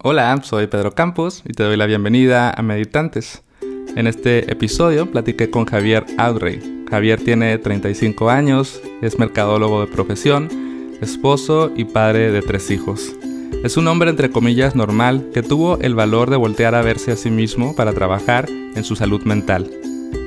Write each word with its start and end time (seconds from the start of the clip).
Hola, 0.00 0.40
soy 0.44 0.68
Pedro 0.68 0.94
Campos 0.94 1.42
y 1.44 1.54
te 1.54 1.64
doy 1.64 1.76
la 1.76 1.86
bienvenida 1.86 2.52
a 2.52 2.62
Meditantes. 2.62 3.42
En 3.96 4.06
este 4.06 4.48
episodio 4.48 5.10
platiqué 5.10 5.50
con 5.50 5.64
Javier 5.64 6.06
Audrey. 6.18 6.84
Javier 6.88 7.20
tiene 7.20 7.58
35 7.58 8.30
años, 8.30 8.80
es 9.02 9.18
mercadólogo 9.18 9.80
de 9.80 9.88
profesión, 9.88 10.48
esposo 11.00 11.72
y 11.74 11.84
padre 11.84 12.30
de 12.30 12.42
tres 12.42 12.70
hijos. 12.70 13.12
Es 13.64 13.76
un 13.76 13.88
hombre 13.88 14.10
entre 14.10 14.30
comillas 14.30 14.76
normal 14.76 15.30
que 15.34 15.42
tuvo 15.42 15.80
el 15.80 15.96
valor 15.96 16.30
de 16.30 16.36
voltear 16.36 16.76
a 16.76 16.82
verse 16.82 17.10
a 17.10 17.16
sí 17.16 17.32
mismo 17.32 17.74
para 17.74 17.92
trabajar 17.92 18.48
en 18.48 18.84
su 18.84 18.94
salud 18.94 19.24
mental. 19.24 19.68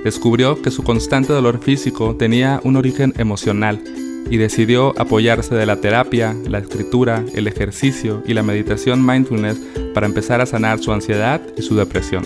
Descubrió 0.03 0.61
que 0.61 0.69
su 0.69 0.83
constante 0.83 1.31
dolor 1.31 1.59
físico 1.59 2.17
tenía 2.17 2.59
un 2.65 2.75
origen 2.75 3.13
emocional 3.17 3.81
y 4.29 4.37
decidió 4.37 4.93
apoyarse 4.99 5.55
de 5.55 5.65
la 5.65 5.77
terapia, 5.77 6.35
la 6.47 6.59
escritura, 6.59 7.23
el 7.33 7.47
ejercicio 7.47 8.23
y 8.25 8.33
la 8.33 8.43
meditación 8.43 9.05
mindfulness 9.05 9.57
para 9.93 10.07
empezar 10.07 10.41
a 10.41 10.45
sanar 10.45 10.79
su 10.79 10.91
ansiedad 10.91 11.41
y 11.57 11.61
su 11.61 11.75
depresión. 11.75 12.23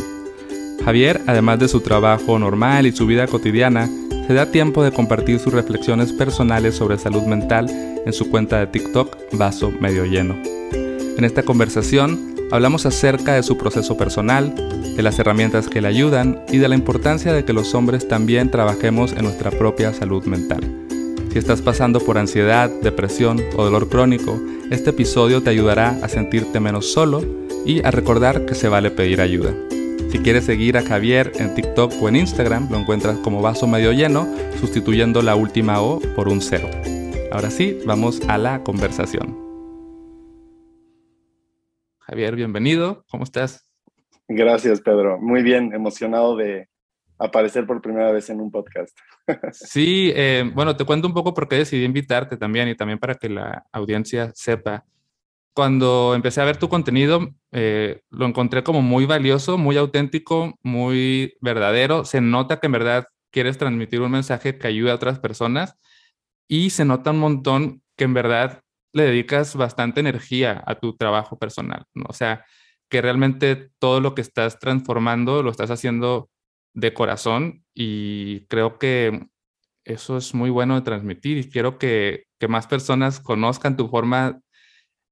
Javier, 0.84 1.22
además 1.26 1.60
de 1.60 1.68
su 1.68 1.82
trabajo 1.82 2.38
normal 2.38 2.86
y 2.86 2.92
su 2.92 3.08
vida 3.08 3.28
cotidiana, 3.28 3.90
se 4.28 4.34
da 4.34 4.52
tiempo 4.52 4.84
de 4.84 4.92
compartir 4.92 5.40
sus 5.40 5.54
reflexiones 5.54 6.12
personales 6.14 6.76
sobre 6.76 6.98
salud 6.98 7.24
mental 7.24 7.68
en 8.06 8.14
su 8.14 8.30
cuenta 8.30 8.60
de 8.60 8.68
TikTok 8.68 9.18
Vaso 9.34 9.72
Medio 9.80 10.06
Lleno. 10.06 10.36
En 11.18 11.24
esta 11.24 11.44
conversación 11.44 12.36
hablamos 12.52 12.86
acerca 12.86 13.34
de 13.34 13.44
su 13.44 13.58
proceso 13.58 13.98
personal, 13.98 14.54
de 14.96 15.04
las 15.04 15.18
herramientas 15.20 15.68
que 15.68 15.82
le 15.82 15.88
ayudan 15.88 16.42
y 16.52 16.58
de 16.58 16.68
la 16.68 16.76
importancia 16.76 17.34
de 17.34 17.46
que 17.46 17.54
los 17.54 17.74
hombres 17.74 18.08
también 18.08 18.52
trabajemos 18.52 19.14
en 19.14 19.24
nuestra 19.24 19.52
propia 19.52 19.94
salud 19.94 20.24
mental. 20.26 20.85
Si 21.36 21.40
estás 21.40 21.62
pasando 21.62 22.00
por 22.00 22.18
ansiedad, 22.18 22.70
depresión 22.82 23.42
o 23.58 23.66
dolor 23.66 23.90
crónico, 23.90 24.40
este 24.72 24.92
episodio 24.92 25.44
te 25.44 25.50
ayudará 25.50 25.90
a 26.02 26.08
sentirte 26.08 26.62
menos 26.62 26.94
solo 26.94 27.22
y 27.66 27.86
a 27.86 27.92
recordar 27.92 28.46
que 28.46 28.56
se 28.56 28.70
vale 28.70 28.90
pedir 28.90 29.20
ayuda. 29.20 29.54
Si 30.10 30.20
quieres 30.20 30.46
seguir 30.46 30.78
a 30.78 30.82
Javier 30.82 31.34
en 31.36 31.54
TikTok 31.54 31.92
o 32.02 32.08
en 32.08 32.16
Instagram, 32.16 32.72
lo 32.72 32.78
encuentras 32.78 33.18
como 33.18 33.42
vaso 33.42 33.68
medio 33.68 33.92
lleno, 33.92 34.34
sustituyendo 34.62 35.22
la 35.22 35.36
última 35.36 35.82
O 35.82 36.00
por 36.16 36.30
un 36.30 36.40
cero. 36.40 36.70
Ahora 37.34 37.52
sí, 37.52 37.80
vamos 37.86 38.22
a 38.30 38.38
la 38.38 38.64
conversación. 38.64 39.38
Javier, 42.00 42.38
bienvenido. 42.38 43.04
¿Cómo 43.12 43.26
estás? 43.26 43.70
Gracias, 44.30 44.80
Pedro. 44.80 45.20
Muy 45.20 45.44
bien, 45.44 45.74
emocionado 45.74 46.38
de 46.38 46.70
aparecer 47.18 47.66
por 47.66 47.82
primera 47.82 48.12
vez 48.12 48.30
en 48.30 48.42
un 48.42 48.52
podcast. 48.52 48.98
Sí, 49.54 50.12
eh, 50.16 50.50
bueno, 50.54 50.76
te 50.76 50.86
cuento 50.86 51.08
un 51.08 51.14
poco 51.14 51.34
por 51.34 51.48
qué 51.48 51.58
decidí 51.58 51.84
invitarte 51.84 52.38
también 52.38 52.68
y 52.68 52.76
también 52.76 53.00
para 53.00 53.16
que 53.16 53.30
la 53.30 53.66
audiencia 53.72 54.32
sepa. 54.36 54.86
Cuando 55.54 56.14
empecé 56.14 56.42
a 56.42 56.46
ver 56.46 56.58
tu 56.58 56.68
contenido, 56.68 57.30
eh, 57.52 58.02
lo 58.10 58.26
encontré 58.26 58.64
como 58.64 58.82
muy 58.82 59.06
valioso, 59.06 59.58
muy 59.58 59.78
auténtico, 59.78 60.60
muy 60.62 61.38
verdadero. 61.40 62.04
Se 62.04 62.20
nota 62.22 62.60
que 62.60 62.68
en 62.68 62.74
verdad 62.74 63.08
quieres 63.32 63.58
transmitir 63.58 64.02
un 64.02 64.12
mensaje 64.12 64.58
que 64.58 64.68
ayude 64.68 64.92
a 64.92 64.96
otras 64.96 65.20
personas 65.20 65.76
y 66.48 66.72
se 66.72 66.86
nota 66.86 67.12
un 67.12 67.20
montón 67.20 67.82
que 67.96 68.04
en 68.04 68.14
verdad 68.14 68.62
le 68.94 69.04
dedicas 69.04 69.56
bastante 69.56 70.00
energía 70.02 70.64
a 70.66 70.76
tu 70.76 70.96
trabajo 70.96 71.38
personal, 71.38 71.86
¿no? 71.94 72.06
O 72.08 72.14
sea, 72.14 72.46
que 72.90 73.02
realmente 73.02 73.72
todo 73.80 74.00
lo 74.00 74.16
que 74.16 74.22
estás 74.22 74.60
transformando 74.60 75.44
lo 75.44 75.52
estás 75.52 75.72
haciendo 75.72 76.30
de 76.76 76.94
corazón 76.94 77.64
y 77.74 78.42
creo 78.48 78.78
que 78.78 79.28
eso 79.86 80.18
es 80.18 80.34
muy 80.34 80.50
bueno 80.50 80.76
de 80.76 80.82
transmitir 80.82 81.38
y 81.38 81.50
quiero 81.50 81.80
que, 81.80 82.26
más 82.48 82.68
personas 82.68 83.20
conozcan 83.20 83.76
tu 83.76 83.88
forma 83.88 84.40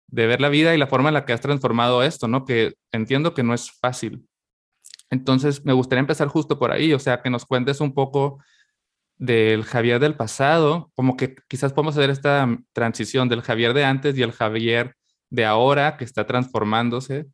de 0.07 0.27
ver 0.27 0.39
la 0.39 0.49
vida 0.49 0.75
y 0.75 0.77
la 0.77 0.85
forma 0.85 1.09
en 1.09 1.15
la 1.15 1.25
que 1.25 1.33
has 1.33 1.41
transformado 1.41 2.03
esto, 2.03 2.27
¿no? 2.27 2.45
Que 2.45 2.75
entiendo 2.91 3.33
que 3.33 3.41
no 3.41 3.55
es 3.55 3.71
fácil. 3.71 4.27
Entonces, 5.09 5.65
me 5.65 5.73
gustaría 5.73 6.01
empezar 6.01 6.27
justo 6.27 6.59
por 6.59 6.71
ahí, 6.71 6.93
o 6.93 6.99
sea, 6.99 7.23
que 7.23 7.31
nos 7.31 7.45
cuentes 7.45 7.81
un 7.81 7.95
poco 7.95 8.37
del 9.17 9.63
Javier 9.63 9.99
del 9.99 10.15
pasado, 10.15 10.91
como 10.93 11.17
que 11.17 11.33
quizás 11.47 11.73
podemos 11.73 11.97
hacer 11.97 12.11
esta 12.11 12.47
transición 12.71 13.29
del 13.29 13.41
Javier 13.41 13.73
de 13.73 13.85
antes 13.85 14.15
y 14.15 14.21
el 14.21 14.31
Javier 14.31 14.95
de 15.31 15.45
ahora 15.45 15.97
que 15.97 16.03
está 16.03 16.27
transformándose. 16.27 17.25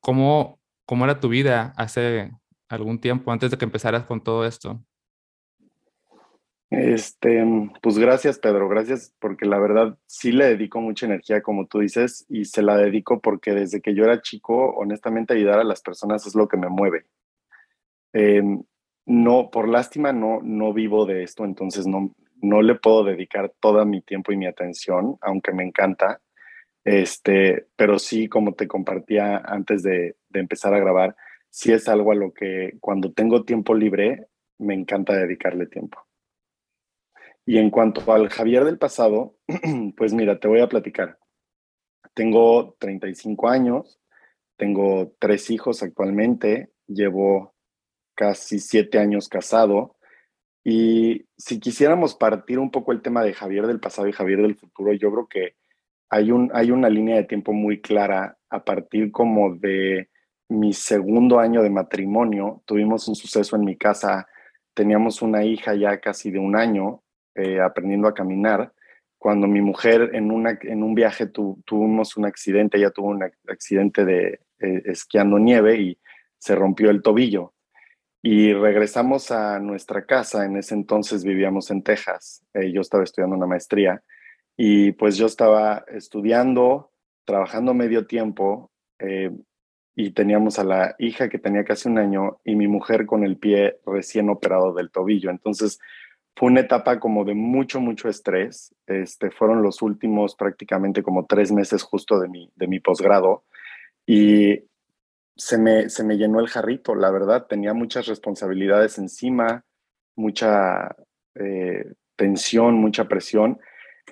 ¿Cómo, 0.00 0.58
cómo 0.84 1.04
era 1.04 1.20
tu 1.20 1.28
vida 1.28 1.72
hace 1.76 2.32
algún 2.68 3.00
tiempo 3.00 3.32
antes 3.32 3.50
de 3.50 3.58
que 3.58 3.64
empezaras 3.64 4.04
con 4.04 4.22
todo 4.22 4.44
esto? 4.44 4.82
Este, 6.70 7.42
pues 7.80 7.98
gracias, 7.98 8.38
Pedro, 8.38 8.68
gracias 8.68 9.14
porque 9.18 9.46
la 9.46 9.58
verdad 9.58 9.96
sí 10.06 10.32
le 10.32 10.44
dedico 10.44 10.80
mucha 10.80 11.06
energía, 11.06 11.40
como 11.40 11.66
tú 11.66 11.78
dices, 11.78 12.26
y 12.28 12.44
se 12.44 12.60
la 12.60 12.76
dedico 12.76 13.20
porque 13.20 13.52
desde 13.52 13.80
que 13.80 13.94
yo 13.94 14.04
era 14.04 14.20
chico, 14.20 14.74
honestamente, 14.76 15.32
ayudar 15.32 15.60
a 15.60 15.64
las 15.64 15.80
personas 15.80 16.26
es 16.26 16.34
lo 16.34 16.46
que 16.46 16.58
me 16.58 16.68
mueve. 16.68 17.06
Em, 18.12 18.62
no, 19.06 19.50
por 19.50 19.68
lástima, 19.68 20.12
no, 20.12 20.40
no 20.42 20.74
vivo 20.74 21.06
de 21.06 21.22
esto, 21.22 21.44
entonces 21.46 21.86
no, 21.86 22.14
no 22.42 22.60
le 22.60 22.74
puedo 22.74 23.02
dedicar 23.02 23.50
todo 23.60 23.84
mi 23.86 24.02
tiempo 24.02 24.32
y 24.32 24.36
mi 24.36 24.46
atención, 24.46 25.16
aunque 25.22 25.52
me 25.52 25.64
encanta. 25.64 26.20
Este, 26.84 27.66
pero 27.76 27.98
sí, 27.98 28.28
como 28.28 28.52
te 28.54 28.68
compartía 28.68 29.38
antes 29.38 29.82
de, 29.82 30.16
de 30.28 30.40
empezar 30.40 30.74
a 30.74 30.80
grabar, 30.80 31.16
sí 31.50 31.72
es 31.72 31.88
algo 31.88 32.12
a 32.12 32.16
lo 32.16 32.32
que 32.32 32.72
cuando 32.80 33.12
tengo 33.12 33.44
tiempo 33.44 33.74
libre 33.74 34.28
me 34.58 34.74
encanta 34.74 35.14
dedicarle 35.14 35.66
tiempo. 35.66 35.98
Y 37.46 37.58
en 37.58 37.70
cuanto 37.70 38.12
al 38.12 38.28
Javier 38.28 38.64
del 38.64 38.78
pasado, 38.78 39.36
pues 39.96 40.12
mira, 40.12 40.38
te 40.38 40.48
voy 40.48 40.60
a 40.60 40.68
platicar. 40.68 41.18
Tengo 42.12 42.76
35 42.78 43.48
años, 43.48 44.00
tengo 44.56 45.14
tres 45.18 45.50
hijos 45.50 45.82
actualmente, 45.82 46.72
llevo 46.86 47.54
casi 48.14 48.58
siete 48.58 48.98
años 48.98 49.28
casado. 49.28 49.96
Y 50.64 51.26
si 51.36 51.60
quisiéramos 51.60 52.16
partir 52.16 52.58
un 52.58 52.70
poco 52.70 52.92
el 52.92 53.00
tema 53.00 53.22
de 53.22 53.32
Javier 53.32 53.66
del 53.66 53.80
pasado 53.80 54.08
y 54.08 54.12
Javier 54.12 54.42
del 54.42 54.56
futuro, 54.56 54.92
yo 54.92 55.10
creo 55.12 55.28
que 55.28 55.54
hay, 56.10 56.32
un, 56.32 56.50
hay 56.52 56.70
una 56.70 56.90
línea 56.90 57.16
de 57.16 57.24
tiempo 57.24 57.52
muy 57.52 57.80
clara 57.80 58.36
a 58.50 58.64
partir 58.64 59.12
como 59.12 59.54
de 59.54 60.10
mi 60.48 60.72
segundo 60.72 61.38
año 61.38 61.62
de 61.62 61.70
matrimonio, 61.70 62.62
tuvimos 62.64 63.06
un 63.08 63.14
suceso 63.14 63.56
en 63.56 63.64
mi 63.64 63.76
casa. 63.76 64.26
Teníamos 64.74 65.22
una 65.22 65.44
hija 65.44 65.74
ya 65.74 66.00
casi 66.00 66.30
de 66.30 66.38
un 66.38 66.56
año 66.56 67.02
eh, 67.34 67.60
aprendiendo 67.60 68.08
a 68.08 68.14
caminar. 68.14 68.72
Cuando 69.18 69.46
mi 69.46 69.60
mujer 69.60 70.10
en, 70.14 70.30
una, 70.30 70.58
en 70.62 70.82
un 70.82 70.94
viaje 70.94 71.26
tuvimos 71.26 72.16
un 72.16 72.24
accidente, 72.24 72.78
ella 72.78 72.90
tuvo 72.90 73.08
un 73.08 73.24
accidente 73.48 74.04
de 74.04 74.40
eh, 74.60 74.82
esquiando 74.86 75.38
nieve 75.38 75.76
y 75.76 75.98
se 76.38 76.54
rompió 76.54 76.90
el 76.90 77.02
tobillo. 77.02 77.54
Y 78.22 78.52
regresamos 78.52 79.30
a 79.30 79.58
nuestra 79.60 80.04
casa, 80.04 80.44
en 80.44 80.56
ese 80.56 80.74
entonces 80.74 81.24
vivíamos 81.24 81.70
en 81.70 81.82
Texas, 81.82 82.44
eh, 82.54 82.72
yo 82.72 82.80
estaba 82.80 83.04
estudiando 83.04 83.36
una 83.36 83.46
maestría 83.46 84.02
y 84.56 84.90
pues 84.92 85.16
yo 85.16 85.26
estaba 85.26 85.84
estudiando, 85.86 86.90
trabajando 87.24 87.74
medio 87.74 88.06
tiempo, 88.08 88.72
y 90.00 90.12
teníamos 90.12 90.60
a 90.60 90.64
la 90.64 90.94
hija 91.00 91.28
que 91.28 91.40
tenía 91.40 91.64
casi 91.64 91.88
un 91.88 91.98
año 91.98 92.38
y 92.44 92.54
mi 92.54 92.68
mujer 92.68 93.04
con 93.04 93.24
el 93.24 93.36
pie 93.36 93.80
recién 93.84 94.30
operado 94.30 94.72
del 94.72 94.92
tobillo. 94.92 95.28
Entonces 95.28 95.80
fue 96.36 96.52
una 96.52 96.60
etapa 96.60 97.00
como 97.00 97.24
de 97.24 97.34
mucho, 97.34 97.80
mucho 97.80 98.08
estrés. 98.08 98.72
Este, 98.86 99.32
fueron 99.32 99.60
los 99.60 99.82
últimos 99.82 100.36
prácticamente 100.36 101.02
como 101.02 101.26
tres 101.26 101.50
meses 101.50 101.82
justo 101.82 102.20
de 102.20 102.28
mi, 102.28 102.48
de 102.54 102.68
mi 102.68 102.78
posgrado 102.78 103.42
y 104.06 104.60
se 105.34 105.58
me, 105.58 105.90
se 105.90 106.04
me 106.04 106.16
llenó 106.16 106.38
el 106.38 106.46
jarrito, 106.46 106.94
la 106.94 107.10
verdad. 107.10 107.48
Tenía 107.48 107.74
muchas 107.74 108.06
responsabilidades 108.06 108.98
encima, 108.98 109.64
mucha 110.14 110.94
eh, 111.34 111.92
tensión, 112.14 112.76
mucha 112.76 113.08
presión 113.08 113.58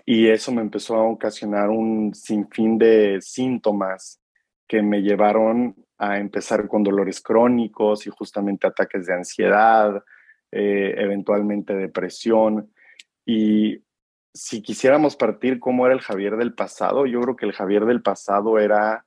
y 0.04 0.30
eso 0.30 0.50
me 0.50 0.62
empezó 0.62 0.96
a 0.96 1.04
ocasionar 1.04 1.68
un 1.70 2.12
sinfín 2.12 2.76
de 2.76 3.18
síntomas 3.20 4.20
que 4.66 4.82
me 4.82 5.02
llevaron 5.02 5.74
a 5.98 6.18
empezar 6.18 6.68
con 6.68 6.82
dolores 6.82 7.20
crónicos 7.20 8.06
y 8.06 8.10
justamente 8.10 8.66
ataques 8.66 9.06
de 9.06 9.14
ansiedad, 9.14 10.02
eh, 10.50 10.94
eventualmente 10.98 11.74
depresión. 11.74 12.72
Y 13.24 13.82
si 14.34 14.62
quisiéramos 14.62 15.16
partir 15.16 15.58
cómo 15.58 15.86
era 15.86 15.94
el 15.94 16.02
Javier 16.02 16.36
del 16.36 16.54
pasado, 16.54 17.06
yo 17.06 17.20
creo 17.20 17.36
que 17.36 17.46
el 17.46 17.52
Javier 17.52 17.86
del 17.86 18.02
pasado 18.02 18.58
era, 18.58 19.06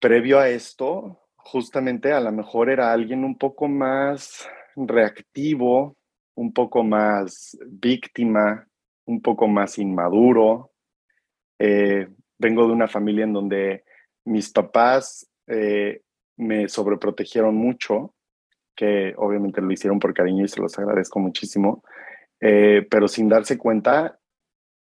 previo 0.00 0.38
a 0.38 0.48
esto, 0.48 1.18
justamente 1.36 2.12
a 2.12 2.20
lo 2.20 2.32
mejor 2.32 2.70
era 2.70 2.92
alguien 2.92 3.24
un 3.24 3.38
poco 3.38 3.68
más 3.68 4.48
reactivo, 4.76 5.96
un 6.34 6.52
poco 6.52 6.82
más 6.82 7.56
víctima, 7.66 8.66
un 9.06 9.22
poco 9.22 9.46
más 9.48 9.78
inmaduro. 9.78 10.72
Eh, 11.58 12.08
vengo 12.38 12.66
de 12.66 12.72
una 12.72 12.88
familia 12.88 13.24
en 13.24 13.32
donde 13.32 13.84
mis 14.24 14.50
papás 14.50 15.28
eh, 15.46 16.02
me 16.36 16.68
sobreprotegieron 16.68 17.54
mucho, 17.54 18.14
que 18.76 19.14
obviamente 19.16 19.60
lo 19.60 19.70
hicieron 19.70 19.98
por 19.98 20.14
cariño 20.14 20.44
y 20.44 20.48
se 20.48 20.60
los 20.60 20.78
agradezco 20.78 21.20
muchísimo, 21.20 21.82
eh, 22.40 22.86
pero 22.90 23.08
sin 23.08 23.28
darse 23.28 23.56
cuenta, 23.56 24.18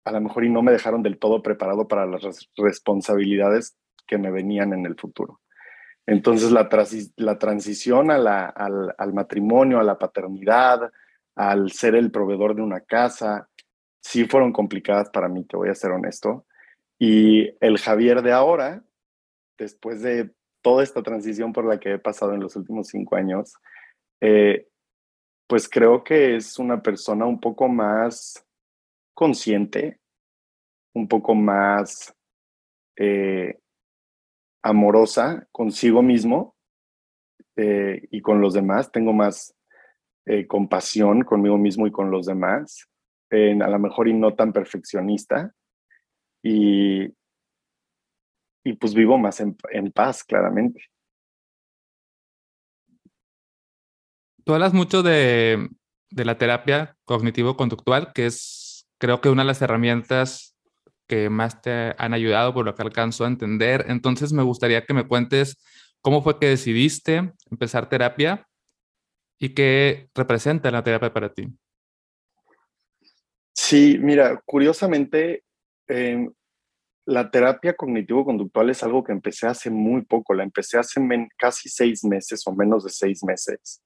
a 0.04 0.12
lo 0.12 0.20
mejor 0.20 0.44
y 0.44 0.50
no 0.50 0.62
me 0.62 0.72
dejaron 0.72 1.02
del 1.02 1.18
todo 1.18 1.42
preparado 1.42 1.88
para 1.88 2.06
las 2.06 2.22
responsabilidades 2.56 3.76
que 4.06 4.18
me 4.18 4.30
venían 4.30 4.72
en 4.72 4.86
el 4.86 4.96
futuro. 4.96 5.40
Entonces 6.06 6.52
la, 6.52 6.68
la 7.16 7.38
transición 7.38 8.10
al, 8.10 8.26
al 8.26 9.12
matrimonio, 9.14 9.80
a 9.80 9.84
la 9.84 9.98
paternidad, 9.98 10.92
al 11.34 11.72
ser 11.72 11.94
el 11.94 12.10
proveedor 12.10 12.54
de 12.54 12.62
una 12.62 12.80
casa, 12.80 13.48
sí 14.02 14.26
fueron 14.26 14.52
complicadas 14.52 15.08
para 15.10 15.28
mí, 15.28 15.44
te 15.44 15.56
voy 15.56 15.70
a 15.70 15.74
ser 15.74 15.90
honesto. 15.92 16.46
Y 16.98 17.56
el 17.64 17.78
Javier 17.78 18.22
de 18.22 18.32
ahora, 18.32 18.84
después 19.58 20.02
de 20.02 20.32
toda 20.62 20.82
esta 20.82 21.02
transición 21.02 21.52
por 21.52 21.66
la 21.66 21.78
que 21.78 21.94
he 21.94 21.98
pasado 21.98 22.32
en 22.32 22.40
los 22.40 22.56
últimos 22.56 22.88
cinco 22.88 23.16
años, 23.16 23.54
eh, 24.20 24.66
pues 25.46 25.68
creo 25.68 26.02
que 26.02 26.36
es 26.36 26.58
una 26.58 26.82
persona 26.82 27.26
un 27.26 27.38
poco 27.38 27.68
más 27.68 28.46
consciente, 29.12 30.00
un 30.94 31.06
poco 31.06 31.34
más 31.34 32.14
eh, 32.96 33.58
amorosa 34.62 35.46
consigo 35.52 36.02
mismo 36.02 36.56
eh, 37.56 38.08
y 38.10 38.22
con 38.22 38.40
los 38.40 38.54
demás. 38.54 38.90
Tengo 38.90 39.12
más 39.12 39.54
compasión 40.48 41.20
conmigo 41.20 41.58
mismo 41.58 41.86
y 41.86 41.92
con 41.92 42.10
los 42.10 42.24
demás. 42.24 42.88
a 43.30 43.68
lo 43.68 43.78
mejor 43.78 44.08
y 44.08 44.14
no 44.14 44.34
tan 44.34 44.54
perfeccionista. 44.54 45.52
Y, 46.42 47.12
y 48.64 48.72
pues 48.72 48.94
vivo 48.94 49.19
más 49.19 49.40
en, 49.40 49.56
paz, 49.93 50.25
claramente. 50.25 50.82
Tú 54.44 54.55
hablas 54.55 54.72
mucho 54.72 55.02
de, 55.02 55.69
la 56.11 56.38
terapia 56.38 56.96
cognitivo-conductual, 57.05 58.12
que 58.14 58.26
es 58.26 58.88
creo 58.99 59.20
que 59.20 59.28
una 59.28 59.43
de 59.43 59.49
las 59.49 59.61
herramientas 59.61 60.56
que 61.06 61.28
más 61.28 61.61
te 61.61 61.94
han 61.99 62.14
ayudado 62.14 62.55
por 62.55 62.64
lo 62.64 62.75
que 62.75 62.82
alcanzo 62.82 63.25
a 63.25 63.28
entender. 63.28 63.84
Entonces 63.88 64.32
me 64.32 64.43
gustaría 64.43 64.87
que 64.87 64.94
me 64.94 65.06
cuentes 65.06 65.62
cómo 66.00 66.22
fue 66.22 66.38
que 66.38 66.49
decidiste 66.49 67.32
empezar 67.50 67.90
terapia 67.90 68.49
y 69.38 69.50
qué 69.50 70.08
representa 70.14 70.70
la 70.70 70.82
terapia 70.82 71.12
para 71.12 71.32
ti. 71.32 71.49
Sí, 73.52 73.99
mira, 74.00 74.40
curiosamente, 74.46 75.44
em, 75.87 76.32
la 77.06 77.30
terapia 77.30 77.74
cognitivo-conductual 77.74 78.70
es 78.70 78.82
algo 78.82 79.04
que 79.04 79.12
empecé 79.12 79.46
hace 79.46 79.70
muy 79.70 80.02
poco, 80.02 80.34
la 80.34 80.42
empecé 80.42 80.78
hace 80.78 81.00
casi 81.36 81.68
seis 81.68 82.04
meses 82.04 82.46
o 82.46 82.54
menos 82.54 82.84
de 82.84 82.90
seis 82.90 83.22
meses. 83.24 83.82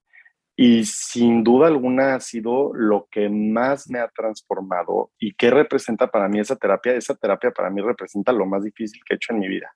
Y 0.55 0.83
sin 0.85 1.43
duda 1.43 1.67
alguna 1.67 2.15
ha 2.15 2.19
sido 2.19 2.73
lo 2.73 3.07
que 3.09 3.29
más 3.29 3.89
me 3.89 3.99
ha 3.99 4.09
transformado. 4.09 5.11
¿Y 5.17 5.33
qué 5.35 5.49
representa 5.51 6.07
para 6.11 6.27
mí 6.27 6.39
esa 6.39 6.57
terapia? 6.57 6.93
Esa 6.95 7.15
terapia 7.15 7.51
para 7.51 7.69
mí 7.69 7.81
representa 7.81 8.33
lo 8.33 8.45
más 8.45 8.63
difícil 8.63 9.01
que 9.05 9.13
he 9.13 9.15
hecho 9.15 9.33
en 9.33 9.39
mi 9.39 9.47
vida. 9.47 9.73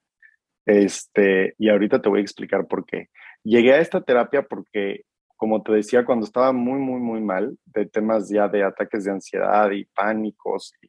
Este, 0.66 1.56
y 1.57 1.69
ahorita 1.69 2.01
te 2.01 2.10
voy 2.10 2.19
a 2.19 2.24
explicar 2.24 2.68
por 2.68 2.86
qué. 2.86 3.10
Llegué 3.44 3.74
a 3.74 3.80
esta 3.80 4.01
terapia 4.01 4.44
porque, 4.44 5.04
como 5.38 5.63
te 5.63 5.72
decía, 5.72 6.06
cuando 6.06 6.25
estaba 6.25 6.51
muy, 6.51 6.80
muy, 6.80 7.00
muy 7.00 7.22
mal, 7.22 7.57
de 7.66 7.86
temas 7.86 8.30
ya 8.30 8.48
de 8.48 8.63
ataques 8.63 9.06
de 9.06 9.12
ansiedad 9.12 9.72
y 9.72 9.86
pánicos, 9.86 10.74
y, 10.81 10.88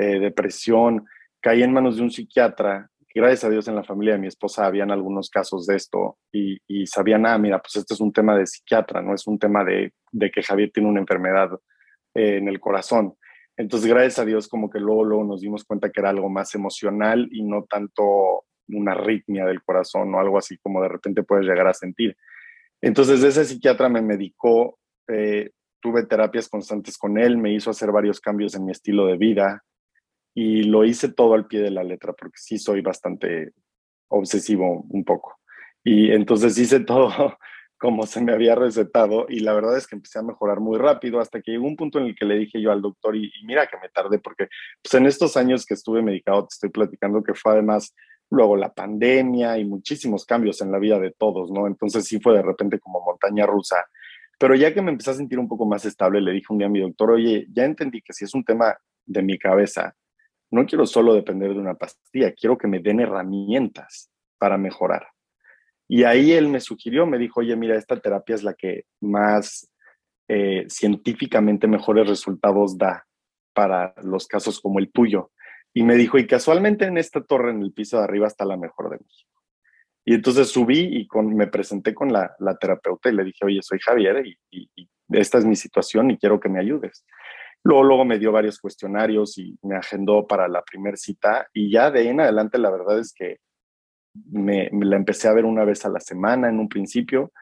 eh, 0.00 0.20
depresión, 0.20 1.06
caí 1.44 1.62
en 1.62 1.74
manos 1.74 1.96
de 1.96 2.02
un 2.02 2.10
psiquiatra. 2.10 2.88
Gracias 3.14 3.44
a 3.44 3.50
Dios 3.50 3.68
en 3.68 3.76
la 3.76 3.84
familia 3.84 4.14
de 4.14 4.18
mi 4.18 4.28
esposa 4.28 4.64
habían 4.64 4.90
algunos 4.90 5.28
casos 5.28 5.66
de 5.66 5.76
esto 5.76 6.16
y, 6.32 6.86
sabían, 6.86 7.26
ah, 7.26 7.36
mira, 7.36 7.60
pues 7.60 7.76
este 7.76 7.92
es 7.92 8.00
un 8.00 8.14
tema 8.14 8.34
de 8.34 8.46
psiquiatra, 8.46 9.02
no 9.02 9.14
es 9.14 9.26
un 9.26 9.38
tema 9.38 9.62
de, 9.62 9.92
que 10.32 10.42
Javier 10.42 10.70
tiene 10.72 10.88
una 10.88 11.00
enfermedad 11.00 11.50
eh, 12.14 12.38
en 12.38 12.48
el 12.48 12.60
corazón. 12.60 13.14
Entonces, 13.58 13.90
gracias 13.90 14.20
a 14.20 14.24
Dios, 14.24 14.48
como 14.48 14.70
que 14.70 14.80
luego, 14.80 15.04
luego 15.04 15.24
nos 15.24 15.42
dimos 15.42 15.64
cuenta 15.64 15.90
que 15.90 16.00
era 16.00 16.08
algo 16.08 16.30
más 16.30 16.54
emocional 16.54 17.28
y 17.30 17.42
no 17.42 17.64
tanto 17.64 18.46
una 18.68 18.92
arritmia 18.92 19.44
del 19.44 19.62
corazón 19.62 20.14
o 20.14 20.20
algo 20.20 20.38
así 20.38 20.56
como 20.62 20.80
de 20.80 20.88
repente 20.88 21.24
puedes 21.24 21.46
llegar 21.46 21.68
a 21.68 21.74
sentir. 21.74 22.16
Entonces, 22.80 23.22
ese 23.22 23.44
psiquiatra 23.44 23.90
me 23.90 24.00
medicó, 24.00 24.78
eh, 25.08 25.50
tuve 25.78 26.06
terapias 26.06 26.48
constantes 26.48 26.96
con 26.96 27.18
él, 27.18 27.36
me 27.36 27.52
hizo 27.52 27.68
hacer 27.68 27.92
varios 27.92 28.18
cambios 28.18 28.54
en 28.54 28.64
mi 28.64 28.72
estilo 28.72 29.06
de 29.06 29.18
vida, 29.18 29.62
y 30.34 30.64
lo 30.64 30.84
hice 30.84 31.08
todo 31.08 31.34
al 31.34 31.46
pie 31.46 31.60
de 31.60 31.70
la 31.70 31.84
letra 31.84 32.12
porque 32.12 32.36
sí 32.36 32.58
soy 32.58 32.80
bastante 32.80 33.52
obsesivo 34.08 34.84
un 34.88 35.04
poco. 35.04 35.38
Y 35.84 36.10
entonces 36.10 36.58
hice 36.58 36.80
todo 36.80 37.10
como 37.78 38.06
se 38.06 38.20
me 38.22 38.32
había 38.32 38.54
recetado 38.54 39.26
y 39.28 39.40
la 39.40 39.52
verdad 39.52 39.76
es 39.76 39.86
que 39.86 39.94
empecé 39.94 40.18
a 40.18 40.22
mejorar 40.22 40.60
muy 40.60 40.78
rápido 40.78 41.20
hasta 41.20 41.40
que 41.40 41.52
llegó 41.52 41.66
un 41.66 41.76
punto 41.76 41.98
en 41.98 42.06
el 42.06 42.16
que 42.16 42.24
le 42.24 42.38
dije 42.38 42.60
yo 42.60 42.72
al 42.72 42.80
doctor 42.80 43.14
y, 43.14 43.30
mira 43.44 43.66
que 43.66 43.76
me 43.76 43.88
tardé 43.90 44.18
porque 44.18 44.48
pues 44.82 44.94
en 44.94 45.06
estos 45.06 45.36
años 45.36 45.66
que 45.66 45.74
estuve 45.74 46.02
medicado 46.02 46.46
te 46.46 46.54
estoy 46.54 46.70
platicando 46.70 47.22
que 47.22 47.34
fue 47.34 47.52
además 47.52 47.94
luego 48.30 48.56
la 48.56 48.72
pandemia 48.72 49.58
y 49.58 49.64
muchísimos 49.64 50.24
cambios 50.24 50.60
en 50.62 50.72
la 50.72 50.78
vida 50.78 50.98
de 50.98 51.12
todos, 51.12 51.50
¿no? 51.50 51.66
Entonces 51.66 52.06
sí 52.06 52.18
fue 52.20 52.34
de 52.34 52.42
repente 52.42 52.80
como 52.80 53.00
montaña 53.02 53.46
rusa. 53.46 53.84
Pero 54.38 54.54
ya 54.54 54.74
que 54.74 54.82
me 54.82 54.90
empecé 54.90 55.10
a 55.10 55.14
sentir 55.14 55.38
un 55.38 55.46
poco 55.46 55.66
más 55.66 55.84
estable, 55.84 56.20
le 56.20 56.32
dije 56.32 56.46
un 56.48 56.58
día 56.58 56.66
a 56.66 56.70
mi 56.70 56.80
doctor, 56.80 57.12
oye, 57.12 57.46
ya 57.52 57.64
entendí 57.64 58.02
que 58.02 58.12
si 58.12 58.24
es 58.24 58.34
un 58.34 58.44
tema 58.44 58.76
de 59.06 59.22
mi 59.22 59.38
cabeza, 59.38 59.94
no 60.54 60.66
quiero 60.66 60.86
solo 60.86 61.14
depender 61.14 61.52
de 61.52 61.58
una 61.58 61.74
pastilla, 61.74 62.32
quiero 62.32 62.56
que 62.56 62.68
me 62.68 62.78
den 62.78 63.00
herramientas 63.00 64.10
para 64.38 64.56
mejorar. 64.56 65.08
Y 65.88 66.04
ahí 66.04 66.32
él 66.32 66.48
me 66.48 66.60
sugirió, 66.60 67.06
me 67.06 67.18
dijo, 67.18 67.40
oye, 67.40 67.56
mira, 67.56 67.76
esta 67.76 68.00
terapia 68.00 68.34
es 68.34 68.42
la 68.42 68.54
que 68.54 68.84
más 69.00 69.70
eh, 70.28 70.64
científicamente 70.68 71.66
mejores 71.66 72.08
resultados 72.08 72.78
da 72.78 73.04
para 73.52 73.94
los 74.02 74.26
casos 74.26 74.60
como 74.60 74.78
el 74.78 74.90
tuyo. 74.90 75.32
Y 75.74 75.82
me 75.82 75.96
dijo, 75.96 76.18
y 76.18 76.26
casualmente 76.26 76.84
en 76.86 76.98
esta 76.98 77.22
torre, 77.22 77.50
en 77.50 77.62
el 77.62 77.72
piso 77.72 77.98
de 77.98 78.04
arriba, 78.04 78.28
está 78.28 78.44
la 78.44 78.56
mejor 78.56 78.90
de 78.90 78.98
México. 78.98 79.30
Y 80.06 80.14
entonces 80.14 80.48
subí 80.48 80.80
y 80.80 81.06
con, 81.06 81.34
me 81.34 81.48
presenté 81.48 81.94
con 81.94 82.12
la, 82.12 82.36
terapeuta 82.60 83.08
y 83.08 83.14
le 83.14 83.24
dije, 83.24 83.44
oye, 83.44 83.60
soy 83.62 83.78
Javier 83.80 84.24
y 84.24 84.68
esta 85.08 85.38
es 85.38 85.44
mi 85.44 85.56
situación 85.56 86.10
y 86.10 86.18
quiero 86.18 86.38
que 86.38 86.48
me 86.48 86.60
ayudes. 86.60 87.04
Luego, 87.66 88.04
me 88.04 88.18
dio 88.18 88.30
varios 88.30 88.58
cuestionarios 88.58 89.38
y 89.38 89.58
me 89.62 89.76
agendó 89.76 90.26
para 90.26 90.48
la 90.48 90.62
primera 90.62 90.98
cita 90.98 91.48
y 91.54 91.70
ya 91.70 91.90
de 91.90 92.10
en 92.10 92.20
adelante 92.20 92.58
la 92.58 92.70
verdad 92.70 92.98
es 92.98 93.14
que 93.14 93.38
me, 94.30 94.68
la 94.70 94.96
empecé 94.96 95.28
a 95.28 95.32
ver 95.32 95.46
una 95.46 95.64
vez 95.64 95.84
a 95.86 95.88
la 95.88 96.00
semana 96.00 96.50
en 96.50 96.58
un 96.58 96.68
principio 96.68 97.32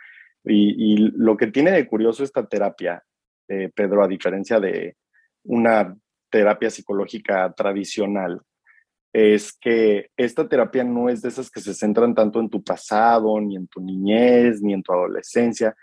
y, 0.45 0.97
lo 0.97 1.37
que 1.37 1.49
tiene 1.49 1.73
de 1.73 1.87
curioso 1.89 2.23
esta 2.23 2.47
terapia, 2.47 3.03
eh, 3.49 3.71
Pedro, 3.75 4.03
a 4.03 4.09
diferencia 4.09 4.61
de 4.61 4.97
una 5.45 5.97
terapia 6.31 6.71
psicológica 6.71 7.53
tradicional, 7.53 8.41
es 9.13 9.53
que 9.53 10.09
esta 10.17 10.49
terapia 10.49 10.85
no 10.85 11.09
es 11.09 11.23
de 11.23 11.29
esas 11.29 11.51
que 11.51 11.61
se 11.61 11.75
centran 11.75 12.15
tanto 12.15 12.41
en 12.41 12.49
tu 12.49 12.63
pasado, 12.63 13.41
ni 13.41 13.57
en 13.57 13.69
tu 13.69 13.81
niñez, 13.81 14.63
ni 14.63 14.73
en 14.73 14.83
tu 14.83 14.93
adolescencia, 14.93 15.77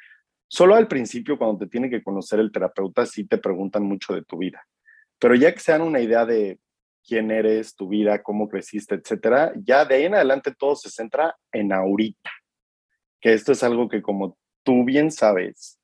Solo 0.51 0.73
al 0.73 0.87
principio, 0.87 1.37
cuando 1.37 1.59
te 1.59 1.67
tiene 1.67 1.91
que 1.91 2.03
conocer 2.03 2.39
el 2.39 2.51
terapeuta, 2.51 3.05
sí 3.05 3.23
te 3.25 3.37
preguntan 3.37 3.83
mucho 3.83 4.13
de 4.15 4.23
tu 4.23 4.39
vida. 4.39 4.65
Pero 5.19 5.35
ya 5.35 5.53
que 5.53 5.59
se 5.59 5.71
dan 5.71 5.83
una 5.83 5.99
idea 5.99 6.25
de 6.25 6.59
quién 7.05 7.29
eres, 7.29 7.75
tu 7.75 7.87
vida, 7.87 8.23
cómo 8.23 8.49
creciste, 8.49 8.95
etcétera, 8.95 9.53
ya 9.63 9.85
de 9.85 9.95
ahí 9.95 10.05
en 10.05 10.15
adelante 10.15 10.53
todo 10.57 10.75
se 10.75 10.89
centra 10.89 11.37
en 11.51 11.71
ahorita. 11.71 12.31
Que 13.21 13.33
esto 13.33 13.51
es 13.51 13.63
algo 13.63 13.87
que, 13.89 14.01
como 14.01 14.37
tú 14.63 14.83
bien 14.83 15.11
sabes, 15.11 15.79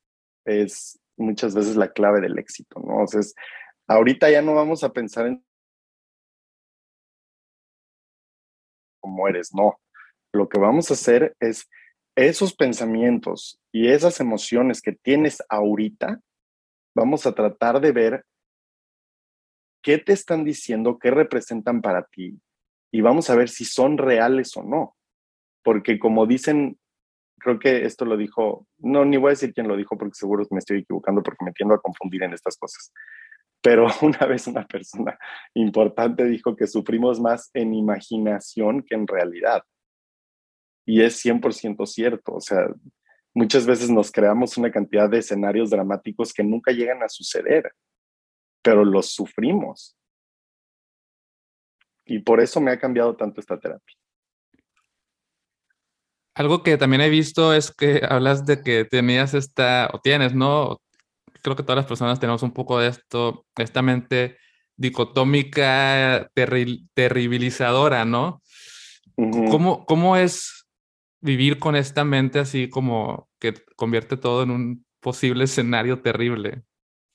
es 0.45 0.99
muchas 1.15 1.53
veces 1.53 1.75
la 1.75 1.91
clave 1.91 2.19
del 2.19 2.37
éxito, 2.39 2.79
¿no? 2.79 3.03
O 3.03 3.07
sea, 3.07 3.21
ahorita 3.87 4.31
ya 4.31 4.41
no 4.41 4.55
vamos 4.55 4.83
a 4.83 4.91
pensar 4.91 5.27
en 5.27 5.45
cómo 8.99 9.27
eres, 9.27 9.53
no. 9.53 9.79
Lo 10.33 10.49
que 10.49 10.59
vamos 10.59 10.89
a 10.89 10.95
hacer 10.95 11.35
es 11.39 11.69
esos 12.15 12.55
pensamientos 12.55 13.59
y 13.71 13.89
esas 13.89 14.19
emociones 14.19 14.81
que 14.81 14.93
tienes 14.93 15.43
ahorita, 15.49 16.21
vamos 16.95 17.25
a 17.25 17.33
tratar 17.33 17.81
de 17.81 17.91
ver 17.91 18.25
qué 19.83 19.97
te 19.97 20.13
están 20.13 20.43
diciendo, 20.43 20.97
qué 20.97 21.11
representan 21.11 21.81
para 21.81 22.03
ti 22.05 22.39
y 22.91 23.01
vamos 23.01 23.29
a 23.29 23.35
ver 23.35 23.49
si 23.49 23.65
son 23.65 23.97
reales 23.97 24.55
o 24.55 24.63
no. 24.63 24.95
Porque 25.63 25.99
como 25.99 26.25
dicen, 26.25 26.79
creo 27.37 27.59
que 27.59 27.85
esto 27.85 28.05
lo 28.05 28.15
dijo, 28.15 28.67
no, 28.77 29.03
ni 29.03 29.17
voy 29.17 29.27
a 29.27 29.29
decir 29.31 29.53
quién 29.53 29.67
lo 29.67 29.75
dijo 29.75 29.97
porque 29.97 30.15
seguro 30.15 30.45
me 30.51 30.59
estoy 30.59 30.79
equivocando 30.79 31.21
porque 31.21 31.43
me 31.43 31.51
tiendo 31.51 31.75
a 31.75 31.81
confundir 31.81 32.23
en 32.23 32.33
estas 32.33 32.57
cosas. 32.57 32.93
Pero 33.61 33.87
una 34.01 34.25
vez 34.25 34.47
una 34.47 34.65
persona 34.65 35.17
importante 35.53 36.23
dijo 36.25 36.55
que 36.55 36.67
sufrimos 36.67 37.19
más 37.19 37.49
en 37.53 37.73
imaginación 37.73 38.81
que 38.81 38.95
en 38.95 39.07
realidad. 39.07 39.63
Y 40.85 41.01
es 41.01 41.23
100% 41.23 41.85
cierto, 41.85 42.33
o 42.35 42.41
sea, 42.41 42.67
muchas 43.33 43.65
veces 43.65 43.89
nos 43.89 44.11
creamos 44.11 44.57
una 44.57 44.71
cantidad 44.71 45.09
de 45.09 45.19
escenarios 45.19 45.69
dramáticos 45.69 46.33
que 46.33 46.43
nunca 46.43 46.71
llegan 46.71 47.03
a 47.03 47.09
suceder, 47.09 47.71
pero 48.61 48.85
los 48.85 49.09
sufrimos. 49.13 49.97
Y 52.05 52.19
por 52.19 52.39
eso 52.39 52.61
me 52.61 52.71
ha 52.71 52.79
cambiado 52.79 53.15
tanto 53.15 53.41
esta 53.41 53.59
terapia. 53.59 53.95
Algo 56.35 56.63
que 56.63 56.77
también 56.77 57.01
he 57.01 57.09
visto 57.09 57.53
es 57.53 57.71
que 57.71 58.01
hablas 58.07 58.45
de 58.45 58.61
que 58.61 58.85
tenías 58.85 59.33
esta, 59.33 59.89
o 59.93 59.99
tienes, 59.99 60.33
¿no? 60.33 60.81
Creo 61.41 61.55
que 61.55 61.63
todas 61.63 61.77
las 61.77 61.85
personas 61.85 62.19
tenemos 62.19 62.43
un 62.43 62.51
poco 62.51 62.79
de 62.79 62.89
esto, 62.89 63.45
esta 63.57 63.81
mente 63.81 64.37
dicotómica, 64.75 66.29
terribilizadora, 66.33 68.03
¿no? 68.05 68.41
¿Cómo, 69.15 69.85
¿Cómo 69.85 70.17
es 70.17 70.64
vivir 71.25 71.57
con 71.57 71.75
esta 71.75 72.05
mente 72.05 72.39
así 72.39 72.69
como 72.69 73.27
que 73.39 73.53
convierte 73.75 74.15
todo 74.15 74.43
en 74.43 74.51
un 74.51 74.85
posible 75.01 75.45
escenario 75.45 76.01
terrible? 76.01 76.63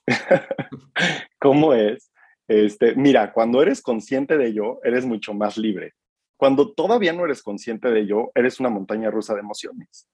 ¿Cómo 1.41 1.73
es? 1.73 2.11
Este, 2.49 2.97
mira, 2.97 3.33
cuando 3.33 3.63
eres 3.63 3.81
consciente 3.81 4.37
de 4.37 4.49
ello, 4.49 4.81
eres 4.83 5.07
mucho 5.07 5.33
más 5.33 5.57
libre. 5.57 5.95
Cuando 6.37 6.73
todavía 6.73 7.13
no 7.13 7.25
eres 7.25 7.43
consciente 7.43 7.91
de 7.91 8.01
ello, 8.01 8.33
eres 8.35 8.59
una 8.59 8.69
montaña 8.69 9.11
rusa 9.11 9.35
de 9.35 9.41
emociones. 9.41 10.09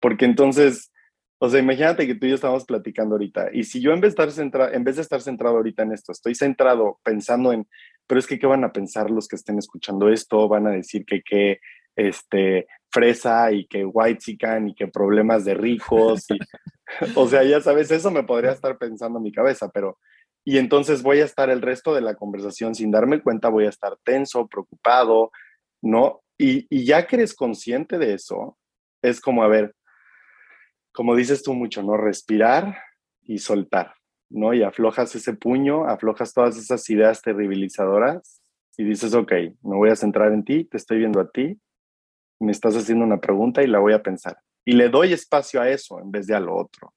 Porque 0.00 0.24
entonces, 0.24 0.90
o 1.38 1.48
sea, 1.48 1.60
imagínate 1.60 2.06
que 2.06 2.16
tú 2.16 2.26
y 2.26 2.30
yo 2.30 2.34
estamos 2.34 2.64
platicando 2.64 3.14
ahorita, 3.14 3.50
y 3.52 3.62
si 3.64 3.80
yo 3.80 3.92
en 3.92 4.00
vez 4.00 4.16
de 4.16 4.24
estar 4.24 4.32
centrado, 4.32 4.72
en 4.72 4.82
vez 4.82 4.96
de 4.96 5.02
estar 5.02 5.20
centrado 5.20 5.56
ahorita 5.56 5.84
en 5.84 5.92
esto, 5.92 6.10
estoy 6.10 6.34
centrado 6.34 6.98
pensando 7.04 7.52
en, 7.52 7.68
pero 8.08 8.18
es 8.18 8.26
que 8.26 8.38
qué 8.38 8.46
van 8.46 8.64
a 8.64 8.72
pensar 8.72 9.10
los 9.10 9.28
que 9.28 9.36
estén 9.36 9.58
escuchando 9.58 10.08
esto, 10.08 10.48
van 10.48 10.66
a 10.66 10.70
decir 10.70 11.04
que 11.04 11.22
qué 11.22 11.60
este 11.98 12.66
fresa 12.90 13.52
y 13.52 13.66
que 13.66 13.84
white 13.84 14.18
chican 14.18 14.68
y 14.68 14.74
que 14.74 14.86
problemas 14.86 15.44
de 15.44 15.54
ricos, 15.54 16.26
o 17.16 17.28
sea, 17.28 17.42
ya 17.42 17.60
sabes, 17.60 17.90
eso 17.90 18.10
me 18.10 18.22
podría 18.22 18.52
estar 18.52 18.78
pensando 18.78 19.18
en 19.18 19.24
mi 19.24 19.32
cabeza, 19.32 19.68
pero 19.68 19.98
y 20.44 20.56
entonces 20.56 21.02
voy 21.02 21.20
a 21.20 21.24
estar 21.24 21.50
el 21.50 21.60
resto 21.60 21.94
de 21.94 22.00
la 22.00 22.14
conversación 22.14 22.74
sin 22.74 22.90
darme 22.90 23.20
cuenta, 23.20 23.50
voy 23.50 23.66
a 23.66 23.68
estar 23.68 23.98
tenso, 24.02 24.46
preocupado, 24.46 25.30
¿no? 25.82 26.22
Y, 26.38 26.66
y 26.70 26.86
ya 26.86 27.06
que 27.06 27.16
eres 27.16 27.34
consciente 27.34 27.98
de 27.98 28.14
eso, 28.14 28.56
es 29.02 29.20
como, 29.20 29.42
a 29.42 29.48
ver, 29.48 29.74
como 30.92 31.14
dices 31.14 31.42
tú 31.42 31.52
mucho, 31.52 31.82
¿no? 31.82 31.96
Respirar 31.96 32.78
y 33.22 33.38
soltar, 33.38 33.92
¿no? 34.30 34.54
Y 34.54 34.62
aflojas 34.62 35.14
ese 35.14 35.34
puño, 35.34 35.84
aflojas 35.84 36.32
todas 36.32 36.56
esas 36.56 36.88
ideas 36.88 37.20
terribilizadoras 37.20 38.40
y 38.78 38.84
dices, 38.84 39.12
ok, 39.14 39.32
me 39.32 39.76
voy 39.76 39.90
a 39.90 39.96
centrar 39.96 40.32
en 40.32 40.44
ti, 40.44 40.64
te 40.64 40.78
estoy 40.78 40.98
viendo 40.98 41.20
a 41.20 41.28
ti, 41.28 41.60
me 42.40 42.52
estás 42.52 42.76
haciendo 42.76 43.04
una 43.04 43.20
pregunta 43.20 43.62
y 43.62 43.66
la 43.66 43.78
voy 43.78 43.92
a 43.92 44.02
pensar. 44.02 44.38
Y 44.64 44.72
le 44.72 44.88
doy 44.88 45.12
espacio 45.12 45.60
a 45.60 45.68
eso 45.68 46.00
en 46.00 46.10
vez 46.10 46.26
de 46.26 46.34
a 46.34 46.40
lo 46.40 46.56
otro. 46.56 46.94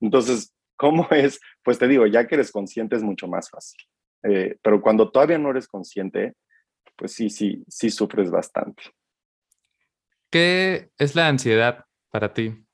Entonces, 0.00 0.54
¿cómo 0.76 1.06
es? 1.10 1.40
Pues 1.62 1.78
te 1.78 1.88
digo, 1.88 2.06
ya 2.06 2.26
que 2.26 2.34
eres 2.34 2.50
consciente 2.50 2.96
es 2.96 3.02
mucho 3.02 3.28
más 3.28 3.50
fácil. 3.50 3.80
Eh, 4.24 4.56
pero 4.62 4.80
cuando 4.80 5.10
todavía 5.10 5.38
no 5.38 5.50
eres 5.50 5.66
consciente, 5.66 6.34
pues 6.96 7.12
sí, 7.12 7.30
sí, 7.30 7.64
sí 7.68 7.90
sufres 7.90 8.30
bastante. 8.30 8.82
¿Qué 10.30 10.90
es 10.96 11.14
la 11.14 11.28
ansiedad 11.28 11.84
para 12.10 12.32
ti? 12.32 12.64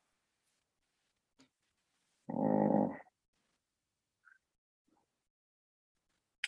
Mm. 2.27 2.91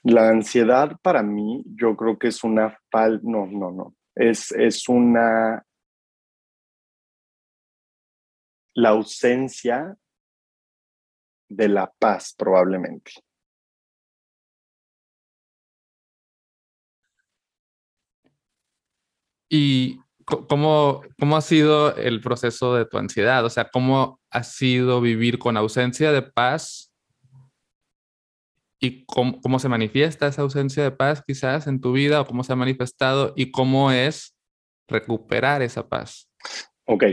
La 0.03 0.29
ansiedad 0.29 0.98
para 1.01 1.22
mí, 1.22 1.63
yo 1.65 1.96
creo 1.96 2.17
que 2.17 2.29
es 2.29 2.43
una 2.43 2.75
falta, 2.89 3.22
no, 3.24 3.46
no, 3.46 3.72
no, 3.72 3.96
es, 4.15 4.51
es 4.51 4.88
una, 4.89 5.65
la 8.74 8.89
ausencia 8.89 9.96
de 11.50 11.68
la 11.68 11.91
paz 12.00 12.34
probablemente. 12.38 13.12
¿Y 19.50 20.00
cómo, 20.24 21.01
cómo 21.20 21.36
ha 21.36 21.41
sido 21.41 21.94
el 21.98 22.22
proceso 22.22 22.74
de 22.75 22.86
tu 22.86 22.98
ansiedad? 22.98 23.44
O 23.44 23.50
sea, 23.50 23.70
¿cómo 23.70 24.22
ha 24.30 24.44
sido 24.44 25.01
vivir 25.01 25.39
con 25.39 25.58
ausencia 25.58 26.13
de 26.13 26.22
paz? 26.22 26.90
¿Y 28.83 29.05
cómo, 29.05 29.39
cómo 29.41 29.59
se 29.59 29.69
manifiesta 29.69 30.27
esa 30.27 30.41
ausencia 30.41 30.83
de 30.83 30.91
paz 30.91 31.23
quizás 31.25 31.67
en 31.67 31.79
tu 31.79 31.91
vida 31.91 32.19
o 32.19 32.25
cómo 32.25 32.43
se 32.43 32.51
ha 32.51 32.55
manifestado 32.55 33.31
y 33.35 33.51
cómo 33.51 33.91
es 33.91 34.35
recuperar 34.88 35.61
esa 35.61 35.88
paz? 35.88 36.27
Ok, 36.85 37.03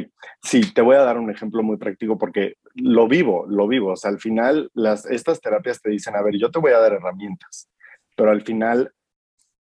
sí, 0.42 0.72
te 0.72 0.80
voy 0.80 0.96
a 0.96 1.02
dar 1.02 1.18
un 1.18 1.30
ejemplo 1.30 1.62
muy 1.62 1.76
práctico 1.76 2.16
porque 2.16 2.54
lo 2.74 3.06
vivo, 3.06 3.44
lo 3.46 3.68
vivo. 3.68 3.92
O 3.92 3.96
sea, 3.96 4.10
al 4.10 4.18
final 4.18 4.70
las, 4.72 5.04
estas 5.06 5.42
terapias 5.42 5.82
te 5.82 5.90
dicen, 5.90 6.16
a 6.16 6.22
ver, 6.22 6.36
yo 6.38 6.50
te 6.50 6.58
voy 6.58 6.72
a 6.72 6.78
dar 6.78 6.94
herramientas, 6.94 7.68
pero 8.16 8.30
al 8.30 8.40
final 8.40 8.92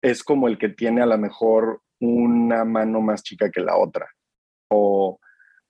es 0.00 0.24
como 0.24 0.48
el 0.48 0.56
que 0.56 0.70
tiene 0.70 1.02
a 1.02 1.06
lo 1.06 1.18
mejor 1.18 1.82
una 2.00 2.64
mano 2.64 3.02
más 3.02 3.22
chica 3.22 3.50
que 3.50 3.60
la 3.60 3.76
otra. 3.76 4.08
O, 4.68 5.20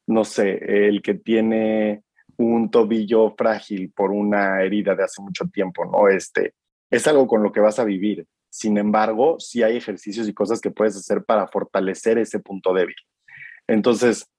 no 0.06 0.24
sé, 0.24 0.86
el 0.86 1.02
que 1.02 1.14
tiene 1.14 2.04
un 2.44 2.70
tobillo 2.70 3.34
frágil 3.36 3.92
por 3.92 4.10
una 4.10 4.62
herida 4.62 4.94
de 4.94 5.04
hace 5.04 5.22
mucho 5.22 5.46
tiempo, 5.46 5.84
¿no? 5.84 6.08
Este, 6.08 6.54
es 6.90 7.06
algo 7.06 7.26
con 7.26 7.42
lo 7.42 7.52
que 7.52 7.60
vas 7.60 7.78
a 7.78 7.84
vivir. 7.84 8.26
Sin 8.50 8.76
embargo, 8.76 9.40
sí 9.40 9.62
hay 9.62 9.76
ejercicios 9.76 10.28
y 10.28 10.34
cosas 10.34 10.60
que 10.60 10.70
puedes 10.70 10.96
hacer 10.96 11.24
para 11.24 11.48
fortalecer 11.48 12.18
ese 12.18 12.38
punto 12.38 12.74
débil. 12.74 12.96
Entonces, 13.66 14.30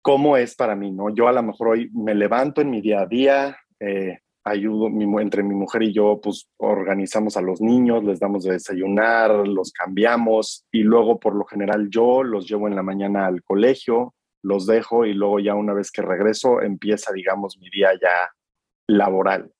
¿cómo 0.00 0.36
es 0.36 0.54
para 0.54 0.74
mí? 0.74 0.90
No? 0.90 1.14
Yo 1.14 1.28
a 1.28 1.32
lo 1.32 1.42
mejor 1.42 1.68
hoy 1.68 1.90
me 1.92 2.14
levanto 2.14 2.60
en 2.60 2.70
mi 2.70 2.80
día 2.80 3.02
a 3.02 3.06
día, 3.06 3.56
eh, 3.80 4.20
ayudo, 4.44 4.88
entre 5.20 5.42
mi 5.42 5.54
mujer 5.54 5.82
y 5.82 5.92
yo, 5.92 6.20
pues 6.22 6.48
organizamos 6.58 7.36
a 7.36 7.40
los 7.40 7.60
niños, 7.60 8.04
les 8.04 8.20
damos 8.20 8.44
de 8.44 8.52
desayunar, 8.52 9.48
los 9.48 9.72
cambiamos 9.72 10.66
y 10.70 10.82
luego 10.82 11.18
por 11.18 11.34
lo 11.34 11.44
general 11.44 11.88
yo 11.90 12.22
los 12.22 12.48
llevo 12.48 12.68
en 12.68 12.76
la 12.76 12.82
mañana 12.82 13.26
al 13.26 13.42
colegio, 13.42 14.14
los 14.44 14.66
dejo 14.66 15.06
y 15.06 15.14
luego 15.14 15.40
ya 15.40 15.54
una 15.54 15.74
vez 15.74 15.90
que 15.90 16.02
regreso 16.02 16.62
empieza, 16.62 17.12
digamos, 17.12 17.58
mi 17.58 17.68
día 17.70 17.90
ya 18.00 18.30
laboral. 18.86 19.52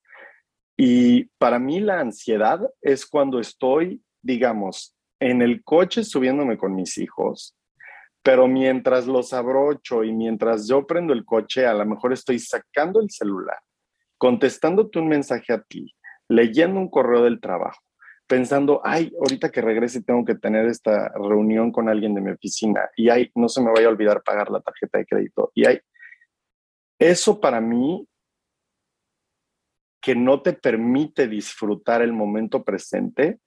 Y 0.76 1.25
para 1.38 1.59
mí 1.59 1.81
la 1.81 2.00
ansiedad 2.00 2.61
es 2.81 3.07
cuando 3.07 3.41
estoy, 3.41 4.03
digamos, 4.23 4.95
en 5.21 5.43
el 5.43 5.64
coche 5.64 6.05
subiéndome 6.05 6.59
con 6.59 6.75
mis 6.75 6.99
hijos, 6.99 7.57
pero 8.23 8.47
mientras 8.47 9.07
los 9.07 9.33
abrocho 9.33 10.05
y 10.05 10.12
mientras 10.12 10.69
yo 10.69 10.87
prendo 10.87 11.12
el 11.12 11.25
coche, 11.25 11.67
a 11.67 11.75
lo 11.75 11.87
mejor 11.87 12.12
estoy 12.12 12.38
sacando 12.38 13.00
el 13.00 13.11
celular 13.11 13.59
contestándote 14.19 14.99
un 14.99 15.09
mensaje 15.09 15.53
a 15.53 15.62
ti, 15.62 15.95
leyendo 16.29 16.81
un 16.81 16.88
correo 16.88 17.25
del 17.25 17.41
trabajo, 17.41 17.83
pensando, 18.26 18.81
ay, 18.85 19.12
ahorita 19.19 19.50
que 19.50 19.61
regrese 19.61 20.02
tengo 20.02 20.25
que 20.25 20.35
tener 20.35 20.66
esta 20.66 21.09
reunión 21.11 21.71
con 21.71 21.88
alguien 21.88 22.14
de 22.14 22.21
mi 22.21 22.31
oficina 22.31 22.88
y 22.97 23.11
ay, 23.11 23.31
no 23.35 23.49
se 23.49 23.62
me 23.62 23.71
vaya 23.71 23.87
a 23.87 23.90
olvidar 23.90 24.23
pagar 24.23 24.50
la 24.50 24.61
tarjeta 24.61 24.99
de 24.99 25.07
crédito. 25.07 25.52
Y 25.54 25.66
ay, 25.66 25.81
eso 26.99 27.40
para 27.40 27.61
mí 27.61 28.09
que 30.00 30.14
no 30.14 30.43
te 30.43 30.52
permite 30.52 31.28
disfrutar 31.28 32.02
el 32.02 32.12
momento 32.12 32.62
presente, 32.62 33.38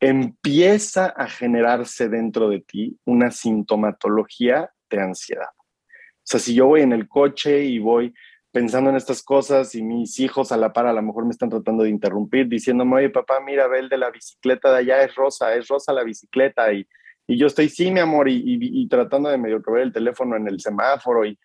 empieza 0.00 1.06
a 1.06 1.28
generarse 1.28 2.08
dentro 2.08 2.48
de 2.48 2.60
ti 2.60 2.96
una 3.04 3.32
sintomatología 3.32 4.70
de 4.88 5.00
ansiedad. 5.00 5.48
O 5.58 6.22
sea, 6.22 6.38
si 6.38 6.54
yo 6.54 6.66
voy 6.66 6.82
en 6.82 6.92
el 6.92 7.08
coche 7.08 7.64
y 7.64 7.80
voy 7.80 8.14
pensando 8.52 8.90
en 8.90 8.96
estas 8.96 9.22
cosas 9.22 9.74
y 9.74 9.82
mis 9.82 10.18
hijos 10.20 10.52
a 10.52 10.56
la 10.56 10.72
par 10.72 10.86
a 10.86 10.92
lo 10.92 11.02
mejor 11.02 11.24
me 11.24 11.30
están 11.30 11.50
tratando 11.50 11.84
de 11.84 11.90
interrumpir 11.90 12.48
diciéndome, 12.48 12.96
oye 12.96 13.10
papá, 13.10 13.40
mira, 13.40 13.68
ve 13.68 13.86
de 13.88 13.98
la 13.98 14.10
bicicleta 14.10 14.72
de 14.72 14.78
allá, 14.78 15.02
es 15.02 15.14
rosa, 15.14 15.54
es 15.54 15.68
rosa 15.68 15.92
la 15.92 16.04
bicicleta 16.04 16.72
y, 16.72 16.86
y 17.26 17.38
yo 17.38 17.48
estoy, 17.48 17.68
sí, 17.68 17.90
mi 17.90 18.00
amor, 18.00 18.28
y, 18.28 18.42
y, 18.44 18.88
tratando 18.88 19.28
de 19.28 19.38
medio 19.38 19.62
que 19.62 19.70
ver 19.70 19.82
el 19.82 19.92
teléfono 19.92 20.36
en 20.36 20.48
el 20.48 20.60
semáforo 20.60 21.26
y 21.26 21.38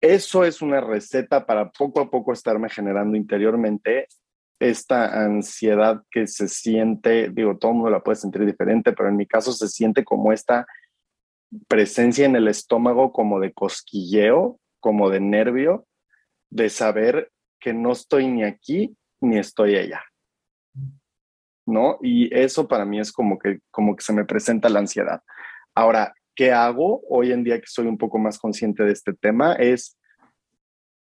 eso 0.00 0.44
es 0.44 0.60
una 0.60 0.80
receta 0.80 1.46
para 1.46 1.70
poco 1.70 2.00
a 2.00 2.10
poco 2.10 2.32
estarme 2.32 2.68
generando 2.68 3.16
interiormente 3.16 4.08
esta 4.58 5.24
ansiedad 5.24 6.02
que 6.10 6.26
se 6.26 6.48
siente, 6.48 7.30
digo, 7.32 7.56
todo 7.56 7.70
el 7.70 7.76
mundo 7.78 7.90
la 7.90 8.02
puede 8.02 8.16
sentir 8.16 8.44
diferente, 8.44 8.92
pero 8.92 9.08
en 9.08 9.16
mi 9.16 9.26
caso 9.26 9.52
se 9.52 9.68
siente 9.68 10.04
como 10.04 10.32
esta 10.32 10.66
presencia 11.68 12.26
en 12.26 12.36
el 12.36 12.48
estómago 12.48 13.12
como 13.12 13.40
de 13.40 13.52
cosquilleo, 13.52 14.58
como 14.80 15.10
de 15.10 15.20
nervio, 15.20 15.86
de 16.52 16.68
saber 16.68 17.32
que 17.58 17.72
no 17.72 17.92
estoy 17.92 18.28
ni 18.28 18.44
aquí 18.44 18.94
ni 19.20 19.38
estoy 19.38 19.76
allá. 19.76 20.04
¿No? 21.66 21.98
Y 22.02 22.34
eso 22.36 22.68
para 22.68 22.84
mí 22.84 23.00
es 23.00 23.10
como 23.10 23.38
que, 23.38 23.60
como 23.70 23.96
que 23.96 24.02
se 24.02 24.12
me 24.12 24.24
presenta 24.24 24.68
la 24.68 24.80
ansiedad. 24.80 25.22
Ahora, 25.74 26.12
¿qué 26.34 26.52
hago 26.52 27.02
hoy 27.08 27.32
en 27.32 27.44
día 27.44 27.58
que 27.58 27.66
soy 27.66 27.86
un 27.86 27.96
poco 27.96 28.18
más 28.18 28.38
consciente 28.38 28.82
de 28.82 28.92
este 28.92 29.14
tema? 29.14 29.54
Es, 29.54 29.98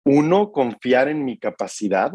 uno, 0.04 0.52
confiar 0.52 1.08
en 1.08 1.24
mi 1.24 1.38
capacidad 1.38 2.12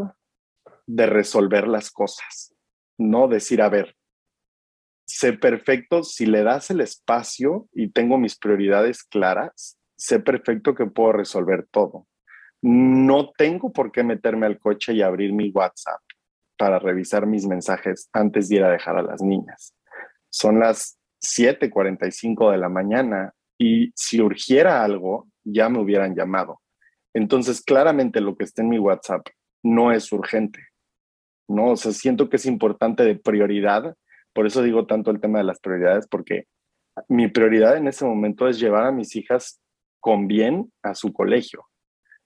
de 0.86 1.06
resolver 1.06 1.68
las 1.68 1.92
cosas, 1.92 2.56
no 2.98 3.28
decir, 3.28 3.62
a 3.62 3.70
ver, 3.70 3.96
sé 5.06 5.34
perfecto, 5.34 6.04
si 6.04 6.26
le 6.26 6.44
das 6.44 6.70
el 6.70 6.82
espacio 6.82 7.68
y 7.74 7.90
tengo 7.90 8.18
mis 8.18 8.38
prioridades 8.38 9.04
claras, 9.04 9.78
sé 9.98 10.20
perfecto 10.20 10.74
que 10.74 10.86
puedo 10.86 11.12
resolver 11.12 11.68
todo 11.70 12.08
no 12.62 13.32
tengo 13.38 13.72
por 13.72 13.92
qué 13.92 14.04
meterme 14.04 14.46
al 14.46 14.60
coche 14.60 14.94
y 14.94 15.01
abrir 15.01 15.34
mi 15.34 15.50
WhatsApp 15.50 16.01
para 16.58 16.80
revisar 16.80 17.25
mis 17.25 17.48
mensajes 17.48 18.10
antes 18.12 18.50
de 18.50 18.58
ir 18.58 18.63
a 18.63 18.72
dejar 18.72 18.98
a 18.98 19.01
las 19.01 19.22
niñas. 19.22 19.74
Son 20.30 20.60
las 20.60 21.00
7:45 21.22 22.51
de 22.51 22.58
la 22.58 22.70
mañana 22.70 23.34
y 23.58 23.92
si 23.96 24.22
urgiera 24.22 24.84
algo, 24.84 25.28
ya 25.44 25.70
me 25.70 25.80
hubieran 25.80 26.16
llamado. 26.16 26.62
Entonces, 27.13 27.62
claramente 27.62 28.22
lo 28.22 28.36
que 28.36 28.44
está 28.44 28.62
en 28.62 28.70
mi 28.70 28.80
WhatsApp 28.80 29.28
no 29.63 29.92
es 29.92 30.12
urgente. 30.12 30.60
No, 31.48 31.72
o 31.72 31.75
sea, 31.75 31.92
siento 31.92 32.30
que 32.30 32.36
es 32.36 32.46
importante 32.46 33.04
de 33.04 33.16
prioridad. 33.16 33.96
Por 34.34 34.46
eso 34.46 34.62
digo 34.62 34.86
tanto 34.86 35.12
el 35.12 35.20
tema 35.20 35.39
de 35.39 35.46
las 35.46 35.60
prioridades, 35.60 36.08
porque 36.08 36.46
mi 37.08 37.28
prioridad 37.28 37.78
en 37.78 37.88
ese 37.88 38.06
momento 38.06 38.48
es 38.48 38.60
llevar 38.60 38.86
a 38.86 38.92
mis 38.92 39.16
hijas 39.16 39.60
con 40.00 40.28
bien 40.28 40.72
a 40.84 40.94
su 40.94 41.12
colegio. 41.12 41.66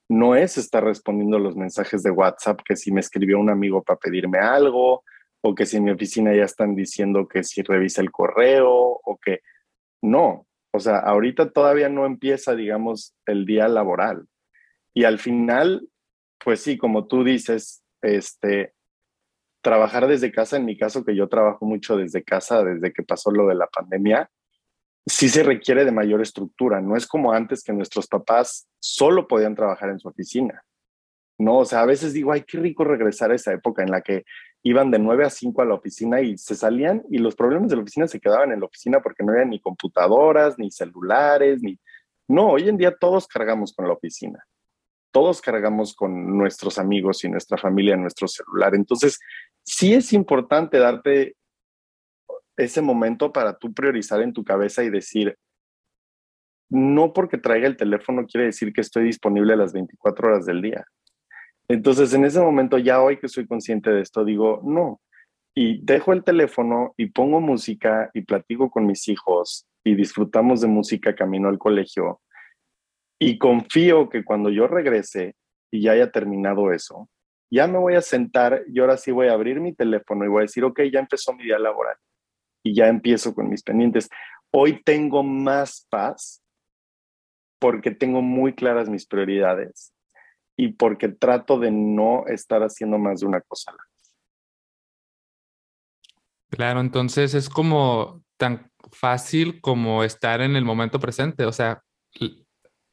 No 0.10 0.36
es 0.36 0.58
estar 0.58 0.84
respondiendo 0.84 1.40
los 1.40 1.56
mensajes 1.56 2.04
de 2.04 2.12
WhatsApp 2.12 2.62
que 2.66 2.76
si 2.76 2.92
me 2.92 3.00
escribió 3.00 3.40
un 3.40 3.50
amigo 3.50 3.84
para 3.84 4.00
pedirme 4.00 4.40
algo 4.40 5.04
o 5.42 5.56
que 5.56 5.66
si 5.66 5.78
en 5.78 5.86
mi 5.86 5.92
oficina 5.92 6.34
ya 6.36 6.44
están 6.44 6.76
diciendo 6.76 7.28
que 7.28 7.44
si 7.44 7.62
revisa 7.62 8.02
el 8.02 8.12
correo 8.12 8.72
o 8.72 9.18
que 9.18 9.42
no. 10.02 10.48
O 10.72 10.80
sea, 10.80 11.00
ahorita 11.00 11.52
todavía 11.52 11.90
no 11.90 12.06
empieza, 12.06 12.56
digamos, 12.56 13.16
el 13.26 13.46
día 13.46 13.68
laboral. 13.68 14.28
Y 14.94 15.04
al 15.04 15.20
final, 15.20 15.88
pues 16.44 16.62
sí, 16.62 16.78
como 16.78 17.08
tú 17.08 17.24
dices, 17.24 17.84
este, 18.02 18.74
trabajar 19.62 20.08
desde 20.08 20.32
casa, 20.32 20.58
en 20.58 20.66
mi 20.66 20.78
caso 20.78 21.04
que 21.04 21.16
yo 21.16 21.30
trabajo 21.30 21.66
mucho 21.66 21.98
desde 21.98 22.24
casa 22.24 22.64
desde 22.64 22.92
que 22.92 23.04
pasó 23.04 23.32
lo 23.32 23.48
de 23.48 23.56
la 23.56 23.68
pandemia, 23.68 24.30
sí 25.06 25.30
se 25.30 25.44
requiere 25.44 25.86
de 25.86 25.92
mayor 25.92 26.22
estructura. 26.22 26.82
No 26.82 26.96
es 26.96 27.08
como 27.08 27.34
antes 27.34 27.64
que 27.64 27.74
nuestros 27.74 28.08
papás 28.08 28.68
solo 28.80 29.28
podían 29.28 29.56
trabajar 29.56 29.90
en 29.90 30.00
su 30.00 30.08
oficina. 30.08 30.64
No, 31.38 31.60
o 31.60 31.66
sea, 31.66 31.82
a 31.82 31.86
veces 31.86 32.14
digo, 32.14 32.32
ay, 32.32 32.44
qué 32.44 32.58
rico 32.58 32.84
regresar 32.84 33.32
a 33.32 33.36
esa 33.36 33.52
época 33.54 33.84
en 33.84 33.92
la 33.92 34.02
que 34.02 34.24
iban 34.62 34.92
de 34.92 35.00
9 35.00 35.26
a 35.26 35.30
5 35.30 35.62
a 35.62 35.66
la 35.66 35.74
oficina 35.74 36.22
y 36.22 36.38
se 36.38 36.56
salían 36.56 37.04
y 37.10 37.18
los 37.18 37.36
problemas 37.36 37.70
de 37.70 37.76
la 37.76 37.82
oficina 37.82 38.08
se 38.08 38.20
quedaban 38.20 38.52
en 38.52 38.60
la 38.60 38.66
oficina 38.66 39.02
porque 39.02 39.24
no 39.24 39.34
había 39.34 39.46
ni 39.46 39.60
computadoras, 39.60 40.58
ni 40.58 40.72
celulares, 40.72 41.62
ni... 41.62 41.80
No, 42.28 42.52
hoy 42.52 42.70
en 42.70 42.78
día 42.78 42.96
todos 42.96 43.28
cargamos 43.28 43.74
con 43.74 43.88
la 43.88 43.94
oficina. 43.94 44.46
Todos 45.12 45.42
cargamos 45.42 45.94
con 45.94 46.38
nuestros 46.38 46.80
amigos 46.80 47.24
y 47.24 47.30
nuestra 47.30 47.58
familia 47.58 47.98
nuestro 47.98 48.28
celular. 48.28 48.74
Entonces, 48.74 49.20
sí 49.64 49.94
es 49.94 50.14
importante 50.14 50.80
darte 50.80 51.36
ese 52.58 52.82
momento 52.82 53.32
para 53.32 53.58
tú 53.58 53.74
priorizar 53.74 54.22
en 54.22 54.34
tu 54.34 54.44
cabeza 54.44 54.84
y 54.84 54.90
decir, 54.90 55.38
no 56.70 57.14
porque 57.14 57.38
traiga 57.38 57.68
el 57.68 57.78
teléfono 57.78 58.26
quiere 58.26 58.48
decir 58.48 58.74
que 58.74 58.82
estoy 58.82 59.04
disponible 59.04 59.56
las 59.56 59.74
24 59.74 60.28
horas 60.28 60.46
del 60.46 60.62
día. 60.62 60.86
Entonces, 61.68 62.14
en 62.14 62.26
ese 62.26 62.40
momento, 62.42 62.78
ya 62.78 63.02
hoy 63.02 63.18
que 63.18 63.30
soy 63.30 63.48
consciente 63.48 63.90
de 63.92 64.02
esto, 64.02 64.26
digo, 64.26 64.62
no. 64.64 65.00
Y 65.56 65.84
dejo 65.86 66.14
el 66.14 66.24
teléfono 66.24 66.94
y 66.98 67.08
pongo 67.08 67.40
música 67.40 68.10
y 68.14 68.22
platico 68.22 68.70
con 68.70 68.86
mis 68.86 69.08
hijos 69.08 69.68
y 69.84 69.96
disfrutamos 69.96 70.62
de 70.62 70.68
música 70.68 71.16
camino 71.16 71.48
al 71.48 71.60
colegio. 71.60 72.22
Y 73.20 73.38
confío 73.38 74.10
que 74.10 74.26
cuando 74.26 74.50
yo 74.50 74.68
regrese 74.68 75.36
y 75.72 75.84
ya 75.84 75.92
haya 75.92 76.12
terminado 76.12 76.72
eso, 76.74 77.08
ya 77.52 77.68
me 77.68 77.78
voy 77.78 77.94
a 77.94 78.02
sentar 78.02 78.64
y 78.68 78.80
ahora 78.80 78.98
sí 78.98 79.12
voy 79.12 79.28
a 79.28 79.34
abrir 79.34 79.62
mi 79.62 79.74
teléfono 79.74 80.26
y 80.26 80.28
voy 80.28 80.40
a 80.40 80.42
decir, 80.50 80.64
ok, 80.64 80.82
ya 80.92 81.00
empezó 81.00 81.34
mi 81.34 81.44
día 81.44 81.60
laboral 81.60 81.96
y 82.64 82.74
ya 82.74 82.88
empiezo 82.88 83.36
con 83.36 83.50
mis 83.50 83.62
pendientes. 83.62 84.10
Hoy 84.52 84.82
tengo 84.84 85.22
más 85.22 85.86
paz 85.90 86.42
porque 87.60 87.92
tengo 87.92 88.22
muy 88.22 88.54
claras 88.54 88.90
mis 88.90 89.06
prioridades 89.06 89.94
y 90.58 90.74
porque 90.74 91.10
trato 91.10 91.60
de 91.60 91.72
no 91.72 92.26
estar 92.28 92.62
haciendo 92.62 92.98
más 92.98 93.20
de 93.20 93.28
una 93.28 93.42
cosa. 93.42 93.74
Claro, 96.50 96.82
entonces 96.82 97.34
es 97.34 97.50
como 97.50 98.24
tan 98.38 98.72
fácil 98.92 99.60
como 99.62 100.04
estar 100.04 100.42
en 100.42 100.56
el 100.56 100.64
momento 100.64 101.00
presente, 101.00 101.46
o 101.46 101.52
sea, 101.52 101.82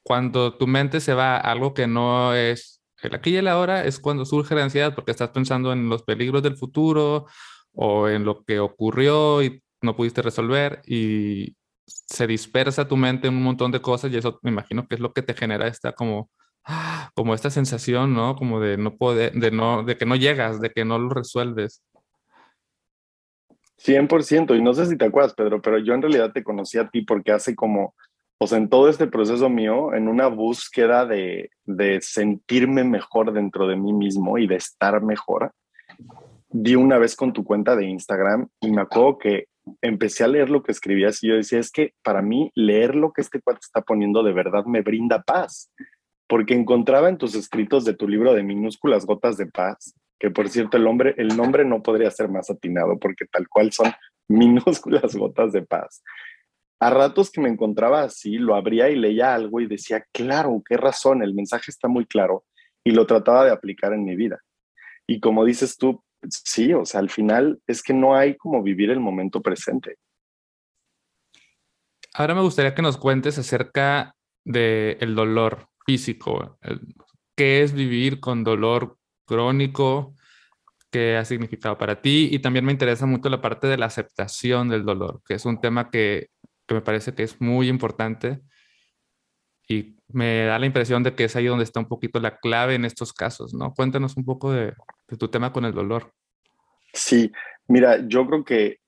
cuando 0.02 0.56
tu 0.56 0.66
mente 0.66 1.00
se 1.00 1.14
va 1.14 1.36
a 1.36 1.40
algo 1.40 1.74
que 1.74 1.86
no 1.86 2.34
es 2.34 2.80
el 3.02 3.14
aquí 3.14 3.30
y 3.30 3.36
el 3.36 3.48
ahora, 3.48 3.84
es 3.84 4.00
cuando 4.00 4.24
surge 4.24 4.54
la 4.54 4.64
ansiedad 4.64 4.94
porque 4.94 5.10
estás 5.10 5.30
pensando 5.30 5.72
en 5.72 5.88
los 5.88 6.02
peligros 6.02 6.42
del 6.42 6.56
futuro 6.56 7.26
o 7.74 8.08
en 8.08 8.24
lo 8.24 8.44
que 8.44 8.60
ocurrió 8.60 9.42
y 9.42 9.62
no 9.82 9.96
pudiste 9.96 10.22
resolver 10.22 10.82
y 10.86 11.56
se 11.86 12.26
dispersa 12.26 12.88
tu 12.88 12.96
mente 12.96 13.28
en 13.28 13.34
un 13.34 13.42
montón 13.42 13.72
de 13.72 13.80
cosas 13.80 14.12
y 14.12 14.16
eso 14.16 14.38
me 14.42 14.50
imagino 14.50 14.86
que 14.86 14.94
es 14.94 15.00
lo 15.00 15.12
que 15.12 15.22
te 15.22 15.34
genera 15.34 15.66
esta 15.66 15.92
como 15.92 16.30
como 17.14 17.34
esta 17.34 17.50
sensación, 17.50 18.14
¿no? 18.14 18.36
Como 18.36 18.60
de 18.60 18.76
no 18.76 18.97
poder, 18.97 19.32
de 19.32 19.50
no, 19.50 19.82
de 19.82 19.97
que 19.97 20.06
no 20.06 20.16
llegas, 20.16 20.60
de 20.60 20.71
que 20.71 20.84
no 20.84 20.99
lo 20.99 21.08
resuelves. 21.08 21.82
100%, 23.78 24.56
y 24.56 24.62
no 24.62 24.75
sé 24.75 24.86
si 24.86 24.99
te 24.99 25.06
acuerdas, 25.06 25.34
Pedro, 25.34 25.62
pero 25.62 25.78
yo 25.78 25.95
en 25.95 26.02
realidad 26.02 26.32
te 26.32 26.45
conocí 26.45 26.76
a 26.76 26.88
ti 26.90 27.00
porque 27.00 27.32
hace 27.32 27.56
como, 27.56 27.95
o 28.38 28.47
sea, 28.47 28.58
en 28.58 28.68
todo 28.68 28.90
este 28.90 29.06
proceso 29.06 29.49
mío, 29.49 29.95
en 29.95 30.06
una 30.06 30.26
búsqueda 30.26 31.06
de, 31.06 31.50
de 31.64 31.99
sentirme 32.02 32.84
mejor 32.84 33.32
dentro 33.32 33.66
de 33.66 33.76
mí 33.76 33.95
mismo 33.95 34.36
y 34.36 34.47
de 34.47 34.56
estar 34.56 35.02
mejor, 35.02 35.52
di 36.50 36.75
una 36.75 36.99
vez 36.99 37.17
con 37.17 37.32
tu 37.32 37.45
cuenta 37.45 37.76
de 37.76 37.86
Instagram 37.86 38.49
y 38.60 38.71
me 38.71 38.82
acuerdo 38.82 39.19
que 39.19 39.47
empecé 39.82 40.25
a 40.25 40.28
leer 40.28 40.50
lo 40.50 40.63
que 40.63 40.73
escribías 40.73 41.23
y 41.23 41.28
yo 41.28 41.36
decía, 41.36 41.58
es 41.58 41.71
que 41.71 41.95
para 42.02 42.23
mí 42.23 42.50
leer 42.54 42.95
lo 42.95 43.13
que 43.13 43.21
este 43.21 43.41
cuate 43.41 43.60
está 43.63 43.82
poniendo 43.82 44.23
de 44.23 44.32
verdad 44.32 44.65
me 44.65 44.82
brinda 44.82 45.23
paz, 45.23 45.71
porque 46.28 46.54
encontraba 46.54 47.08
en 47.08 47.19
tus 47.19 47.34
escritos 47.34 47.84
de 47.84 47.95
tu 47.95 48.08
libro 48.08 48.34
de 48.34 48.43
minúsculas 48.43 49.06
gotas 49.06 49.36
de 49.36 49.47
paz, 49.47 49.95
que 50.19 50.30
por 50.30 50.49
cierto 50.49 50.76
el, 50.76 50.86
hombre, 50.86 51.15
el 51.19 51.36
nombre 51.36 51.65
no 51.65 51.82
podría 51.82 52.10
ser 52.10 52.28
más 52.28 52.50
atinado 52.50 52.99
porque 52.99 53.26
tal 53.26 53.49
cual 53.49 53.73
son 53.73 53.93
minúsculas 54.28 55.15
gotas 55.15 55.52
de 55.52 55.63
paz. 55.63 56.02
A 56.80 56.91
ratos 56.91 57.30
que 57.30 57.43
me 57.43 57.50
encontraba 57.50 58.02
así, 58.02 58.39
lo 58.39 58.54
abría 58.54 58.89
y 58.89 58.97
leía 58.97 59.34
algo 59.34 59.60
y 59.60 59.67
decía, 59.67 60.04
claro, 60.13 60.63
qué 60.67 60.76
razón, 60.76 61.23
el 61.23 61.34
mensaje 61.34 61.71
está 61.71 61.89
muy 61.89 62.06
claro 62.06 62.45
y 62.82 62.93
lo 62.93 63.06
trataba 63.06 63.45
de 63.45 63.50
aplicar 63.50 63.93
en 63.93 64.04
mi 64.04 64.17
vida. 64.17 64.41
Y 65.06 65.21
como 65.21 65.45
dices 65.45 65.76
tú, 65.76 66.02
sí, 66.28 66.73
o 66.73 66.85
sea, 66.85 67.00
al 67.00 67.11
final 67.11 67.61
es 67.67 67.83
que 67.83 67.95
no 67.95 68.15
hay 68.15 68.37
como 68.37 68.63
vivir 68.63 68.91
el 68.91 69.00
momento 69.00 69.41
presente. 69.41 69.97
Ahora 72.15 72.35
me 72.35 72.43
gustaría 72.43 72.75
que 72.75 72.83
nos 72.83 72.97
cuentes 72.97 73.39
acerca 73.39 74.15
del 74.45 74.97
el 75.00 75.15
dolor 75.15 75.69
físico. 75.87 76.59
¿Qué 77.37 77.63
es 77.63 77.73
vivir 77.73 78.21
con 78.21 78.45
dolor 78.45 78.99
crónico? 79.25 80.15
¿Qué 80.91 81.17
ha 81.17 81.25
significado 81.25 81.78
para 81.78 82.02
ti? 82.02 82.28
Y 82.33 82.41
también 82.41 82.65
me 82.65 82.73
interesa 82.73 83.06
mucho 83.06 83.28
la 83.28 83.41
parte 83.41 83.69
de 83.69 83.78
la 83.78 83.87
aceptación 83.87 84.69
del 84.69 84.85
dolor, 84.85 85.23
que 85.26 85.35
es 85.35 85.45
un 85.45 85.61
tema 85.61 85.91
que, 85.91 86.28
que 86.67 86.75
me 86.75 86.80
parece 86.80 87.15
que 87.15 87.23
es 87.23 87.41
muy 87.41 87.69
importante 87.69 88.41
y 89.69 89.97
me 90.09 90.47
da 90.47 90.59
la 90.59 90.67
impresión 90.67 91.04
de 91.04 91.15
que 91.15 91.25
es 91.25 91.37
ahí 91.37 91.47
donde 91.47 91.63
está 91.63 91.78
un 91.78 91.87
poquito 91.87 92.19
la 92.19 92.39
clave 92.39 92.75
en 92.75 92.85
estos 92.85 93.13
casos, 93.13 93.54
¿no? 93.54 93.73
Cuéntanos 93.73 94.17
un 94.17 94.25
poco 94.25 94.50
de, 94.50 94.75
tu 95.16 95.28
tema 95.28 95.52
con 95.52 95.64
el 95.64 95.73
dolor. 95.73 96.12
Sí, 96.92 97.30
mira, 97.68 98.06
yo 98.06 98.26
creo 98.26 98.44
que 98.44 98.78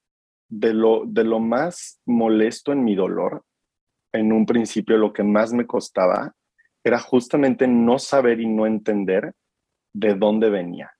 de 0.49 0.75
lo, 0.75 1.05
de 1.07 1.25
lo 1.25 1.41
más 1.41 2.01
molesto 2.05 2.73
en 2.73 2.85
mi 2.85 2.95
dolor, 2.95 3.45
en 4.13 4.33
un 4.33 4.45
principio 4.45 4.99
lo 4.99 5.13
que 5.13 5.23
más 5.23 5.53
me 5.53 5.67
costaba 5.67 6.35
era 6.85 6.99
justamente 6.99 7.67
no 7.67 7.99
saber 7.99 8.41
y 8.41 8.47
no 8.47 8.67
entender 8.67 9.35
de 9.95 10.15
dónde 10.15 10.51
venía. 10.51 10.93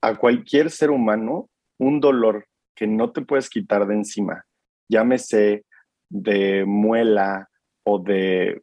A 0.00 0.16
cualquier 0.16 0.70
ser 0.70 0.90
humano, 0.90 1.48
un 1.78 2.00
dolor 2.00 2.46
que 2.74 2.86
no 2.86 3.12
te 3.12 3.22
puedes 3.22 3.48
quitar 3.48 3.86
de 3.86 3.94
encima, 3.94 4.44
llámese 4.88 5.64
de 6.08 6.64
muela 6.64 7.48
o 7.84 7.98
de 7.98 8.62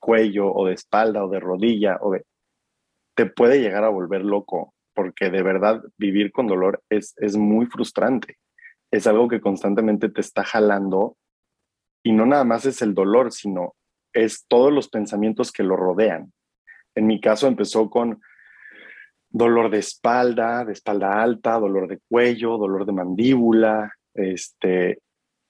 cuello 0.00 0.52
o 0.52 0.66
de 0.66 0.74
espalda 0.74 1.24
o 1.24 1.28
de 1.28 1.40
rodilla 1.40 1.98
o 2.00 2.12
de, 2.12 2.24
te 3.14 3.26
puede 3.26 3.60
llegar 3.60 3.84
a 3.84 3.88
volver 3.88 4.24
loco 4.24 4.74
porque 4.94 5.30
de 5.30 5.42
verdad 5.42 5.82
vivir 5.96 6.32
con 6.32 6.46
dolor 6.46 6.82
es, 6.88 7.14
es 7.18 7.36
muy 7.36 7.66
frustrante. 7.66 8.38
Es 8.90 9.06
algo 9.06 9.28
que 9.28 9.40
constantemente 9.40 10.08
te 10.08 10.20
está 10.20 10.44
jalando 10.44 11.16
y 12.02 12.12
no 12.12 12.26
nada 12.26 12.44
más 12.44 12.66
es 12.66 12.82
el 12.82 12.94
dolor, 12.94 13.32
sino 13.32 13.74
es 14.12 14.46
todos 14.46 14.72
los 14.72 14.88
pensamientos 14.88 15.52
que 15.52 15.62
lo 15.62 15.76
rodean. 15.76 16.32
En 16.94 17.06
mi 17.06 17.20
caso 17.20 17.46
empezó 17.46 17.88
con 17.88 18.20
dolor 19.30 19.70
de 19.70 19.78
espalda, 19.78 20.64
de 20.64 20.72
espalda 20.72 21.22
alta, 21.22 21.58
dolor 21.58 21.88
de 21.88 22.00
cuello, 22.08 22.58
dolor 22.58 22.84
de 22.84 22.92
mandíbula. 22.92 23.92
Este, 24.14 25.00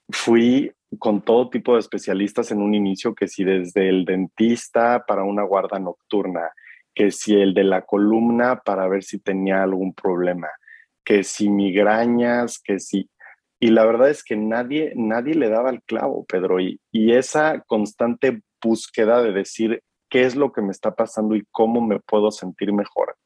fui 0.08 0.72
con 0.98 1.22
todo 1.22 1.50
tipo 1.50 1.74
de 1.74 1.80
especialistas 1.80 2.50
en 2.52 2.60
un 2.60 2.74
inicio, 2.74 3.14
que 3.14 3.26
si 3.26 3.44
desde 3.44 3.88
el 3.88 4.04
dentista 4.04 5.04
para 5.06 5.24
una 5.24 5.42
guarda 5.42 5.78
nocturna, 5.78 6.50
que 6.94 7.10
si 7.10 7.34
el 7.34 7.54
de 7.54 7.64
la 7.64 7.82
columna 7.82 8.60
para 8.64 8.88
ver 8.88 9.02
si 9.02 9.18
tenía 9.18 9.62
algún 9.62 9.94
problema, 9.94 10.48
que 11.04 11.24
si 11.24 11.48
migrañas, 11.48 12.60
que 12.62 12.78
si... 12.78 13.08
Y 13.60 13.68
la 13.68 13.84
verdad 13.84 14.10
es 14.10 14.24
que 14.24 14.36
nadie, 14.36 14.92
nadie 14.96 15.34
le 15.34 15.48
daba 15.48 15.70
el 15.70 15.82
clavo, 15.82 16.24
Pedro, 16.24 16.60
y, 16.60 16.80
y 16.90 17.12
esa 17.12 17.60
constante 17.66 18.42
búsqueda 18.60 19.22
de 19.22 19.32
decir 19.32 19.82
qué 20.10 20.24
es 20.24 20.34
lo 20.34 20.52
que 20.52 20.62
me 20.62 20.70
está 20.70 20.94
pasando 20.94 21.36
y 21.36 21.44
cómo 21.50 21.80
me 21.80 22.00
puedo 22.00 22.30
sentir 22.30 22.72
mejor 22.72 23.16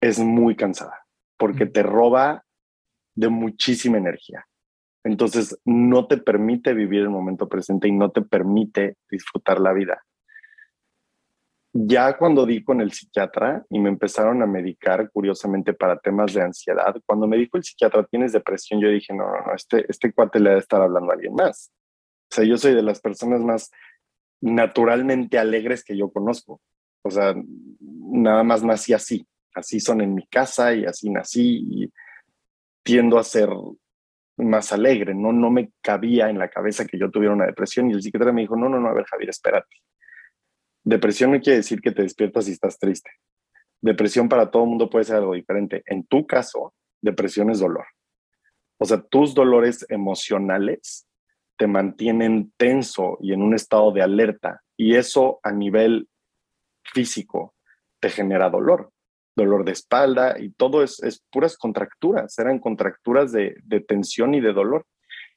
es 0.00 0.18
muy 0.18 0.56
cansada, 0.56 1.06
porque 1.36 1.66
te 1.66 1.82
roba 1.82 2.44
de 3.14 3.28
muchísima 3.28 3.98
energía. 3.98 4.46
Entonces, 5.04 5.58
no 5.64 6.06
te 6.06 6.18
permite 6.18 6.74
vivir 6.74 7.00
el 7.00 7.10
momento 7.10 7.48
presente 7.48 7.88
y 7.88 7.92
no 7.92 8.10
te 8.10 8.22
permite 8.22 8.96
disfrutar 9.10 9.60
la 9.60 9.72
vida. 9.72 10.02
Ya 11.72 12.16
cuando 12.16 12.46
di 12.46 12.64
con 12.64 12.80
el 12.80 12.92
psiquiatra 12.92 13.64
y 13.70 13.78
me 13.78 13.90
empezaron 13.90 14.42
a 14.42 14.46
medicar, 14.46 15.08
curiosamente, 15.12 15.72
para 15.72 15.98
temas 15.98 16.34
de 16.34 16.42
ansiedad, 16.42 16.94
cuando 17.06 17.28
me 17.28 17.36
dijo 17.36 17.56
el 17.56 17.62
psiquiatra, 17.62 18.04
tienes 18.04 18.32
depresión, 18.32 18.80
yo 18.80 18.88
dije, 18.88 19.14
no, 19.14 19.24
no, 19.24 19.46
no, 19.46 19.54
este, 19.54 19.86
este 19.88 20.12
cuate 20.12 20.40
le 20.40 20.50
debe 20.50 20.60
estar 20.60 20.82
hablando 20.82 21.10
a 21.10 21.14
alguien 21.14 21.34
más. 21.34 21.72
O 22.30 22.34
sea, 22.34 22.44
yo 22.44 22.56
soy 22.56 22.74
de 22.74 22.82
las 22.82 23.00
personas 23.00 23.40
más 23.40 23.70
naturalmente 24.40 25.38
alegres 25.38 25.84
que 25.84 25.96
yo 25.96 26.10
conozco. 26.10 26.60
O 27.02 27.10
sea, 27.10 27.34
nada 27.78 28.42
más 28.42 28.62
nací 28.62 28.92
así. 28.92 29.26
Así 29.54 29.80
son 29.80 30.00
en 30.00 30.14
mi 30.14 30.26
casa 30.26 30.74
y 30.74 30.84
así 30.84 31.10
nací 31.10 31.64
y 31.68 31.92
tiendo 32.82 33.18
a 33.18 33.24
ser 33.24 33.48
más 34.36 34.72
alegre. 34.72 35.14
No, 35.14 35.32
no 35.32 35.50
me 35.50 35.72
cabía 35.80 36.30
en 36.30 36.38
la 36.38 36.48
cabeza 36.48 36.86
que 36.86 36.98
yo 36.98 37.10
tuviera 37.10 37.34
una 37.34 37.46
depresión 37.46 37.90
y 37.90 37.94
el 37.94 38.02
psiquiatra 38.02 38.32
me 38.32 38.42
dijo, 38.42 38.56
no, 38.56 38.68
no, 38.68 38.80
no, 38.80 38.88
a 38.88 38.94
ver, 38.94 39.04
Javier, 39.04 39.30
espérate. 39.30 39.76
Depresión 40.90 41.30
no 41.30 41.40
quiere 41.40 41.58
decir 41.58 41.80
que 41.80 41.92
te 41.92 42.02
despiertas 42.02 42.48
y 42.48 42.50
estás 42.50 42.76
triste. 42.76 43.12
Depresión 43.80 44.28
para 44.28 44.50
todo 44.50 44.64
el 44.64 44.70
mundo 44.70 44.90
puede 44.90 45.04
ser 45.04 45.16
algo 45.18 45.34
diferente. 45.34 45.84
En 45.86 46.04
tu 46.04 46.26
caso, 46.26 46.74
depresión 47.00 47.48
es 47.48 47.60
dolor. 47.60 47.86
O 48.76 48.84
sea, 48.84 49.00
tus 49.00 49.32
dolores 49.32 49.86
emocionales 49.88 51.06
te 51.56 51.68
mantienen 51.68 52.52
tenso 52.56 53.18
y 53.20 53.32
en 53.32 53.40
un 53.40 53.54
estado 53.54 53.92
de 53.92 54.02
alerta. 54.02 54.62
Y 54.76 54.96
eso 54.96 55.38
a 55.44 55.52
nivel 55.52 56.08
físico 56.82 57.54
te 58.00 58.10
genera 58.10 58.50
dolor, 58.50 58.90
dolor 59.36 59.64
de 59.64 59.70
espalda 59.70 60.40
y 60.40 60.50
todo 60.50 60.82
es, 60.82 61.24
puras 61.30 61.56
contracturas, 61.56 62.36
eran 62.36 62.58
contracturas 62.58 63.30
de, 63.30 63.54
de 63.62 63.78
tensión 63.78 64.34
y 64.34 64.40
de 64.40 64.52
dolor. 64.52 64.84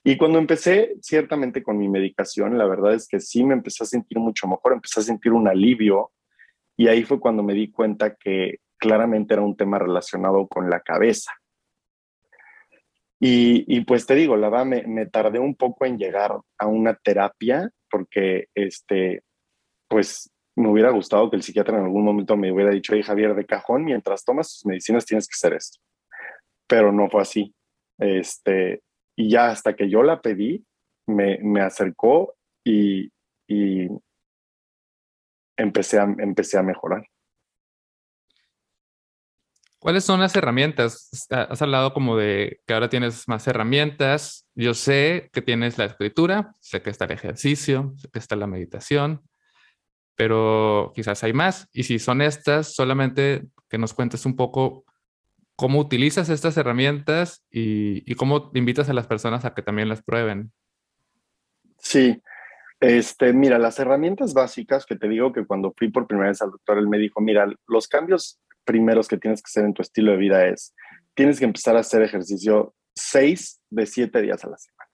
Y 0.04 0.18
cuando 0.18 0.38
empecé 0.38 0.96
ciertamente 1.02 1.64
con 1.64 1.78
mi 1.78 1.88
medicación, 1.88 2.58
la 2.58 2.66
verdad 2.66 2.94
es 2.94 3.08
que 3.08 3.22
sí 3.22 3.44
me 3.44 3.54
empecé 3.54 3.84
a 3.84 3.88
sentir 3.88 4.20
mucho 4.20 4.48
mejor, 4.48 4.74
empecé 4.74 5.00
a 5.00 5.04
sentir 5.04 5.32
un 5.32 5.48
alivio 5.48 6.12
y 6.76 6.88
ahí 6.88 7.04
fue 7.04 7.20
cuando 7.20 7.42
me 7.42 7.54
di 7.54 7.72
cuenta 7.72 8.16
que 8.16 8.60
claramente 8.78 9.34
era 9.34 9.44
un 9.44 9.56
tema 9.56 9.80
relacionado 9.80 10.48
con 10.48 10.70
la 10.70 10.82
cabeza. 10.82 11.32
Y, 13.26 13.80
pues 13.86 14.06
te 14.06 14.16
digo, 14.16 14.36
la 14.36 14.50
verdad, 14.50 14.66
me, 14.86 15.06
tardé 15.06 15.40
un 15.40 15.56
poco 15.56 15.86
en 15.86 15.98
llegar 15.98 16.38
a 16.58 16.68
una 16.68 16.94
terapia 16.94 17.70
porque, 17.90 18.48
este, 18.54 19.24
pues 19.88 20.30
me 20.58 20.68
hubiera 20.68 20.90
gustado 20.90 21.30
que 21.30 21.38
el 21.38 21.44
psiquiatra 21.44 21.78
en 21.78 21.86
algún 21.86 22.04
momento 22.04 22.36
me 22.36 22.52
hubiera 22.52 22.72
dicho, 22.72 22.94
hey 22.94 23.02
Javier, 23.02 23.34
de 23.34 23.46
cajón, 23.46 23.86
mientras 23.86 24.26
tomas 24.26 24.52
tus 24.52 24.66
medicinas 24.66 25.06
tienes 25.06 25.26
que 25.26 25.36
hacer 25.36 25.54
esto. 25.54 25.80
Pero 26.68 26.92
no 26.92 27.10
fue 27.10 27.22
así. 27.22 27.56
Este, 27.98 28.82
y 29.16 29.30
ya 29.30 29.48
hasta 29.48 29.76
que 29.76 29.90
yo 29.90 30.04
la 30.04 30.22
pedí, 30.22 30.66
me, 31.08 31.40
me 31.40 31.62
acercó 31.62 32.36
y, 32.64 33.12
y 33.48 33.88
empecé, 35.58 36.00
a, 36.00 36.04
empecé 36.04 36.58
a 36.58 36.64
mejorar. 36.64 37.06
¿Cuáles 39.80 40.06
son 40.06 40.22
las 40.22 40.34
herramientas? 40.38 41.28
Has 41.30 41.62
hablado 41.62 41.94
como 41.94 42.16
de 42.16 42.62
que 42.66 42.74
ahora 42.74 42.88
tienes 42.88 43.28
más 43.28 43.46
herramientas. 43.50 44.48
Yo 44.56 44.74
sé 44.74 45.30
que 45.34 45.42
tienes 45.42 45.78
la 45.78 45.84
escritura, 45.84 46.54
sé 46.62 46.82
que 46.82 46.90
está 46.90 47.04
el 47.04 47.12
ejercicio, 47.12 47.94
sé 47.98 48.08
que 48.10 48.20
está 48.20 48.38
la 48.38 48.48
meditación, 48.48 49.28
pero 50.16 50.94
quizás 50.96 51.22
hay 51.26 51.34
más. 51.34 51.68
Y 51.74 51.84
si 51.84 52.00
son 52.00 52.22
estas, 52.22 52.74
solamente 52.74 53.44
que 53.68 53.78
nos 53.78 53.94
cuentes 53.94 54.26
un 54.26 54.38
poco 54.38 54.86
cómo 55.56 55.80
utilizas 55.80 56.30
estas 56.30 56.58
herramientas 56.58 57.46
y, 57.50 58.14
cómo 58.16 58.52
invitas 58.54 58.90
a 58.90 58.94
las 58.94 59.08
personas 59.08 59.46
a 59.46 59.54
que 59.54 59.62
también 59.62 59.90
las 59.90 60.02
prueben. 60.02 60.52
Sí, 61.78 62.22
este, 62.80 63.34
mira, 63.34 63.60
las 63.60 63.80
herramientas 63.80 64.34
básicas 64.34 64.86
que 64.86 64.96
te 64.96 65.08
digo 65.08 65.32
que 65.32 65.46
cuando 65.46 65.74
fui 65.78 65.90
por 65.90 66.08
primera 66.08 66.30
vez 66.30 66.42
al 66.42 66.52
doctor, 66.52 66.78
él 66.78 66.88
me 66.88 66.98
dijo, 66.98 67.22
mira, 67.22 67.48
los 67.68 67.88
cambios 67.88 68.40
primeros 68.66 69.08
que 69.08 69.18
tienes 69.18 69.42
que 69.42 69.48
hacer 69.48 69.66
en 69.66 69.74
tu 69.74 69.82
estilo 69.82 70.12
de 70.12 70.18
vida 70.18 70.48
es, 70.48 70.74
tienes 71.14 71.40
que 71.40 71.46
empezar 71.46 71.76
a 71.76 71.82
hacer 71.82 72.02
ejercicio 72.02 72.74
seis 72.96 73.62
de 73.70 73.86
siete 73.86 74.22
días 74.22 74.44
a 74.44 74.50
la 74.50 74.58
semana. 74.58 74.90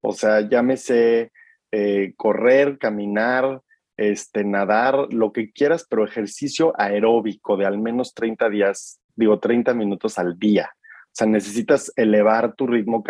O 0.00 0.12
sea, 0.12 0.40
llámese 0.40 1.32
eh, 1.70 2.14
correr, 2.16 2.78
caminar, 2.78 3.62
este, 3.96 4.44
nadar, 4.44 5.12
lo 5.12 5.32
que 5.32 5.50
quieras, 5.50 5.86
pero 5.88 6.04
ejercicio 6.04 6.72
aeróbico 6.78 7.56
de 7.56 7.66
al 7.66 7.78
menos 7.78 8.14
30 8.14 8.48
días, 8.48 9.00
digo 9.18 9.38
30 9.38 9.74
minutos 9.74 10.18
al 10.18 10.38
día. 10.38 10.70
O 10.74 11.10
sea, 11.12 11.26
necesitas 11.26 11.92
elevar 11.96 12.54
tu 12.54 12.66
ritmo 12.66 13.02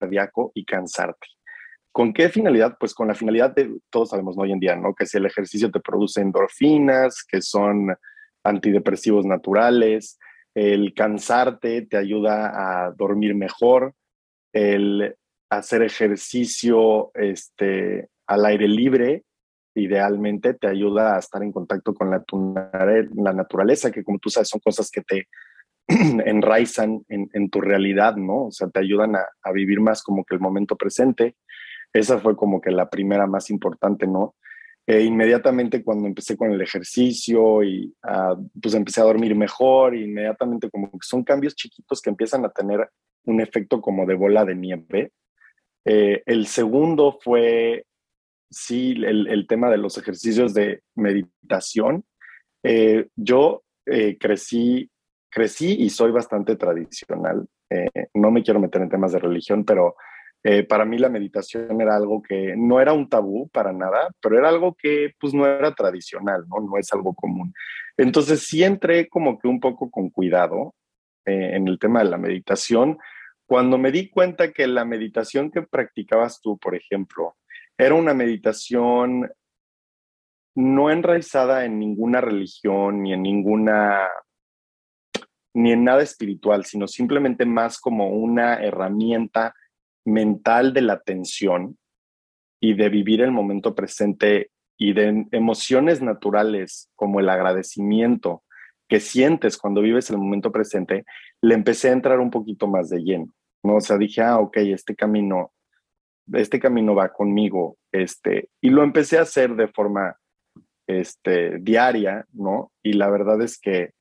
cardíaco 0.00 0.50
y 0.54 0.64
cansarte. 0.64 1.26
¿Con 1.92 2.14
qué 2.14 2.30
finalidad? 2.30 2.76
Pues 2.80 2.94
con 2.94 3.08
la 3.08 3.14
finalidad 3.14 3.54
de, 3.54 3.78
todos 3.90 4.10
sabemos 4.10 4.36
hoy 4.38 4.52
en 4.52 4.60
día, 4.60 4.74
¿no? 4.74 4.94
Que 4.94 5.04
si 5.04 5.18
el 5.18 5.26
ejercicio 5.26 5.70
te 5.70 5.80
produce 5.80 6.22
endorfinas, 6.22 7.22
que 7.22 7.42
son 7.42 7.94
antidepresivos 8.42 9.26
naturales, 9.26 10.18
el 10.54 10.94
cansarte 10.94 11.82
te 11.82 11.98
ayuda 11.98 12.86
a 12.86 12.92
dormir 12.92 13.34
mejor, 13.34 13.94
el 14.54 15.14
hacer 15.50 15.82
ejercicio 15.82 17.10
este, 17.14 18.08
al 18.26 18.46
aire 18.46 18.68
libre, 18.68 19.24
idealmente 19.74 20.54
te 20.54 20.68
ayuda 20.68 21.16
a 21.16 21.18
estar 21.18 21.42
en 21.42 21.52
contacto 21.52 21.94
con 21.94 22.10
la, 22.10 23.32
naturaleza, 23.32 23.90
que 23.90 24.04
como 24.04 24.18
tú 24.18 24.30
sabes 24.30 24.48
son 24.48 24.60
cosas 24.60 24.90
que 24.90 25.02
te 25.02 25.28
enraizan 25.88 27.04
en, 27.08 27.50
tu 27.50 27.60
realidad, 27.60 28.16
¿no? 28.16 28.46
O 28.46 28.50
sea, 28.50 28.68
te 28.68 28.80
ayudan 28.80 29.16
a, 29.16 29.24
a, 29.42 29.52
vivir 29.52 29.80
más 29.80 30.02
como 30.02 30.24
que 30.24 30.34
el 30.34 30.40
momento 30.40 30.76
presente. 30.76 31.36
Esa 31.92 32.18
fue 32.18 32.36
como 32.36 32.60
que 32.60 32.70
la 32.70 32.88
primera 32.88 33.26
más 33.26 33.50
importante, 33.50 34.06
¿no? 34.06 34.34
E 34.86 35.02
inmediatamente 35.02 35.84
cuando 35.84 36.08
empecé 36.08 36.36
con 36.36 36.52
el 36.52 36.60
ejercicio 36.60 37.62
y 37.62 37.94
ah, 38.02 38.36
pues 38.60 38.74
empecé 38.74 39.00
a 39.00 39.04
dormir 39.04 39.34
mejor, 39.36 39.94
inmediatamente 39.94 40.68
como 40.70 40.90
que 40.90 40.98
son 41.02 41.22
cambios 41.22 41.54
chiquitos 41.54 42.02
que 42.02 42.10
empiezan 42.10 42.44
a 42.44 42.50
tener 42.50 42.88
un 43.24 43.40
efecto 43.40 43.80
como 43.80 44.06
de 44.06 44.14
bola 44.14 44.44
de 44.44 44.56
nieve. 44.56 45.12
Eh, 45.84 46.22
el 46.26 46.46
segundo 46.46 47.18
fue, 47.20 47.84
sí, 48.52 48.94
el, 49.04 49.46
tema 49.48 49.70
de 49.70 49.78
los 49.78 49.98
ejercicios 49.98 50.54
de 50.54 50.82
meditación. 50.94 52.04
Eh, 52.62 53.08
yo 53.16 53.64
eh, 53.86 54.16
crecí, 54.18 54.90
crecí 55.30 55.76
y 55.80 55.90
soy 55.90 56.12
bastante 56.12 56.56
tradicional. 56.56 57.46
no 58.14 58.30
me 58.30 58.42
quiero 58.42 58.60
meter 58.60 58.82
en 58.82 58.90
temas 58.90 59.12
de 59.12 59.18
religión, 59.18 59.64
pero 59.64 59.96
eh, 60.44 60.64
para 60.64 60.84
mí 60.84 60.98
la 60.98 61.08
meditación 61.08 61.80
era 61.80 61.94
algo 61.94 62.20
que 62.20 62.54
no 62.56 62.80
era 62.80 62.92
un 62.92 63.08
tabú 63.08 63.48
para 63.50 63.72
nada, 63.72 64.08
pero 64.20 64.36
era 64.36 64.48
algo 64.48 64.74
que 64.74 65.14
pues 65.20 65.32
no 65.32 65.46
era 65.46 65.72
tradicional, 65.72 66.44
¿no? 66.48 66.60
No 66.60 66.78
es 66.78 66.92
algo 66.92 67.14
común. 67.14 67.54
Entonces 67.96 68.44
sí 68.46 68.64
entré 68.64 69.08
como 69.08 69.38
que 69.38 69.46
un 69.46 69.60
poco 69.60 69.90
con 69.90 70.10
cuidado 70.10 70.74
eh, 71.26 71.52
en 71.54 71.68
el 71.68 71.78
tema 71.78 72.00
de 72.02 72.10
la 72.10 72.18
meditación. 72.18 72.98
Cuando 73.46 73.78
me 73.78 73.92
di 73.92 74.10
cuenta 74.10 74.52
que 74.52 74.66
la 74.66 74.84
meditación 74.84 75.50
que 75.50 75.62
practicabas 75.62 76.40
tú, 76.40 76.58
por 76.58 76.74
ejemplo, 76.74 77.36
era 77.78 77.94
una 77.94 78.14
meditación 78.14 79.30
no 80.54 80.90
enraizada 80.90 81.64
en 81.64 81.78
ninguna 81.78 82.20
religión 82.20 83.02
ni 83.02 83.12
en 83.12 83.22
ninguna 83.22 84.08
ni 85.54 85.72
en 85.72 85.84
nada 85.84 86.02
espiritual, 86.02 86.64
sino 86.64 86.88
simplemente 86.88 87.44
más 87.44 87.78
como 87.78 88.08
una 88.08 88.54
herramienta 88.54 89.54
mental 90.04 90.72
de 90.72 90.80
la 90.80 90.94
atención 90.94 91.78
y 92.60 92.74
de 92.74 92.88
vivir 92.88 93.20
el 93.20 93.32
momento 93.32 93.74
presente 93.74 94.50
y 94.78 94.94
de 94.94 95.26
emociones 95.30 96.00
naturales 96.00 96.90
como 96.96 97.20
el 97.20 97.28
agradecimiento 97.28 98.42
que 98.88 99.00
sientes 99.00 99.56
cuando 99.56 99.80
vives 99.80 100.10
el 100.10 100.18
momento 100.18 100.52
presente, 100.52 101.04
le 101.40 101.54
empecé 101.54 101.88
a 101.88 101.92
entrar 101.92 102.20
un 102.20 102.30
poquito 102.30 102.66
más 102.66 102.88
de 102.90 103.02
lleno, 103.02 103.32
¿no? 103.62 103.76
O 103.76 103.80
sea, 103.80 103.96
dije, 103.96 104.22
ah, 104.22 104.38
ok, 104.38 104.56
este 104.58 104.94
camino, 104.94 105.52
este 106.32 106.60
camino 106.60 106.94
va 106.94 107.12
conmigo, 107.12 107.76
este, 107.92 108.48
y 108.60 108.70
lo 108.70 108.82
empecé 108.82 109.18
a 109.18 109.22
hacer 109.22 109.54
de 109.54 109.68
forma, 109.68 110.16
este, 110.86 111.58
diaria, 111.58 112.26
¿no? 112.32 112.72
Y 112.82 112.94
la 112.94 113.10
verdad 113.10 113.40
es 113.42 113.58
que 113.58 113.92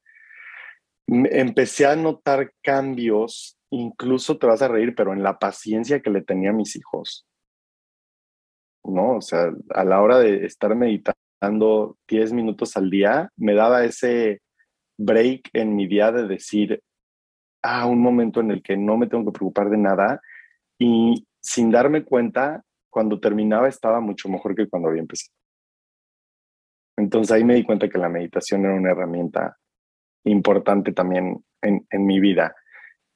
empecé 1.08 1.86
a 1.86 1.96
notar 1.96 2.52
cambios 2.64 3.58
incluso 3.72 4.38
te 4.38 4.48
vas 4.48 4.62
a 4.62 4.68
reír, 4.68 4.94
pero 4.96 5.14
en 5.14 5.24
la 5.24 5.40
paciencia 5.40 6.02
que 6.02 6.10
le 6.10 6.22
tenía 6.22 6.52
a 6.52 6.54
mis 6.54 6.76
hijos. 6.76 7.26
¿No? 8.84 9.18
O 9.18 9.22
sea, 9.22 9.52
a 9.70 9.84
la 9.84 10.02
hora 10.02 10.20
de 10.20 10.46
estar 10.46 10.76
meditando 10.76 11.98
10 12.08 12.34
minutos 12.34 12.76
al 12.78 12.90
día, 12.90 13.30
me 13.38 13.54
daba 13.54 13.84
ese 13.84 14.42
break 15.00 15.50
en 15.54 15.76
mi 15.76 15.88
día 15.88 16.12
de 16.12 16.28
decir, 16.28 16.82
ah, 17.64 17.86
un 17.86 18.02
momento 18.02 18.42
en 18.42 18.52
el 18.52 18.62
que 18.62 18.78
no 18.78 18.98
me 18.98 19.08
tengo 19.08 19.26
que 19.26 19.38
preocupar 19.38 19.70
de 19.70 19.78
nada 19.78 20.22
y 20.80 21.26
sin 21.42 21.72
darme 21.72 22.04
cuenta, 22.04 22.64
cuando 22.90 23.20
terminaba 23.20 23.68
estaba 23.68 24.00
mucho 24.00 24.30
mejor 24.30 24.56
que 24.56 24.68
cuando 24.68 24.90
había 24.90 25.02
empezado. 25.02 25.34
Entonces 26.98 27.32
ahí 27.32 27.44
me 27.44 27.56
di 27.56 27.64
cuenta 27.64 27.90
que 27.90 27.98
la 27.98 28.10
meditación 28.10 28.66
era 28.66 28.76
una 28.76 28.92
herramienta 28.92 29.58
importante 30.26 30.92
también 30.92 31.44
en, 31.62 31.86
en 31.90 32.06
mi 32.06 32.20
vida. 32.20 32.56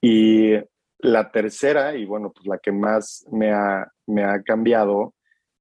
Y 0.01 0.53
la 0.99 1.31
tercera, 1.31 1.95
y 1.95 2.05
bueno, 2.05 2.31
pues 2.31 2.47
la 2.47 2.57
que 2.57 2.71
más 2.71 3.25
me 3.31 3.51
ha, 3.51 3.87
me 4.07 4.23
ha 4.23 4.41
cambiado, 4.41 5.13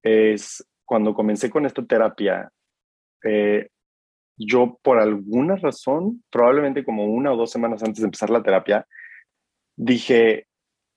es 0.02 0.66
cuando 0.84 1.14
comencé 1.14 1.50
con 1.50 1.66
esta 1.66 1.84
terapia, 1.84 2.50
eh, 3.24 3.68
yo 4.36 4.78
por 4.82 4.98
alguna 4.98 5.56
razón, 5.56 6.22
probablemente 6.30 6.84
como 6.84 7.06
una 7.06 7.32
o 7.32 7.36
dos 7.36 7.50
semanas 7.50 7.82
antes 7.82 8.00
de 8.00 8.06
empezar 8.06 8.30
la 8.30 8.42
terapia, 8.42 8.86
dije, 9.76 10.46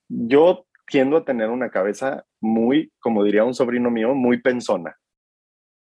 yo 0.09 0.66
tiendo 0.87 1.17
a 1.17 1.25
tener 1.25 1.49
una 1.49 1.69
cabeza 1.69 2.25
muy, 2.39 2.91
como 2.99 3.23
diría 3.23 3.43
un 3.43 3.53
sobrino 3.53 3.91
mío, 3.91 4.15
muy 4.15 4.41
pensona, 4.41 4.97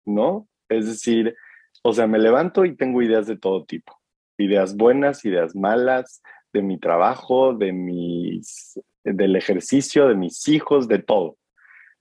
¿no? 0.06 0.48
Es 0.70 0.86
decir, 0.86 1.36
o 1.82 1.94
sea, 1.94 2.08
me 2.08 2.20
levanto 2.20 2.64
y 2.66 2.76
tengo 2.76 3.02
ideas 3.02 3.28
de 3.28 3.38
todo 3.38 3.66
tipo, 3.66 4.00
ideas 4.38 4.78
buenas, 4.78 5.26
ideas 5.26 5.56
malas, 5.56 6.22
de 6.54 6.62
mi 6.62 6.80
trabajo, 6.80 7.54
de 7.54 7.74
mis, 7.74 8.80
del 9.04 9.36
ejercicio, 9.36 10.08
de 10.08 10.16
mis 10.16 10.48
hijos, 10.48 10.88
de 10.88 11.00
todo. 11.00 11.38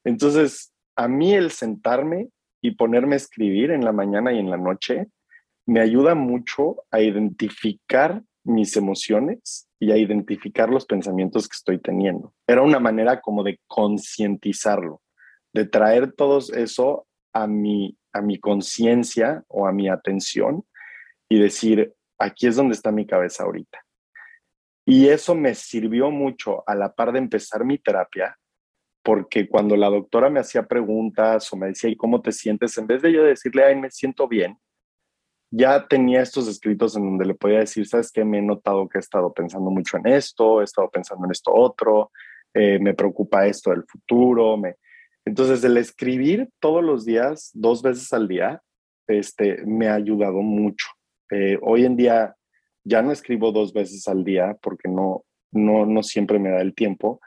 Entonces, 0.05 0.72
a 0.94 1.09
mí 1.09 1.35
el 1.35 1.50
sentarme 1.50 2.28
y 2.61 2.72
ponerme 2.72 3.14
a 3.14 3.16
escribir 3.16 3.70
en 3.70 3.85
la 3.85 3.92
mañana 3.92 4.33
y 4.33 4.38
en 4.38 4.50
la 4.50 4.59
noche 4.59 5.07
me 5.66 5.81
ayuda 5.81 6.14
mucho 6.14 6.85
a 6.90 7.00
identificar 7.00 8.22
mis 8.44 8.76
emociones 8.76 9.68
y 9.78 9.92
a 9.92 9.96
identificar 9.96 10.70
los 10.70 10.87
pensamientos 10.87 11.48
que 11.48 11.55
estoy 11.55 11.81
teniendo. 11.81 12.35
Era 12.46 12.62
una 12.62 12.81
manera 12.81 13.20
como 13.20 13.42
de 13.42 13.61
concientizarlo, 13.66 15.00
de 15.52 15.66
traer 15.66 16.12
todo 16.12 16.38
eso 16.38 17.07
a 17.33 17.46
mi, 17.46 17.96
a 18.12 18.20
mi 18.20 18.38
conciencia 18.38 19.44
o 19.48 19.66
a 19.66 19.72
mi 19.72 19.88
atención 19.88 20.64
y 21.28 21.38
decir, 21.38 21.94
aquí 22.18 22.46
es 22.46 22.57
donde 22.57 22.74
está 22.74 22.92
mi 22.92 23.07
cabeza 23.07 23.44
ahorita. 23.44 23.78
Y 24.85 25.09
eso 25.09 25.35
me 25.35 25.55
sirvió 25.55 26.11
mucho 26.11 26.64
a 26.66 26.74
la 26.74 26.92
par 26.92 27.12
de 27.12 27.18
empezar 27.18 27.64
mi 27.64 27.78
terapia, 27.78 28.37
porque 29.02 29.48
cuando 29.48 29.76
la 29.76 29.88
doctora 29.88 30.28
me 30.28 30.40
hacía 30.40 30.66
preguntas 30.66 31.52
o 31.52 31.57
me 31.57 31.68
decía, 31.68 31.90
¿y 31.90 31.96
cómo 31.96 32.20
te 32.20 32.33
sientes? 32.33 32.76
En 32.78 32.87
vez 32.87 33.02
de 33.02 33.12
yo 33.12 33.24
decirle, 33.24 33.64
ay, 33.64 33.76
me 33.76 33.90
siento 33.90 34.28
bien, 34.28 34.59
ya 35.54 35.86
tenía 35.86 36.22
estos 36.22 36.48
escritos 36.48 36.96
en 36.96 37.04
donde 37.04 37.26
le 37.26 37.34
podía 37.34 37.58
decir, 37.58 37.86
sabes 37.86 38.10
qué, 38.10 38.24
me 38.24 38.38
he 38.38 38.42
notado 38.42 38.88
que 38.88 38.96
he 38.96 39.00
estado 39.00 39.32
pensando 39.34 39.70
mucho 39.70 39.98
en 39.98 40.06
esto, 40.06 40.62
he 40.62 40.64
estado 40.64 40.88
pensando 40.90 41.26
en 41.26 41.30
esto 41.30 41.52
otro, 41.52 42.10
eh, 42.54 42.78
me 42.78 42.94
preocupa 42.94 43.46
esto 43.46 43.70
del 43.70 43.84
futuro. 43.84 44.56
Me... 44.56 44.76
Entonces, 45.26 45.62
el 45.62 45.76
escribir 45.76 46.48
todos 46.58 46.82
los 46.82 47.04
días, 47.04 47.50
dos 47.52 47.82
veces 47.82 48.10
al 48.14 48.28
día, 48.28 48.62
este, 49.06 49.62
me 49.66 49.88
ha 49.88 49.94
ayudado 49.94 50.40
mucho. 50.40 50.86
Eh, 51.30 51.58
hoy 51.60 51.84
en 51.84 51.96
día 51.96 52.34
ya 52.82 53.02
no 53.02 53.12
escribo 53.12 53.52
dos 53.52 53.74
veces 53.74 54.08
al 54.08 54.24
día 54.24 54.56
porque 54.62 54.88
no, 54.88 55.22
no, 55.52 55.84
no 55.84 56.02
siempre 56.02 56.38
me 56.38 56.50
da 56.50 56.62
el 56.62 56.74
tiempo, 56.74 57.20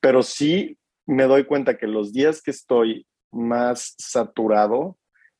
pero 0.00 0.22
sí 0.22 0.76
me 1.06 1.24
doy 1.24 1.44
cuenta 1.44 1.78
que 1.78 1.86
los 1.86 2.12
días 2.12 2.42
que 2.42 2.50
estoy 2.50 3.06
más 3.32 3.94
saturado 3.98 4.98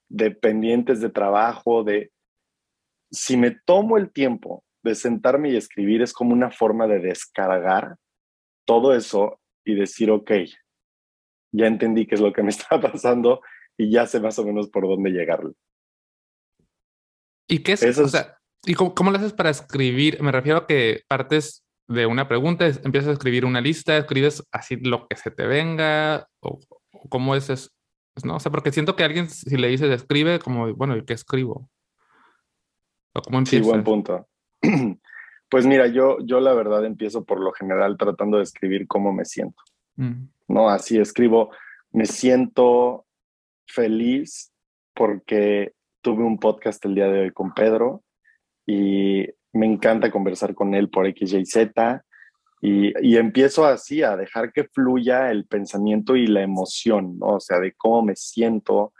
de 0.08 0.30
pendientes 0.30 1.02
de 1.02 1.10
trabajo, 1.10 1.84
de 1.84 2.10
si 3.10 3.36
me 3.36 3.50
tomo 3.64 3.96
el 3.96 4.12
tiempo 4.12 4.64
de 4.82 4.94
sentarme 4.94 5.50
y 5.50 5.56
escribir, 5.56 6.02
es 6.02 6.12
como 6.12 6.32
una 6.32 6.50
forma 6.50 6.86
de 6.86 7.00
descargar 7.00 7.96
todo 8.64 8.94
eso 8.94 9.40
y 9.64 9.74
decir, 9.74 10.10
ok, 10.10 10.30
ya 11.52 11.66
entendí 11.66 12.06
qué 12.06 12.14
es 12.14 12.20
lo 12.20 12.32
que 12.32 12.42
me 12.42 12.50
está 12.50 12.80
pasando 12.80 13.40
y 13.76 13.90
ya 13.90 14.06
sé 14.06 14.20
más 14.20 14.38
o 14.38 14.44
menos 14.44 14.68
por 14.68 14.86
dónde 14.86 15.10
llegarle. 15.10 15.52
¿Y 17.48 17.60
qué 17.60 17.72
es? 17.72 17.82
eso? 17.82 18.04
o 18.04 18.08
sea, 18.08 18.38
¿y 18.64 18.74
cómo, 18.74 19.10
lo 19.10 19.18
haces 19.18 19.32
para 19.32 19.50
escribir? 19.50 20.22
Me 20.22 20.30
refiero 20.30 20.58
a 20.58 20.66
que 20.66 21.02
partes 21.08 21.64
de 21.88 22.06
una 22.06 22.28
pregunta, 22.28 22.66
empiezas 22.84 23.08
a 23.08 23.12
escribir 23.14 23.44
una 23.44 23.60
lista, 23.60 23.96
escribes 23.96 24.44
así 24.52 24.76
lo 24.76 25.08
que 25.08 25.16
se 25.16 25.32
te 25.32 25.46
venga, 25.46 26.28
o, 26.40 26.60
cómo 27.08 27.34
es 27.34 27.50
eso, 27.50 27.70
¿no? 28.22 28.36
O 28.36 28.40
sea, 28.40 28.52
porque 28.52 28.70
siento 28.70 28.94
que 28.94 29.02
alguien, 29.02 29.28
si 29.28 29.56
le 29.56 29.66
dices 29.66 29.90
escribe, 29.90 30.38
como, 30.38 30.72
bueno, 30.74 30.96
¿y 30.96 31.04
qué 31.04 31.14
escribo? 31.14 31.68
Cómo 33.12 33.44
Sí, 33.46 33.60
buen 33.60 33.84
punto. 33.84 34.26
Pues 35.50 35.66
mira, 35.66 35.88
yo, 35.88 36.18
yo 36.24 36.38
la 36.38 36.54
verdad 36.54 36.84
empiezo 36.84 37.24
por 37.24 37.40
lo 37.40 37.50
general 37.50 37.96
tratando 37.98 38.36
de 38.36 38.44
escribir 38.44 38.86
cómo 38.86 39.12
me 39.12 39.24
siento. 39.24 39.60
Mm. 39.96 40.28
¿No? 40.46 40.70
Así 40.70 40.96
escribo, 40.96 41.50
me 41.90 42.06
siento 42.06 43.04
feliz 43.66 44.52
porque 44.94 45.72
tuve 46.02 46.22
un 46.22 46.38
podcast 46.38 46.84
el 46.84 46.94
día 46.94 47.08
de 47.08 47.22
hoy 47.22 47.30
con 47.32 47.52
Pedro 47.52 48.04
y 48.64 49.26
me 49.52 49.66
encanta 49.66 50.12
conversar 50.12 50.54
con 50.54 50.72
él 50.74 50.88
por 50.88 51.06
X, 51.08 51.32
Y, 51.32 51.44
Z. 51.44 52.04
Y, 52.62 52.92
y, 53.04 53.16
empiezo 53.16 53.64
así 53.64 54.02
a 54.02 54.16
dejar 54.16 54.52
que 54.52 54.64
fluya 54.64 55.30
el 55.30 55.46
pensamiento 55.46 56.14
y 56.14 56.26
la 56.26 56.42
emoción, 56.42 57.18
¿no? 57.18 57.36
O 57.36 57.40
sea, 57.40 57.58
de 57.58 57.72
cómo 57.72 58.02
me 58.02 58.14
siento, 58.14 58.92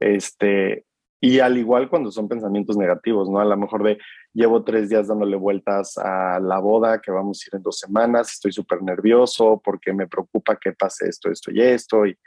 este, 0.00 0.86
y 1.20 1.40
al 1.40 1.56
igual 1.56 1.88
cuando 1.88 2.10
son 2.10 2.28
pensamientos 2.28 2.76
negativos, 2.76 3.28
¿no? 3.30 3.40
A 3.40 3.44
lo 3.44 3.56
mejor 3.56 3.82
de 3.82 3.98
llevo 4.32 4.64
tres 4.64 4.88
días 4.88 5.08
dándole 5.08 5.36
vueltas 5.36 5.96
a 5.98 6.38
la 6.40 6.58
boda 6.58 7.00
que 7.00 7.10
vamos 7.10 7.42
a 7.42 7.48
ir 7.48 7.56
en 7.56 7.62
dos 7.62 7.78
semanas, 7.78 8.32
estoy 8.32 8.52
súper 8.52 8.82
nervioso 8.82 9.60
porque 9.64 9.92
me 9.92 10.06
preocupa 10.06 10.56
que 10.56 10.72
pase 10.72 11.08
esto, 11.08 11.30
esto 11.30 11.50
y 11.50 11.62
esto, 11.62 12.06
y, 12.06 12.18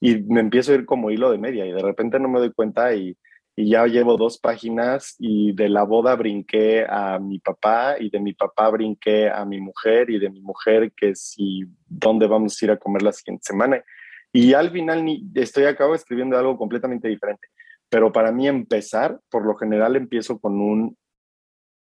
y, 0.00 0.22
me 0.22 0.40
empiezo 0.40 0.72
a 0.72 0.76
ir 0.76 0.86
como 0.86 1.10
hilo 1.10 1.30
de 1.30 1.38
media 1.38 1.66
y 1.66 1.72
de 1.72 1.82
repente 1.82 2.18
no 2.18 2.28
me 2.28 2.38
doy 2.38 2.52
cuenta 2.52 2.94
y, 2.94 3.16
y 3.56 3.70
ya 3.70 3.86
llevo 3.86 4.16
dos 4.16 4.38
páginas 4.38 5.16
y 5.18 5.52
de 5.52 5.68
la 5.68 5.82
boda 5.82 6.16
brinqué 6.16 6.86
a 6.88 7.18
mi 7.18 7.38
papá 7.40 7.96
y 7.98 8.08
de 8.08 8.20
mi 8.20 8.32
papá 8.32 8.70
brinqué 8.70 9.28
a 9.28 9.44
mi 9.44 9.60
mujer 9.60 10.08
y 10.08 10.18
de 10.18 10.30
mi 10.30 10.40
mujer 10.40 10.92
que 10.96 11.14
si 11.14 11.64
dónde 11.86 12.26
vamos 12.26 12.60
a 12.60 12.64
ir 12.64 12.70
a 12.70 12.78
comer 12.78 13.02
la 13.02 13.12
siguiente 13.12 13.44
semana. 13.44 13.84
Y 14.32 14.54
al 14.54 14.70
final 14.70 15.04
ni, 15.04 15.28
estoy 15.34 15.64
acabo 15.64 15.94
escribiendo 15.94 16.38
algo 16.38 16.56
completamente 16.56 17.08
diferente. 17.08 17.48
Pero 17.90 18.12
para 18.12 18.32
mí 18.32 18.48
empezar, 18.48 19.20
por 19.28 19.44
lo 19.44 19.56
general 19.56 19.96
empiezo 19.96 20.38
con 20.38 20.60
un 20.60 20.96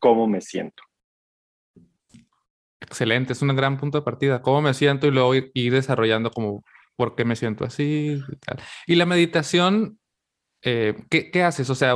cómo 0.00 0.26
me 0.26 0.40
siento. 0.40 0.83
Excelente, 2.81 3.33
es 3.33 3.42
un 3.42 3.55
gran 3.55 3.78
punto 3.78 3.98
de 3.98 4.05
partida. 4.05 4.42
¿Cómo 4.42 4.61
me 4.61 4.74
siento? 4.74 5.07
Y 5.07 5.12
luego 5.12 5.35
ir, 5.35 5.72
desarrollando 5.72 6.31
como 6.31 6.64
por 6.96 7.14
qué 7.14 7.24
me 7.24 7.37
siento 7.37 7.64
así. 7.64 8.20
Y, 8.87 8.96
la 8.96 9.07
meditación, 9.07 9.98
eh, 10.62 10.94
¿qué, 11.09 11.42
haces? 11.44 11.70
O 11.70 11.74
sea, 11.74 11.94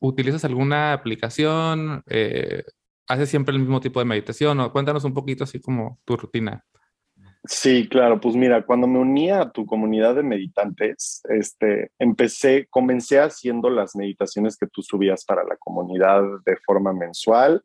¿utilizas 0.00 0.44
alguna 0.44 0.92
aplicación? 0.92 2.02
Eh, 2.06 2.62
¿Haces 3.08 3.30
siempre 3.30 3.54
el 3.54 3.60
mismo 3.60 3.80
tipo 3.80 3.98
de 3.98 4.06
meditación? 4.06 4.60
O 4.60 4.72
cuéntanos 4.72 5.04
un 5.04 5.14
poquito 5.14 5.44
así 5.44 5.60
como 5.60 5.98
tu 6.04 6.16
rutina. 6.16 6.64
Sí, 7.50 7.88
claro, 7.88 8.20
pues 8.20 8.36
mira, 8.36 8.62
cuando 8.66 8.86
me 8.86 8.98
unía 8.98 9.40
a 9.40 9.50
tu 9.50 9.64
comunidad 9.64 10.14
de 10.14 10.22
meditantes, 10.22 11.22
este, 11.30 11.90
empecé, 11.98 12.66
comencé 12.68 13.20
haciendo 13.20 13.70
las 13.70 13.96
meditaciones 13.96 14.58
que 14.58 14.66
tú 14.66 14.82
subías 14.82 15.24
para 15.24 15.44
la 15.44 15.56
comunidad 15.56 16.22
de 16.44 16.56
forma 16.58 16.92
mensual 16.92 17.64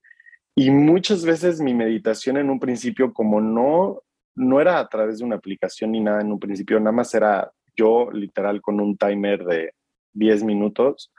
y 0.55 0.71
muchas 0.71 1.25
veces 1.25 1.59
mi 1.59 1.73
meditación 1.73 2.37
en 2.37 2.49
un 2.49 2.59
principio 2.61 3.13
como 3.13 3.41
no 3.41 4.01
no 4.35 4.61
era 4.61 4.79
a 4.79 4.87
través 4.87 5.19
de 5.19 5.25
una 5.25 5.35
aplicación 5.35 5.91
ni 5.91 5.99
nada 5.99 6.21
en 6.21 6.31
un 6.31 6.39
principio, 6.39 6.79
nada 6.79 6.93
más 6.93 7.13
era 7.13 7.51
yo 7.75 8.09
literal 8.11 8.61
con 8.61 8.79
un 8.79 8.97
timer 8.97 9.43
de 9.43 9.73
10 10.13 10.43
minutos 10.43 11.11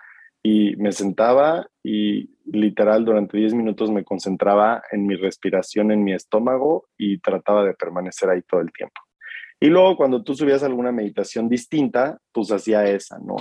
y 0.46 0.76
me 0.76 0.92
sentaba 0.92 1.66
y 1.82 2.30
literal 2.44 3.06
durante 3.06 3.38
10 3.38 3.54
minutos 3.54 3.90
me 3.90 4.04
concentraba 4.04 4.82
en 4.92 5.06
mi 5.06 5.16
respiración 5.16 5.90
en 5.90 6.04
mi 6.04 6.12
estómago 6.12 6.86
y 6.98 7.18
trataba 7.18 7.64
de 7.64 7.72
permanecer 7.72 8.28
ahí 8.28 8.42
todo 8.42 8.60
el 8.60 8.70
tiempo. 8.70 9.00
Y 9.58 9.68
luego 9.68 9.96
cuando 9.96 10.22
tú 10.22 10.34
subías 10.34 10.62
alguna 10.62 10.92
meditación 10.92 11.48
distinta, 11.48 12.18
pues 12.30 12.52
hacía 12.52 12.84
esa, 12.84 13.18
¿no? 13.20 13.36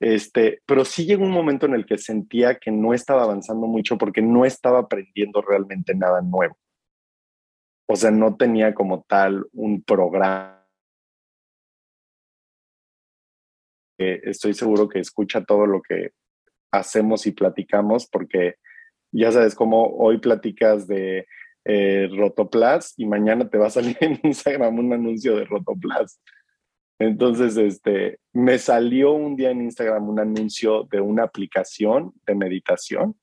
Este, 0.00 0.62
pero 0.64 0.86
sí 0.86 1.04
llegó 1.04 1.22
un 1.22 1.32
momento 1.32 1.66
en 1.66 1.74
el 1.74 1.84
que 1.84 1.98
sentía 1.98 2.58
que 2.58 2.70
no 2.70 2.94
estaba 2.94 3.24
avanzando 3.24 3.66
mucho 3.66 3.98
porque 3.98 4.22
no 4.22 4.46
estaba 4.46 4.78
aprendiendo 4.78 5.42
realmente 5.42 5.94
nada 5.94 6.22
nuevo. 6.22 6.56
O 7.86 7.94
sea, 7.94 8.10
no 8.10 8.36
tenía 8.36 8.72
como 8.72 9.02
tal 9.02 9.44
un 9.52 9.82
programa 9.82 10.62
estoy 13.98 14.54
seguro 14.54 14.88
que 14.88 15.00
escucha 15.00 15.44
todo 15.44 15.66
lo 15.66 15.82
que 15.82 16.12
hacemos 16.72 17.26
y 17.26 17.32
platicamos, 17.32 18.06
porque 18.06 18.56
ya 19.12 19.30
sabes 19.30 19.54
cómo 19.54 19.86
hoy 19.96 20.18
platicas 20.18 20.86
de 20.88 21.26
eh, 21.64 22.08
Rotoplas 22.10 22.94
y 22.96 23.06
mañana 23.06 23.48
te 23.48 23.58
va 23.58 23.66
a 23.66 23.70
salir 23.70 23.96
en 24.00 24.18
Instagram 24.22 24.78
un 24.78 24.92
anuncio 24.92 25.36
de 25.36 25.44
Rotoplas. 25.44 26.20
Entonces, 26.98 27.56
este, 27.56 28.18
me 28.32 28.58
salió 28.58 29.12
un 29.12 29.36
día 29.36 29.50
en 29.50 29.62
Instagram 29.62 30.08
un 30.08 30.20
anuncio 30.20 30.84
de 30.90 31.00
una 31.00 31.24
aplicación 31.24 32.12
de 32.26 32.34
meditación 32.34 33.16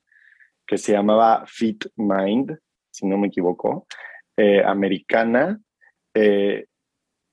que 0.67 0.77
se 0.77 0.91
llamaba 0.91 1.45
Fit 1.47 1.85
Mind, 1.95 2.57
si 2.91 3.07
no 3.07 3.17
me 3.17 3.27
equivoco, 3.27 3.87
eh, 4.37 4.61
americana, 4.63 5.59
eh, 6.13 6.65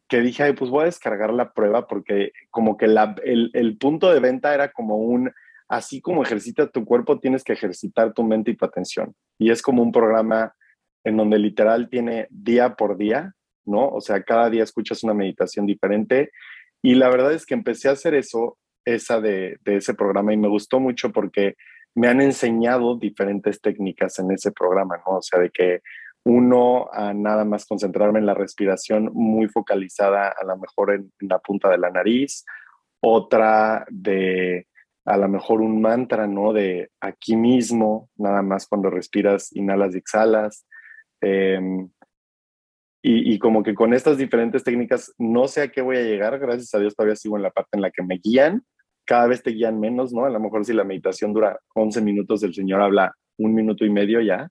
que 0.08 0.20
dije, 0.20 0.54
pues 0.54 0.70
voy 0.70 0.82
a 0.82 0.86
descargar 0.86 1.32
la 1.32 1.52
prueba 1.52 1.86
porque 1.86 2.32
como 2.50 2.76
que 2.76 2.86
el 2.86 3.76
punto 3.78 4.12
de 4.12 4.20
venta 4.20 4.54
era 4.54 4.70
como 4.70 4.96
un, 4.96 5.32
así 5.68 6.00
como 6.00 6.22
ejercita 6.22 6.68
tu 6.68 6.84
cuerpo, 6.84 7.18
tienes 7.18 7.44
que 7.44 7.52
ejercitar 7.52 8.12
tu 8.12 8.22
mente 8.22 8.50
y 8.50 8.56
tu 8.56 8.64
atención. 8.64 9.14
Y 9.38 9.50
es 9.50 9.62
como 9.62 9.82
un 9.82 9.92
programa 9.92 10.54
en 11.04 11.16
donde 11.16 11.38
literal 11.38 11.88
tiene 11.88 12.26
día 12.30 12.74
por 12.74 12.96
día, 12.96 13.32
¿no? 13.64 13.88
O 13.88 14.00
sea, 14.00 14.22
cada 14.22 14.50
día 14.50 14.64
escuchas 14.64 15.02
una 15.04 15.14
meditación 15.14 15.66
diferente. 15.66 16.30
Y 16.82 16.94
la 16.94 17.08
verdad 17.08 17.32
es 17.32 17.46
que 17.46 17.54
empecé 17.54 17.88
a 17.88 17.92
hacer 17.92 18.14
eso, 18.14 18.58
esa 18.84 19.20
de, 19.20 19.58
de 19.62 19.76
ese 19.76 19.94
programa, 19.94 20.32
y 20.32 20.36
me 20.36 20.48
gustó 20.48 20.80
mucho 20.80 21.10
porque 21.12 21.54
me 21.94 22.08
han 22.08 22.20
enseñado 22.20 22.96
diferentes 22.96 23.60
técnicas 23.60 24.18
en 24.18 24.30
ese 24.30 24.52
programa, 24.52 24.98
¿no? 24.98 25.16
O 25.16 25.22
sea, 25.22 25.40
de 25.40 25.50
que 25.50 25.80
Uno, 26.24 26.88
a 26.92 27.14
nada 27.14 27.44
más 27.44 27.66
concentrarme 27.66 28.18
en 28.18 28.26
la 28.26 28.34
respiración 28.34 29.10
muy 29.14 29.46
focalizada, 29.48 30.28
a 30.28 30.44
lo 30.44 30.58
mejor 30.58 30.92
en, 30.92 31.12
la 31.20 31.38
punta 31.38 31.70
de 31.70 31.78
la 31.78 31.90
nariz. 31.90 32.44
Otra 33.00 33.86
de 33.88 34.66
a 35.06 35.16
lo 35.16 35.28
mejor 35.28 35.60
un 35.60 35.80
mantra, 35.80 36.26
¿no? 36.26 36.52
De 36.52 36.90
aquí 37.00 37.36
mismo, 37.36 38.10
nada 38.16 38.42
más 38.42 38.66
cuando 38.66 38.90
respiras, 38.90 39.54
inhalas 39.54 39.94
y 39.94 39.98
exhalas. 39.98 40.66
Em, 41.20 41.88
y, 43.02 43.34
y, 43.34 43.38
como 43.38 43.62
que 43.62 43.74
con 43.74 43.94
estas 43.94 44.18
diferentes 44.18 44.64
técnicas 44.64 45.14
no 45.16 45.46
sé 45.46 45.62
a 45.62 45.68
qué 45.68 45.80
voy 45.80 45.96
a 45.96 46.02
llegar, 46.02 46.38
gracias 46.40 46.74
a 46.74 46.80
Dios 46.80 46.96
todavía 46.96 47.14
sigo 47.14 47.36
en 47.36 47.44
la 47.44 47.50
parte 47.50 47.70
en 47.74 47.82
la 47.82 47.92
que 47.92 48.02
me 48.02 48.18
guían, 48.22 48.64
cada 49.06 49.28
vez 49.28 49.42
te 49.44 49.52
guían 49.52 49.78
menos, 49.78 50.12
¿no? 50.12 50.24
A 50.24 50.30
lo 50.30 50.40
mejor 50.40 50.64
si 50.64 50.72
la 50.72 50.82
meditación 50.82 51.32
dura 51.32 51.58
11 51.74 52.02
minutos, 52.02 52.42
el 52.42 52.52
Señor 52.52 52.82
habla 52.82 53.14
un 53.38 53.54
minuto 53.54 53.84
y 53.84 53.90
medio 53.90 54.20
ya, 54.20 54.48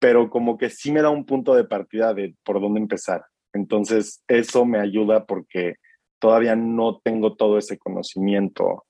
pero 0.00 0.28
como 0.28 0.58
que 0.58 0.70
sí 0.70 0.90
me 0.90 1.02
da 1.02 1.10
un 1.10 1.24
punto 1.24 1.54
de 1.54 1.64
partida 1.64 2.14
de 2.14 2.34
por 2.44 2.60
dónde 2.60 2.80
empezar. 2.80 3.24
Entonces, 3.52 4.24
eso 4.26 4.64
me 4.64 4.80
ayuda 4.80 5.24
porque 5.24 5.76
todavía 6.18 6.56
no 6.56 6.98
tengo 6.98 7.36
todo 7.36 7.58
ese 7.58 7.78
conocimiento 7.78 8.84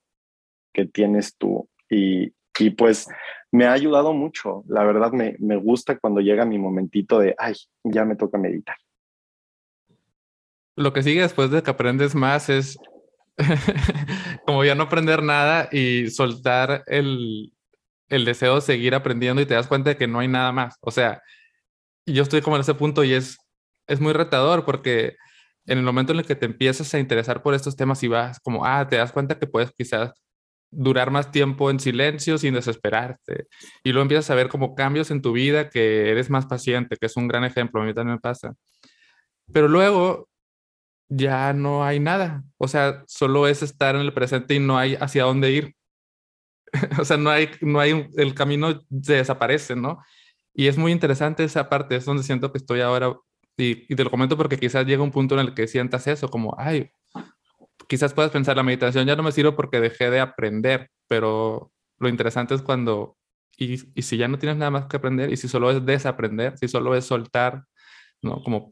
que 0.72 0.86
tienes 0.86 1.36
tú. 1.36 1.68
Y, 1.90 2.32
y 2.58 2.70
pues 2.70 3.08
me 3.50 3.66
ha 3.66 3.72
ayudado 3.72 4.12
mucho. 4.12 4.64
La 4.68 4.84
verdad, 4.84 5.12
me, 5.12 5.36
me 5.38 5.56
gusta 5.56 5.98
cuando 5.98 6.20
llega 6.20 6.44
mi 6.44 6.58
momentito 6.58 7.18
de, 7.18 7.34
ay, 7.38 7.54
ya 7.84 8.04
me 8.04 8.16
toca 8.16 8.38
meditar. 8.38 8.76
Lo 10.76 10.92
que 10.92 11.02
sigue 11.02 11.22
después 11.22 11.50
de 11.50 11.62
que 11.62 11.70
aprendes 11.70 12.14
más 12.14 12.48
es 12.48 12.78
como 14.46 14.64
ya 14.64 14.74
no 14.74 14.84
aprender 14.84 15.22
nada 15.22 15.68
y 15.72 16.08
soltar 16.10 16.84
el, 16.86 17.52
el 18.08 18.24
deseo 18.24 18.56
de 18.56 18.60
seguir 18.60 18.94
aprendiendo 18.94 19.42
y 19.42 19.46
te 19.46 19.54
das 19.54 19.66
cuenta 19.66 19.90
de 19.90 19.96
que 19.96 20.06
no 20.06 20.20
hay 20.20 20.28
nada 20.28 20.52
más. 20.52 20.76
O 20.80 20.90
sea, 20.90 21.22
yo 22.06 22.22
estoy 22.22 22.42
como 22.42 22.56
en 22.56 22.62
ese 22.62 22.74
punto 22.74 23.04
y 23.04 23.12
es, 23.12 23.38
es 23.86 24.00
muy 24.00 24.12
retador 24.12 24.64
porque 24.64 25.16
en 25.66 25.78
el 25.78 25.84
momento 25.84 26.12
en 26.12 26.20
el 26.20 26.26
que 26.26 26.34
te 26.34 26.46
empiezas 26.46 26.92
a 26.94 26.98
interesar 26.98 27.42
por 27.42 27.54
estos 27.54 27.76
temas 27.76 28.02
y 28.02 28.08
vas 28.08 28.40
como, 28.40 28.64
ah, 28.64 28.88
te 28.88 28.96
das 28.96 29.12
cuenta 29.12 29.38
que 29.38 29.46
puedes 29.46 29.72
quizás 29.72 30.12
durar 30.70 31.10
más 31.10 31.30
tiempo 31.30 31.70
en 31.70 31.80
silencio 31.80 32.38
sin 32.38 32.54
desesperarte. 32.54 33.46
Y 33.82 33.92
luego 33.92 34.02
empiezas 34.02 34.30
a 34.30 34.34
ver 34.34 34.48
como 34.48 34.74
cambios 34.74 35.10
en 35.10 35.22
tu 35.22 35.32
vida, 35.32 35.70
que 35.70 36.10
eres 36.10 36.30
más 36.30 36.46
paciente, 36.46 36.96
que 36.96 37.06
es 37.06 37.16
un 37.16 37.28
gran 37.28 37.44
ejemplo, 37.44 37.80
a 37.80 37.84
mí 37.84 37.94
también 37.94 38.16
me 38.16 38.20
pasa. 38.20 38.54
Pero 39.52 39.68
luego 39.68 40.28
ya 41.08 41.52
no 41.52 41.84
hay 41.84 42.00
nada. 42.00 42.44
O 42.58 42.68
sea, 42.68 43.04
solo 43.06 43.46
es 43.48 43.62
estar 43.62 43.94
en 43.94 44.02
el 44.02 44.12
presente 44.12 44.54
y 44.54 44.60
no 44.60 44.78
hay 44.78 44.96
hacia 44.96 45.24
dónde 45.24 45.50
ir. 45.52 45.74
o 47.00 47.04
sea, 47.04 47.16
no 47.16 47.30
hay, 47.30 47.50
no 47.60 47.80
hay, 47.80 48.08
el 48.16 48.34
camino 48.34 48.80
se 49.02 49.14
desaparece, 49.14 49.74
¿no? 49.76 50.02
Y 50.54 50.66
es 50.66 50.76
muy 50.76 50.92
interesante 50.92 51.44
esa 51.44 51.68
parte, 51.68 51.96
es 51.96 52.04
donde 52.04 52.22
siento 52.22 52.52
que 52.52 52.58
estoy 52.58 52.80
ahora, 52.80 53.14
y, 53.56 53.94
te 53.94 54.04
lo 54.04 54.10
comento 54.10 54.36
porque 54.36 54.58
quizás 54.58 54.86
llega 54.86 55.02
un 55.02 55.10
punto 55.10 55.34
en 55.34 55.40
el 55.46 55.54
que 55.54 55.66
sientas 55.66 56.06
eso, 56.06 56.28
como, 56.28 56.54
ay, 56.58 56.90
quizás 57.88 58.14
puedas 58.14 58.30
pensar, 58.30 58.56
la 58.56 58.62
meditación 58.62 59.06
ya 59.06 59.16
no 59.16 59.22
me 59.22 59.32
sirve 59.32 59.52
porque 59.52 59.80
dejé 59.80 60.10
de 60.10 60.20
aprender, 60.20 60.90
pero 61.08 61.72
lo 61.98 62.08
interesante 62.08 62.54
es 62.54 62.62
cuando, 62.62 63.16
y, 63.56 63.74
y 63.98 64.02
si 64.02 64.16
ya 64.16 64.28
no 64.28 64.38
tienes 64.38 64.58
nada 64.58 64.70
más 64.70 64.86
que 64.86 64.98
aprender, 64.98 65.32
y 65.32 65.36
si 65.36 65.48
solo 65.48 65.70
es 65.70 65.84
desaprender, 65.84 66.56
si 66.58 66.68
solo 66.68 66.94
es 66.94 67.04
soltar, 67.04 67.64
¿no? 68.22 68.42
Como 68.42 68.70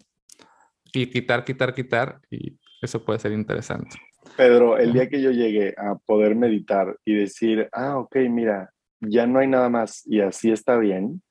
y 0.93 1.09
quitar, 1.09 1.45
quitar, 1.45 1.75
quitar, 1.75 2.21
y 2.31 2.59
eso 2.81 3.05
puede 3.05 3.19
ser 3.19 3.33
interesante. 3.33 3.97
Pedro, 4.37 4.79
el 4.79 4.93
día 4.93 5.09
que 5.09 5.21
yo 5.21 5.31
llegue 5.31 5.75
a 5.77 5.97
poder 5.97 6.35
meditar 6.35 6.97
y 7.05 7.15
decir, 7.15 7.69
ah, 7.73 7.99
ok, 7.99 8.17
mira, 8.29 8.71
ya 9.01 9.27
no 9.27 9.39
hay 9.39 9.47
nada 9.47 9.69
más 9.69 10.07
y 10.07 10.21
así 10.21 10.51
está 10.51 10.77
bien, 10.79 11.23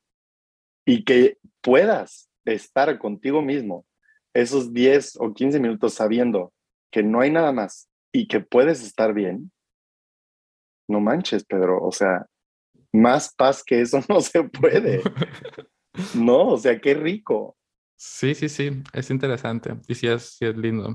y 0.85 1.03
que 1.03 1.37
puedas 1.61 2.29
estar 2.45 2.97
contigo 2.99 3.41
mismo 3.41 3.85
esos 4.33 4.73
10 4.73 5.17
o 5.19 5.33
15 5.33 5.59
minutos 5.59 5.93
sabiendo 5.93 6.53
que 6.91 7.03
no 7.03 7.21
hay 7.21 7.31
nada 7.31 7.51
más 7.51 7.89
y 8.11 8.27
que 8.27 8.39
puedes 8.39 8.83
estar 8.83 9.13
bien, 9.13 9.51
no 10.87 10.99
manches, 10.99 11.43
Pedro, 11.45 11.79
o 11.81 11.91
sea, 11.91 12.25
más 12.93 13.33
paz 13.35 13.63
que 13.63 13.81
eso 13.81 13.99
no 14.09 14.21
se 14.21 14.43
puede. 14.43 15.01
No, 16.13 16.49
o 16.49 16.57
sea, 16.57 16.77
qué 16.81 16.93
rico. 16.93 17.55
Sí, 17.95 18.35
sí, 18.35 18.49
sí, 18.49 18.83
es 18.91 19.09
interesante 19.09 19.77
y 19.87 19.95
sí 19.95 20.07
es, 20.07 20.35
sí 20.35 20.45
es 20.45 20.57
lindo. 20.57 20.93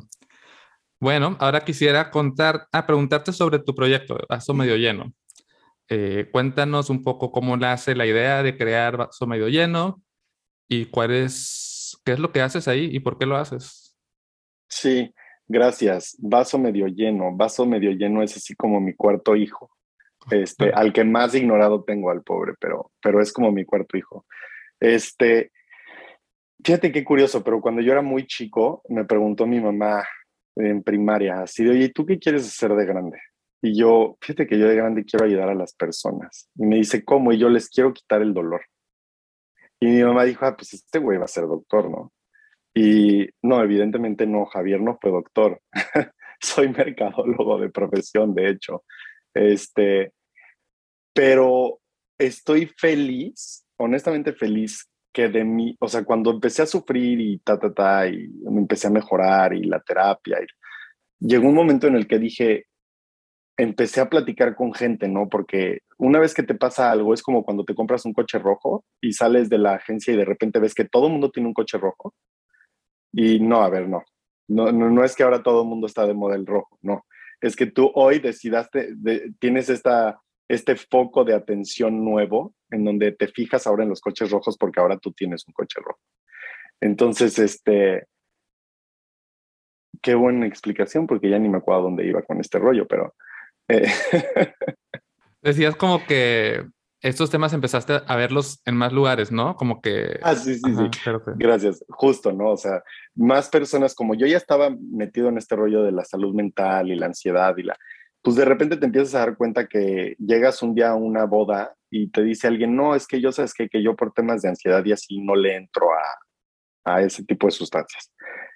Bueno, 1.01 1.39
ahora 1.41 1.65
quisiera 1.65 2.11
contar, 2.11 2.69
ah, 2.71 2.87
preguntarte 2.87 3.33
sobre 3.33 3.61
tu 3.61 3.75
proyecto, 3.75 4.19
Vaso 4.29 4.53
Medio 4.53 4.77
Lleno. 4.77 5.15
Eh, 5.89 6.29
cuéntanos 6.31 6.91
un 6.91 7.03
poco 7.03 7.33
cómo 7.33 7.57
nace 7.57 7.95
la 7.95 8.05
idea 8.05 8.43
de 8.43 8.59
crear 8.59 8.99
Vaso 8.99 9.27
Medio 9.27 9.49
Lleno 9.49 10.03
y 10.69 10.85
cuál 10.87 11.13
es, 11.13 11.99
qué 12.05 12.13
es 12.13 12.19
lo 12.19 12.31
que 12.31 12.43
haces 12.43 12.69
ahí 12.69 12.91
y 12.93 13.01
por 13.01 13.17
qué 13.17 13.25
lo 13.25 13.39
haces. 13.39 13.97
Sí, 14.69 15.15
gracias. 15.51 16.17
Vaso 16.21 16.59
Medio 16.59 16.87
Lleno. 16.87 17.37
Vaso 17.37 17.67
Medio 17.67 17.91
Lleno 17.91 18.23
es 18.23 18.37
así 18.37 18.55
como 18.55 18.81
mi 18.81 18.95
cuarto 18.95 19.37
hijo. 19.37 19.71
Este, 20.31 20.71
al 20.73 20.93
que 20.93 21.03
más 21.03 21.35
ignorado 21.35 21.83
tengo 21.83 22.11
al 22.11 22.23
pobre, 22.23 22.55
pero, 22.61 22.93
pero 23.03 23.21
es 23.21 23.33
como 23.33 23.51
mi 23.51 23.65
cuarto 23.65 23.97
hijo. 23.97 24.27
Este, 24.79 25.51
fíjate 26.63 26.93
qué 26.93 27.05
curioso, 27.05 27.43
pero 27.43 27.61
cuando 27.61 27.83
yo 27.83 27.93
era 27.93 28.03
muy 28.03 28.27
chico, 28.27 28.83
me 28.89 29.05
preguntó 29.05 29.47
mi 29.47 29.61
mamá, 29.61 30.05
en 30.57 30.83
primaria, 30.83 31.43
así 31.43 31.65
de, 31.65 31.71
oye, 31.71 31.89
¿tú 31.89 32.05
qué 32.05 32.19
quieres 32.19 32.47
hacer 32.47 32.75
de 32.75 32.85
grande? 32.85 33.19
Y 33.63 33.79
yo, 33.79 34.17
fíjate 34.21 34.47
que 34.47 34.59
yo 34.59 34.69
de 34.69 34.77
grande 34.77 35.05
quiero 35.05 35.25
ayudar 35.25 35.49
a 35.49 35.55
las 35.55 35.75
personas. 35.75 36.49
Y 36.55 36.65
me 36.65 36.77
dice, 36.77 37.05
¿cómo? 37.05 37.33
Y 37.33 37.39
yo 37.39 37.49
les 37.49 37.69
quiero 37.69 37.93
quitar 37.93 38.23
el 38.23 38.33
dolor. 38.35 38.63
Y 39.81 39.87
mi 39.87 40.03
mamá 40.03 40.25
dijo, 40.25 40.45
ah, 40.45 40.57
pues 40.57 40.75
este 40.75 40.99
güey 40.99 41.19
va 41.19 41.25
a 41.25 41.29
ser 41.29 41.45
doctor, 41.45 41.91
¿no? 41.91 42.13
Y 42.83 43.29
no, 43.43 43.63
evidentemente 43.63 44.27
no, 44.27 44.47
Javier 44.47 44.81
no 44.81 44.97
fue 44.99 45.11
doctor. 45.11 45.61
Soy 46.41 46.71
mercadólogo 46.71 47.59
de 47.59 47.69
profesión, 47.69 48.35
de 48.35 48.49
hecho. 48.49 48.85
Este, 49.35 50.15
pero 51.13 51.79
estoy 52.19 52.73
feliz, 52.79 53.67
honestamente 53.77 54.33
feliz 54.33 54.89
que 55.13 55.29
de 55.29 55.45
mí, 55.45 55.77
o 55.79 55.89
sea, 55.89 56.05
cuando 56.05 56.31
empecé 56.31 56.63
a 56.63 56.67
sufrir 56.67 57.21
y 57.21 57.39
ta, 57.41 57.59
ta, 57.59 57.75
ta, 57.75 58.09
y 58.09 58.29
me 58.51 58.61
empecé 58.63 58.87
a 58.87 58.91
mejorar 58.91 59.53
y 59.53 59.65
la 59.65 59.81
terapia, 59.81 60.39
llegó 61.19 61.49
un 61.49 61.55
momento 61.55 61.87
en 61.87 61.97
el 61.97 62.09
que 62.09 62.19
dije, 62.19 62.65
empecé 63.59 64.01
a 64.01 64.09
platicar 64.09 64.57
con 64.57 64.73
gente, 64.73 65.07
¿no? 65.07 65.29
Porque 65.29 65.81
una 65.99 66.19
vez 66.19 66.33
que 66.33 66.45
te 66.45 66.55
pasa 66.55 66.91
algo, 66.91 67.13
es 67.13 67.23
como 67.23 67.45
cuando 67.45 67.65
te 67.65 67.75
compras 67.75 68.07
un 68.07 68.15
coche 68.15 68.39
rojo 68.39 68.87
y 69.03 69.13
sales 69.13 69.51
de 69.51 69.59
la 69.59 69.75
agencia 69.75 70.15
y 70.15 70.17
de 70.17 70.25
repente 70.25 70.61
ves 70.61 70.73
que 70.73 70.87
todo 70.87 71.09
el 71.09 71.13
mundo 71.13 71.31
tiene 71.31 71.49
un 71.49 71.55
coche 71.55 71.77
rojo. 71.77 72.15
Y 73.13 73.41
no, 73.41 73.63
a 73.63 73.69
ver, 73.69 73.89
no. 73.89 74.05
No, 74.49 74.73
no, 74.73 75.05
es 75.05 75.15
que 75.15 75.23
ahora 75.23 75.43
todo 75.43 75.63
el 75.63 75.69
mundo 75.69 75.87
está 75.87 76.07
de 76.07 76.15
modelo 76.15 76.45
rojo, 76.45 76.79
no. 76.83 77.07
Es 77.41 77.55
que 77.55 77.67
tú 77.67 77.91
hoy 77.95 78.19
decidaste, 78.19 78.95
tienes 79.39 79.69
esta 79.69 80.21
este 80.51 80.75
foco 80.75 81.25
de 81.25 81.33
atención 81.33 82.05
nuevo 82.05 82.55
en 82.71 82.85
donde 82.85 83.13
te 83.13 83.29
fijas 83.29 83.69
ahora 83.69 83.85
en 83.85 83.89
los 83.89 84.01
coches 84.01 84.33
rojos 84.33 84.59
porque 84.59 84.81
ahora 84.81 84.99
tú 84.99 85.13
tienes 85.13 85.47
un 85.47 85.53
coche 85.53 85.79
rojo. 85.81 86.01
Entonces, 86.81 87.39
este, 87.39 88.07
qué 90.03 90.17
buena 90.17 90.49
explicación 90.49 91.07
porque 91.07 91.31
ya 91.31 91.39
ni 91.39 91.49
me 91.49 91.59
acuerdo 91.59 91.83
dónde 91.83 92.05
iba 92.05 92.23
con 92.23 92.41
este 92.41 92.59
rollo, 92.59 92.85
pero... 92.89 93.15
Eh, 93.69 93.87
Decías 95.41 95.77
como 95.77 96.05
que 96.05 96.67
estos 97.03 97.31
temas 97.31 97.53
empezaste 97.53 98.01
a 98.07 98.17
verlos 98.17 98.61
en 98.65 98.77
más 98.77 98.93
lugares, 98.93 99.33
¿no? 99.33 99.57
Como 99.57 99.81
que... 99.81 100.19
Ah, 100.23 100.35
sí, 100.35 100.55
sí, 100.55 100.75
sí. 100.75 101.11
Gracias. 101.37 101.85
Justo, 101.89 102.33
¿no? 102.33 102.51
O 102.51 102.57
sea, 102.57 102.83
más 103.15 103.49
personas 103.49 103.95
como 103.95 104.15
yo 104.15 104.27
ya 104.27 104.37
estaba 104.37 104.71
metido 104.71 105.29
en 105.29 105.39
este 105.39 105.57
rollo 105.57 105.83
de 105.83 105.93
la 105.93 106.05
salud 106.05 106.35
mental 106.35 106.91
y 106.91 106.97
la 106.97 107.07
ansiedad 107.07 107.57
y 107.57 107.63
la 107.63 107.77
pues 108.23 108.37
de 108.37 108.45
repente 108.45 108.77
te 108.77 108.87
empiezas 108.87 109.15
a 109.15 109.21
dar 109.21 109.37
cuenta 109.37 109.67
que 109.67 110.15
llegas 110.19 110.63
un 110.63 110.75
día 110.75 110.91
a 110.91 110.95
una 110.95 111.25
boda 111.25 111.75
y 111.91 112.11
te 112.11 112.23
dice 112.23 112.47
alguien, 112.47 112.77
no, 112.77 112.95
es 112.95 113.07
que 113.07 113.21
yo 113.21 113.33
sabes 113.33 113.55
que, 113.55 113.69
que 113.69 113.83
yo 113.83 113.97
por 113.97 114.13
temas 114.13 114.43
de 114.43 114.51
ansiedad 114.51 114.85
y 114.85 114.93
así 114.93 115.21
no 115.21 115.35
le 115.35 115.57
entro 115.57 115.89
a, 115.93 116.95
a 116.95 117.03
ese 117.03 117.25
tipo 117.25 117.47
de 117.47 117.53
sustancias. 117.53 118.13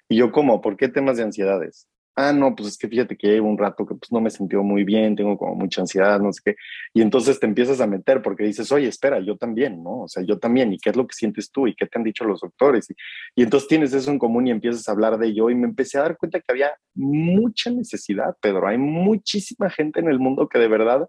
Y 0.07 0.17
yo, 0.17 0.31
¿cómo? 0.31 0.61
¿Por 0.61 0.77
qué 0.77 0.87
temas 0.87 1.17
de 1.17 1.23
ansiedades? 1.23 1.87
Ah, 2.15 2.33
no, 2.33 2.55
pues 2.55 2.69
es 2.69 2.77
que 2.77 2.87
fíjate 2.87 3.17
que 3.17 3.27
llevo 3.27 3.49
un 3.49 3.57
rato 3.57 3.85
que 3.85 3.95
pues 3.95 4.11
no 4.11 4.21
me 4.21 4.29
sentido 4.29 4.63
muy 4.63 4.83
bien, 4.83 5.15
tengo 5.15 5.37
como 5.37 5.55
mucha 5.55 5.81
ansiedad, 5.81 6.19
no 6.19 6.31
sé 6.31 6.41
qué. 6.45 6.55
Y 6.93 7.01
entonces 7.01 7.39
te 7.39 7.45
empiezas 7.45 7.81
a 7.81 7.87
meter 7.87 8.21
porque 8.21 8.43
dices, 8.43 8.71
oye, 8.71 8.87
espera, 8.87 9.19
yo 9.19 9.37
también, 9.37 9.83
¿no? 9.83 10.03
O 10.03 10.07
sea, 10.07 10.23
yo 10.23 10.39
también, 10.39 10.73
¿y 10.73 10.77
qué 10.77 10.91
es 10.91 10.95
lo 10.95 11.05
que 11.07 11.15
sientes 11.15 11.51
tú? 11.51 11.67
¿Y 11.67 11.75
qué 11.75 11.85
te 11.85 11.97
han 11.97 12.03
dicho 12.03 12.23
los 12.23 12.41
doctores? 12.41 12.89
Y, 12.89 12.95
y 13.35 13.43
entonces 13.43 13.67
tienes 13.67 13.93
eso 13.93 14.11
en 14.11 14.19
común 14.19 14.47
y 14.47 14.51
empiezas 14.51 14.87
a 14.87 14.91
hablar 14.93 15.17
de 15.17 15.27
ello 15.27 15.49
y 15.49 15.55
me 15.55 15.67
empecé 15.67 15.97
a 15.97 16.03
dar 16.03 16.17
cuenta 16.17 16.39
que 16.39 16.51
había 16.51 16.71
mucha 16.93 17.69
necesidad, 17.69 18.35
Pedro. 18.41 18.67
Hay 18.67 18.77
muchísima 18.77 19.69
gente 19.69 19.99
en 19.99 20.07
el 20.07 20.19
mundo 20.19 20.47
que 20.47 20.59
de 20.59 20.67
verdad 20.67 21.07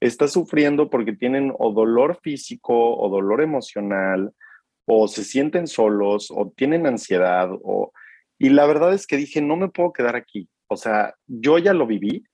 está 0.00 0.28
sufriendo 0.28 0.90
porque 0.90 1.12
tienen 1.12 1.52
o 1.58 1.72
dolor 1.72 2.20
físico 2.22 2.96
o 2.96 3.08
dolor 3.08 3.42
emocional 3.42 4.32
o 4.86 5.08
se 5.08 5.24
sienten 5.24 5.66
solos 5.66 6.30
o 6.30 6.50
tienen 6.56 6.86
ansiedad 6.86 7.50
o 7.50 7.92
y 8.38 8.50
la 8.50 8.66
verdad 8.66 8.94
es 8.94 9.06
que 9.06 9.16
dije, 9.16 9.42
no 9.42 9.56
me 9.56 9.68
puedo 9.68 9.92
quedar 9.92 10.16
aquí. 10.16 10.48
O 10.68 10.76
sea, 10.76 11.14
yo 11.26 11.58
ya 11.58 11.72
lo 11.72 11.86
viví 11.86 12.24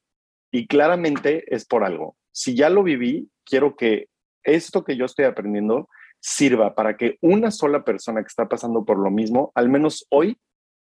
y 0.51 0.67
claramente 0.67 1.45
es 1.55 1.65
por 1.65 1.85
algo. 1.85 2.17
Si 2.33 2.55
ya 2.55 2.69
lo 2.69 2.83
viví, 2.83 3.31
quiero 3.45 3.77
que 3.77 4.09
esto 4.43 4.85
que 4.85 4.97
yo 4.97 5.07
estoy 5.07 5.25
aprendiendo 5.25 5.89
sirva 6.21 6.75
para 6.75 6.97
que 6.97 7.19
una 7.21 7.51
sola 7.51 7.85
persona 7.85 8.23
que 8.23 8.29
está 8.29 8.49
pasando 8.49 8.85
por 8.85 8.99
lo 8.99 9.11
mismo, 9.11 9.53
al 9.55 9.69
menos 9.69 10.07
hoy, 10.11 10.39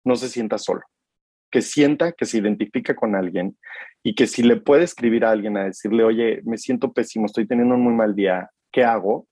no 0.05 0.16
se 0.16 0.29
sienta 0.29 0.59
solo. 0.59 0.83
Que 1.51 1.62
sienta 1.62 2.12
que 2.12 2.27
se 2.27 2.39
identifica 2.39 2.95
con 2.95 3.14
alguien 3.14 3.59
y 4.03 4.14
que 4.14 4.27
si 4.27 4.43
le 4.43 4.57
puede 4.57 4.85
escribir 4.85 5.25
a 5.25 5.31
alguien 5.31 5.57
a 5.57 5.64
decirle, 5.64 6.05
oye, 6.05 6.41
me 6.45 6.57
siento 6.57 6.93
pésimo, 6.93 7.27
estoy 7.27 7.47
teniendo 7.47 7.75
un 7.75 7.83
muy 7.83 7.95
mal 7.95 8.14
día, 8.14 8.51
¿qué 8.73 8.85
hago? 8.85 9.27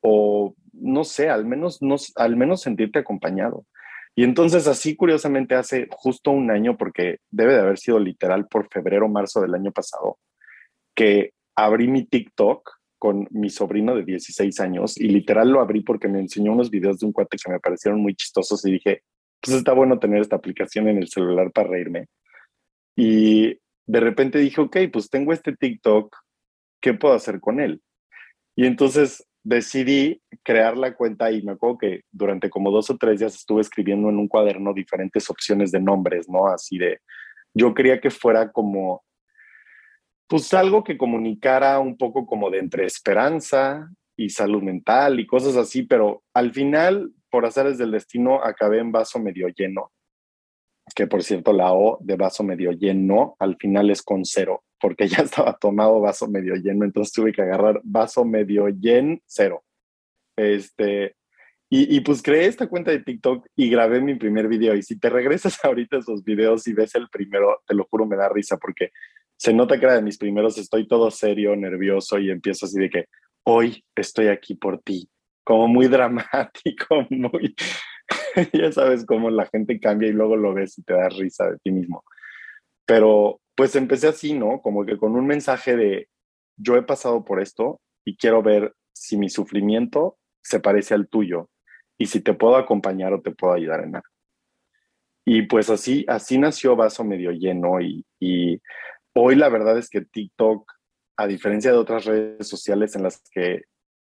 O 0.00 0.54
no 0.72 1.04
sé, 1.04 1.28
al 1.28 1.44
menos, 1.44 1.82
no, 1.82 1.96
al 2.16 2.36
menos 2.36 2.62
sentirte 2.62 3.00
acompañado. 3.00 3.66
Y 4.18 4.24
entonces 4.24 4.66
así 4.66 4.96
curiosamente 4.96 5.54
hace 5.54 5.86
justo 5.92 6.32
un 6.32 6.50
año, 6.50 6.76
porque 6.76 7.18
debe 7.30 7.52
de 7.52 7.60
haber 7.60 7.78
sido 7.78 8.00
literal 8.00 8.48
por 8.48 8.68
febrero, 8.68 9.08
marzo 9.08 9.40
del 9.40 9.54
año 9.54 9.70
pasado, 9.70 10.18
que 10.92 11.34
abrí 11.54 11.86
mi 11.86 12.04
TikTok 12.04 12.68
con 12.98 13.28
mi 13.30 13.48
sobrino 13.48 13.94
de 13.94 14.02
16 14.02 14.58
años 14.58 15.00
y 15.00 15.06
literal 15.06 15.50
lo 15.50 15.60
abrí 15.60 15.82
porque 15.82 16.08
me 16.08 16.18
enseñó 16.18 16.50
unos 16.50 16.68
videos 16.68 16.98
de 16.98 17.06
un 17.06 17.12
cuate 17.12 17.36
que 17.36 17.48
me 17.48 17.60
parecieron 17.60 18.02
muy 18.02 18.16
chistosos 18.16 18.66
y 18.66 18.72
dije, 18.72 19.04
pues 19.40 19.56
está 19.56 19.72
bueno 19.72 20.00
tener 20.00 20.20
esta 20.20 20.34
aplicación 20.34 20.88
en 20.88 20.98
el 20.98 21.06
celular 21.06 21.52
para 21.52 21.68
reírme. 21.68 22.08
Y 22.96 23.56
de 23.86 24.00
repente 24.00 24.40
dije, 24.40 24.60
ok, 24.60 24.78
pues 24.92 25.10
tengo 25.10 25.32
este 25.32 25.54
TikTok, 25.54 26.12
¿qué 26.82 26.92
puedo 26.92 27.14
hacer 27.14 27.38
con 27.38 27.60
él? 27.60 27.80
Y 28.56 28.66
entonces 28.66 29.24
decidí 29.48 30.20
crear 30.42 30.76
la 30.76 30.94
cuenta 30.94 31.32
y 31.32 31.42
me 31.42 31.52
acuerdo 31.52 31.78
que 31.78 32.02
durante 32.12 32.50
como 32.50 32.70
dos 32.70 32.90
o 32.90 32.98
tres 32.98 33.20
días 33.20 33.34
estuve 33.34 33.62
escribiendo 33.62 34.10
en 34.10 34.18
un 34.18 34.28
cuaderno 34.28 34.74
diferentes 34.74 35.30
opciones 35.30 35.72
de 35.72 35.80
nombres, 35.80 36.28
¿no? 36.28 36.48
Así 36.48 36.76
de, 36.76 37.00
yo 37.54 37.72
quería 37.72 37.98
que 37.98 38.10
fuera 38.10 38.52
como, 38.52 39.02
pues 40.26 40.52
algo 40.52 40.84
que 40.84 40.98
comunicara 40.98 41.78
un 41.78 41.96
poco 41.96 42.26
como 42.26 42.50
de 42.50 42.58
entre 42.58 42.84
esperanza 42.84 43.88
y 44.16 44.28
salud 44.28 44.62
mental 44.62 45.18
y 45.18 45.26
cosas 45.26 45.56
así, 45.56 45.82
pero 45.82 46.22
al 46.34 46.52
final, 46.52 47.10
por 47.30 47.46
hacer 47.46 47.74
del 47.74 47.92
destino, 47.92 48.44
acabé 48.44 48.80
en 48.80 48.92
vaso 48.92 49.18
medio 49.18 49.48
lleno 49.48 49.90
que 50.94 51.06
por 51.06 51.22
cierto 51.22 51.52
la 51.52 51.72
O 51.72 51.98
de 52.00 52.16
vaso 52.16 52.42
medio 52.42 52.72
lleno 52.72 53.36
al 53.38 53.56
final 53.56 53.90
es 53.90 54.02
con 54.02 54.24
cero, 54.24 54.64
porque 54.80 55.08
ya 55.08 55.22
estaba 55.22 55.56
tomado 55.58 56.00
vaso 56.00 56.28
medio 56.28 56.54
lleno, 56.54 56.84
entonces 56.84 57.12
tuve 57.12 57.32
que 57.32 57.42
agarrar 57.42 57.80
vaso 57.84 58.24
medio 58.24 58.68
lleno 58.68 59.18
cero. 59.26 59.64
Este, 60.36 61.16
y, 61.70 61.96
y, 61.96 62.00
pues 62.00 62.22
creé 62.22 62.46
esta 62.46 62.68
cuenta 62.68 62.90
de 62.90 63.00
TikTok 63.00 63.46
y 63.56 63.68
grabé 63.68 64.00
mi 64.00 64.14
primer 64.14 64.48
video. 64.48 64.74
Y 64.74 64.82
si 64.82 64.98
te 64.98 65.10
regresas 65.10 65.58
ahorita 65.64 65.96
a 65.96 66.00
esos 66.00 66.24
videos 66.24 66.66
y 66.66 66.72
ves 66.72 66.94
el 66.94 67.08
primero, 67.08 67.62
te 67.66 67.74
lo 67.74 67.86
juro, 67.90 68.06
me 68.06 68.16
da 68.16 68.28
risa 68.28 68.56
porque 68.56 68.90
se 69.38 69.52
nota 69.52 69.78
que 69.78 69.84
era 69.84 69.94
de 69.94 70.02
mis 70.02 70.18
primeros, 70.18 70.58
estoy 70.58 70.88
todo 70.88 71.10
serio, 71.10 71.54
nervioso 71.54 72.18
y 72.18 72.30
empiezo 72.30 72.66
así 72.66 72.78
de 72.78 72.90
que 72.90 73.04
hoy 73.44 73.84
estoy 73.94 74.28
aquí 74.28 74.54
por 74.54 74.80
ti, 74.82 75.08
como 75.44 75.68
muy 75.68 75.86
dramático, 75.88 77.06
muy, 77.10 77.54
ya 78.52 78.72
sabes 78.72 79.06
cómo 79.06 79.30
la 79.30 79.46
gente 79.46 79.78
cambia 79.78 80.08
y 80.08 80.12
luego 80.12 80.36
lo 80.36 80.54
ves 80.54 80.78
y 80.78 80.82
te 80.82 80.94
das 80.94 81.16
risa 81.16 81.50
de 81.50 81.58
ti 81.58 81.70
mismo. 81.70 82.04
Pero 82.88 83.42
pues 83.54 83.76
empecé 83.76 84.08
así, 84.08 84.32
¿no? 84.32 84.62
Como 84.62 84.86
que 84.86 84.96
con 84.96 85.14
un 85.14 85.26
mensaje 85.26 85.76
de 85.76 86.08
yo 86.56 86.74
he 86.74 86.82
pasado 86.82 87.22
por 87.22 87.42
esto 87.42 87.82
y 88.02 88.16
quiero 88.16 88.42
ver 88.42 88.72
si 88.94 89.18
mi 89.18 89.28
sufrimiento 89.28 90.16
se 90.42 90.58
parece 90.58 90.94
al 90.94 91.06
tuyo 91.06 91.50
y 91.98 92.06
si 92.06 92.22
te 92.22 92.32
puedo 92.32 92.56
acompañar 92.56 93.12
o 93.12 93.20
te 93.20 93.30
puedo 93.30 93.52
ayudar 93.52 93.80
en 93.80 93.96
algo. 93.96 94.08
Y 95.26 95.42
pues 95.42 95.68
así, 95.68 96.06
así 96.08 96.38
nació 96.38 96.76
Vaso 96.76 97.04
Medio 97.04 97.30
Lleno 97.30 97.78
y, 97.82 98.06
y 98.18 98.58
hoy 99.14 99.36
la 99.36 99.50
verdad 99.50 99.76
es 99.76 99.90
que 99.90 100.00
TikTok, 100.00 100.72
a 101.18 101.26
diferencia 101.26 101.70
de 101.70 101.76
otras 101.76 102.06
redes 102.06 102.48
sociales 102.48 102.96
en 102.96 103.02
las 103.02 103.22
que 103.30 103.64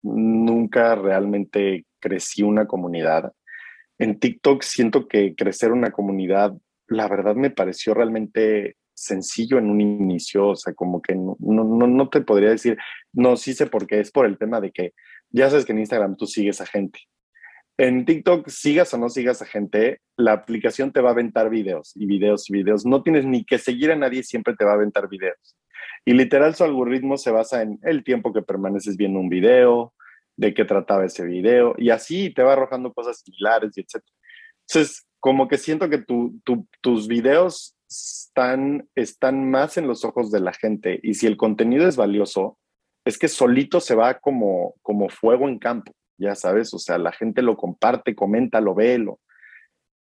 nunca 0.02 0.94
realmente 0.94 1.86
crecí 1.98 2.44
una 2.44 2.68
comunidad, 2.68 3.32
en 3.98 4.20
TikTok 4.20 4.62
siento 4.62 5.08
que 5.08 5.34
crecer 5.34 5.72
una 5.72 5.90
comunidad, 5.90 6.54
la 6.90 7.08
verdad 7.08 7.34
me 7.34 7.50
pareció 7.50 7.94
realmente 7.94 8.76
sencillo 8.92 9.58
en 9.58 9.70
un 9.70 9.80
inicio, 9.80 10.48
o 10.48 10.56
sea, 10.56 10.74
como 10.74 11.00
que 11.00 11.14
no, 11.14 11.36
no, 11.40 11.64
no 11.64 12.08
te 12.10 12.20
podría 12.20 12.50
decir, 12.50 12.76
no, 13.12 13.36
sí 13.36 13.54
sé 13.54 13.66
por 13.66 13.86
qué, 13.86 14.00
es 14.00 14.10
por 14.10 14.26
el 14.26 14.36
tema 14.36 14.60
de 14.60 14.70
que 14.72 14.92
ya 15.30 15.48
sabes 15.48 15.64
que 15.64 15.72
en 15.72 15.78
Instagram 15.78 16.16
tú 16.16 16.26
sigues 16.26 16.60
a 16.60 16.66
gente. 16.66 17.00
En 17.78 18.04
TikTok, 18.04 18.48
sigas 18.48 18.92
o 18.92 18.98
no 18.98 19.08
sigas 19.08 19.40
a 19.40 19.46
gente, 19.46 20.00
la 20.18 20.32
aplicación 20.32 20.92
te 20.92 21.00
va 21.00 21.10
a 21.10 21.12
aventar 21.12 21.48
videos 21.48 21.92
y 21.94 22.04
videos 22.04 22.50
y 22.50 22.52
videos. 22.52 22.84
No 22.84 23.02
tienes 23.02 23.24
ni 23.24 23.44
que 23.44 23.56
seguir 23.56 23.90
a 23.90 23.96
nadie, 23.96 24.22
siempre 24.22 24.54
te 24.54 24.66
va 24.66 24.72
a 24.72 24.74
aventar 24.74 25.08
videos. 25.08 25.56
Y 26.04 26.12
literal 26.12 26.54
su 26.54 26.64
algoritmo 26.64 27.16
se 27.16 27.30
basa 27.30 27.62
en 27.62 27.78
el 27.82 28.04
tiempo 28.04 28.34
que 28.34 28.42
permaneces 28.42 28.98
viendo 28.98 29.18
un 29.18 29.30
video, 29.30 29.94
de 30.40 30.54
qué 30.54 30.64
trataba 30.64 31.04
ese 31.04 31.24
video 31.26 31.74
y 31.76 31.90
así 31.90 32.32
te 32.32 32.42
va 32.42 32.54
arrojando 32.54 32.94
cosas 32.94 33.20
similares 33.20 33.76
y 33.76 33.82
etc. 33.82 34.02
Entonces, 34.66 35.06
como 35.20 35.48
que 35.48 35.58
siento 35.58 35.88
que 35.88 35.98
tu, 35.98 36.40
tus 36.80 37.08
videos 37.08 37.76
están, 37.88 38.88
están 38.94 39.50
más 39.50 39.76
en 39.76 39.86
los 39.86 40.04
ojos 40.04 40.30
de 40.30 40.40
la 40.40 40.52
gente 40.52 40.98
y 41.02 41.14
si 41.14 41.26
el 41.26 41.36
contenido 41.36 41.86
es 41.86 41.96
valioso, 41.96 42.58
es 43.04 43.18
que 43.18 43.28
solito 43.28 43.80
se 43.80 43.94
va 43.94 44.18
como, 44.18 44.74
como 44.82 45.08
fuego 45.08 45.48
en 45.48 45.58
campo, 45.58 45.92
ya 46.18 46.34
sabes, 46.34 46.74
o 46.74 46.78
sea, 46.78 46.98
la 46.98 47.12
gente 47.12 47.42
lo 47.42 47.56
comparte, 47.56 48.14
comenta, 48.14 48.60
lo 48.60 48.74
ve, 48.74 48.98
lo... 48.98 49.20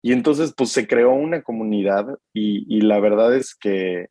Y 0.02 0.14
entonces, 0.14 0.54
pues 0.56 0.72
se 0.72 0.88
creó 0.88 1.12
una 1.12 1.42
comunidad 1.42 2.08
y, 2.34 2.66
y 2.74 2.82
la 2.82 3.02
verdad 3.02 3.36
es 3.36 3.54
que 3.54 4.08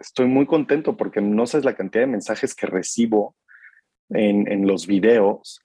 estoy 0.00 0.26
muy 0.26 0.46
contento 0.46 0.96
porque 0.96 1.20
no 1.20 1.46
sabes 1.46 1.64
la 1.64 1.76
cantidad 1.76 2.02
de 2.02 2.10
mensajes 2.10 2.54
que 2.54 2.66
recibo 2.66 3.36
en, 4.10 4.66
los 4.66 4.86
videos 4.86 5.60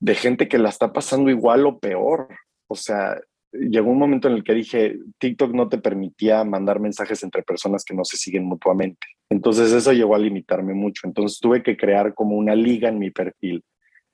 de 0.00 0.14
gente 0.14 0.48
que 0.48 0.58
la 0.58 0.68
está 0.68 0.92
pasando 0.92 1.30
igual 1.30 1.66
o 1.66 1.78
peor. 1.78 2.28
O 2.68 2.74
sea, 2.74 3.20
llegó 3.54 3.90
un 3.90 3.98
momento 3.98 4.28
en 4.28 4.34
el 4.34 4.44
que 4.44 4.54
dije, 4.54 4.98
TikTok 5.18 5.52
no 5.52 5.68
te 5.68 5.78
permitía 5.78 6.44
mandar 6.44 6.80
mensajes 6.80 7.22
entre 7.22 7.42
personas 7.42 7.84
que 7.84 7.94
no 7.94 8.04
se 8.04 8.16
siguen 8.16 8.44
mutuamente. 8.44 9.06
Entonces 9.30 9.72
eso 9.72 9.92
llegó 9.92 10.14
a 10.14 10.18
limitarme 10.18 10.74
mucho. 10.74 11.06
Entonces 11.06 11.38
tuve 11.40 11.62
que 11.62 11.76
crear 11.76 12.14
como 12.14 12.36
una 12.36 12.54
liga 12.54 12.88
en 12.88 12.98
mi 12.98 13.10
perfil, 13.10 13.64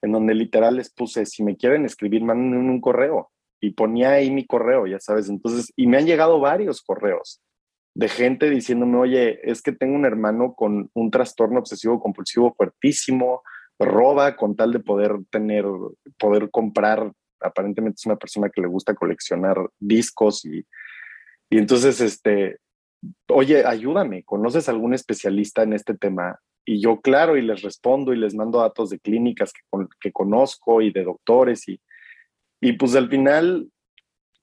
en 0.03 0.13
donde 0.13 0.35
literal 0.35 0.77
les 0.77 0.93
puse, 0.93 1.27
si 1.27 1.43
me 1.43 1.57
quieren 1.57 1.85
escribir, 1.85 2.23
manden 2.23 2.71
un 2.71 2.81
correo. 2.81 3.31
Y 3.63 3.73
ponía 3.73 4.13
ahí 4.13 4.31
mi 4.31 4.47
correo, 4.47 4.87
ya 4.87 4.99
sabes. 5.01 5.29
Entonces, 5.29 5.73
y 5.77 5.87
me 5.87 5.99
han 5.99 6.07
llegado 6.07 6.41
varios 6.41 6.81
correos 6.81 7.41
de 7.95 8.09
gente 8.09 8.49
diciéndome, 8.49 8.99
oye, 8.99 9.41
es 9.43 9.63
que 9.63 9.73
tengo 9.73 9.95
un 9.95 10.07
hermano 10.07 10.55
con 10.55 10.91
un 10.95 11.11
trastorno 11.11 11.59
obsesivo 11.59 12.01
compulsivo 12.01 12.55
fuertísimo, 12.57 13.43
roba 13.79 14.37
con 14.37 14.57
tal 14.57 14.73
de 14.73 14.81
poder 14.81 15.17
tener, 15.31 15.65
poder 16.19 16.51
comprar, 16.51 17.13
aparentemente 17.41 17.97
es 17.97 18.07
una 18.07 18.17
persona 18.17 18.51
que 18.51 18.61
le 18.61 18.69
gusta 18.69 18.95
coleccionar 18.95 19.57
discos 19.79 20.45
y, 20.45 20.65
y 21.51 21.59
entonces, 21.59 22.01
este, 22.01 22.59
oye, 23.29 23.65
ayúdame, 23.65 24.23
¿conoces 24.25 24.69
algún 24.69 24.95
especialista 24.95 25.63
en 25.63 25.73
este 25.73 25.95
tema? 25.95 26.39
Y 26.65 26.81
yo, 26.81 27.01
claro, 27.01 27.37
y 27.37 27.43
les 27.43 27.63
respondo 27.63 28.13
y 28.13 28.19
les 28.19 28.35
mando 28.35 28.61
datos 28.61 28.91
de 28.91 29.01
clínicas 29.01 29.53
que, 29.53 29.61
que 30.01 30.13
conozco 30.13 30.83
y 30.83 30.93
de 30.93 31.05
doctores 31.05 31.69
y, 31.69 31.81
y 32.61 32.75
pues 32.75 32.95
al 32.95 33.09
final 33.09 33.69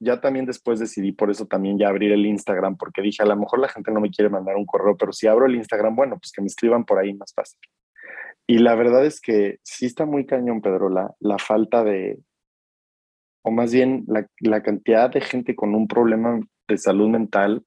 ya 0.00 0.20
también 0.20 0.46
después 0.46 0.78
decidí 0.78 1.12
por 1.12 1.30
eso 1.30 1.46
también 1.46 1.78
ya 1.78 1.88
abrir 1.88 2.12
el 2.12 2.26
Instagram, 2.26 2.76
porque 2.76 3.02
dije, 3.02 3.22
a 3.22 3.26
lo 3.26 3.36
mejor 3.36 3.58
la 3.58 3.68
gente 3.68 3.90
no 3.90 4.00
me 4.00 4.10
quiere 4.10 4.28
mandar 4.28 4.56
un 4.56 4.66
correo, 4.66 4.96
pero 4.96 5.12
si 5.12 5.26
abro 5.26 5.46
el 5.46 5.56
Instagram, 5.56 5.96
bueno, 5.96 6.18
pues 6.18 6.32
que 6.32 6.40
me 6.40 6.46
escriban 6.46 6.84
por 6.84 6.98
ahí 6.98 7.14
más 7.14 7.32
fácil. 7.34 7.58
Y 8.46 8.58
la 8.58 8.74
verdad 8.74 9.04
es 9.04 9.20
que 9.20 9.58
sí 9.62 9.86
está 9.86 10.06
muy 10.06 10.24
cañón, 10.24 10.60
Pedro, 10.60 10.88
la, 10.88 11.14
la 11.20 11.38
falta 11.38 11.84
de, 11.84 12.18
o 13.48 13.50
más 13.50 13.72
bien 13.72 14.04
la, 14.06 14.62
cantidad 14.62 15.08
de 15.08 15.22
gente 15.22 15.56
con 15.56 15.74
un 15.74 15.88
problema 15.88 16.38
de 16.68 16.76
salud 16.76 17.08
mental 17.08 17.64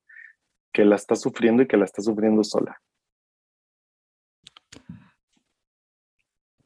que 0.71 0.86
la 0.86 0.95
está 0.95 1.15
sufriendo 1.15 1.63
y 1.63 1.67
que 1.67 1.75
la 1.75 1.86
está 1.86 2.03
sufriendo 2.03 2.43
sola. 2.43 2.79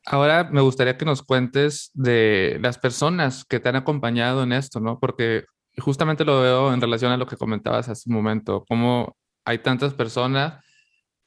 Ahora 0.05 0.43
me 0.51 0.59
gustaría 0.59 0.97
que 0.97 1.05
nos 1.05 1.23
cuentes 1.23 1.91
de 1.93 2.59
las 2.61 2.77
personas 2.77 3.45
que 3.45 3.61
te 3.61 3.69
han 3.69 3.77
acompañado 3.77 4.43
en 4.43 4.51
esto, 4.51 4.81
¿no? 4.81 4.99
Porque 4.99 5.45
justamente 5.77 6.25
lo 6.25 6.41
veo 6.41 6.73
en 6.73 6.81
relación 6.81 7.13
a 7.13 7.17
lo 7.17 7.25
que 7.25 7.37
comentabas 7.37 7.87
hace 7.87 8.09
un 8.09 8.15
momento, 8.17 8.65
cómo 8.67 9.15
hay 9.45 9.59
tantas 9.59 9.93
personas 9.93 10.61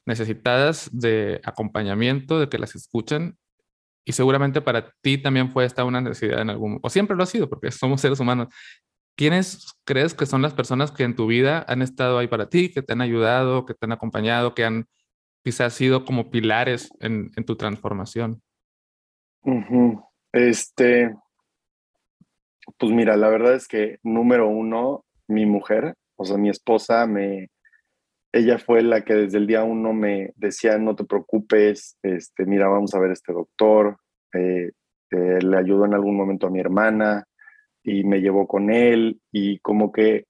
necesitadas 0.05 0.89
de 0.93 1.41
acompañamiento, 1.43 2.39
de 2.39 2.49
que 2.49 2.59
las 2.59 2.75
escuchen, 2.75 3.38
y 4.09 4.11
seguramente 4.11 4.59
para 4.59 4.91
ti 5.03 5.19
también 5.19 5.51
fue 5.51 5.65
esta 5.65 5.83
una 5.83 6.01
necesidad 6.01 6.41
en 6.41 6.49
algún, 6.49 6.79
o 6.81 6.89
siempre 6.89 7.15
lo 7.15 7.21
ha 7.21 7.27
sido, 7.27 7.47
porque 7.47 7.69
somos 7.69 8.01
seres 8.01 8.19
humanos. 8.19 8.47
¿Quiénes 9.15 9.67
crees 9.85 10.15
que 10.15 10.25
son 10.25 10.41
las 10.41 10.55
personas 10.55 10.91
que 10.91 11.03
en 11.03 11.15
tu 11.15 11.27
vida 11.27 11.63
han 11.67 11.83
estado 11.83 12.17
ahí 12.17 12.27
para 12.27 12.49
ti, 12.49 12.73
que 12.73 12.81
te 12.81 12.93
han 12.93 13.01
ayudado, 13.01 13.67
que 13.67 13.75
te 13.75 13.85
han 13.85 13.91
acompañado, 13.91 14.55
que 14.55 14.65
han 14.65 14.87
quizás 15.43 15.73
sido 15.73 16.05
como 16.05 16.31
pilares 16.31 16.89
en, 17.01 17.29
tu 17.45 17.55
transformación? 17.55 18.41
Este, 20.33 21.13
pues 22.79 22.91
mira, 22.91 23.15
la 23.15 23.29
verdad 23.29 23.53
es 23.53 23.67
que 23.67 23.99
número 24.01 24.47
uno, 24.47 25.05
mi 25.27 25.45
mujer, 25.45 25.93
o 26.15 26.25
sea, 26.25 26.37
mi 26.37 26.49
esposa, 26.49 27.05
me, 27.05 27.49
ella 28.31 28.59
fue 28.59 28.83
la 28.83 29.03
que 29.03 29.15
desde 29.15 29.37
el 29.37 29.47
día 29.47 29.63
uno 29.63 29.93
me 29.93 30.33
decía, 30.35 30.77
no 30.77 30.95
te 30.95 31.03
preocupes, 31.03 31.97
este, 32.03 32.45
mira, 32.45 32.67
vamos 32.67 32.93
a 32.93 32.99
ver 32.99 33.11
este 33.11 33.33
doctor, 33.33 33.97
eh, 34.33 34.71
eh, 35.11 35.39
le 35.41 35.57
ayudó 35.57 35.85
en 35.85 35.95
algún 35.95 36.15
momento 36.15 36.47
a 36.47 36.51
mi 36.51 36.59
hermana 36.59 37.25
y 37.83 38.03
me 38.03 38.21
llevó 38.21 38.47
con 38.47 38.69
él 38.69 39.19
y 39.31 39.59
como 39.59 39.91
que 39.91 40.25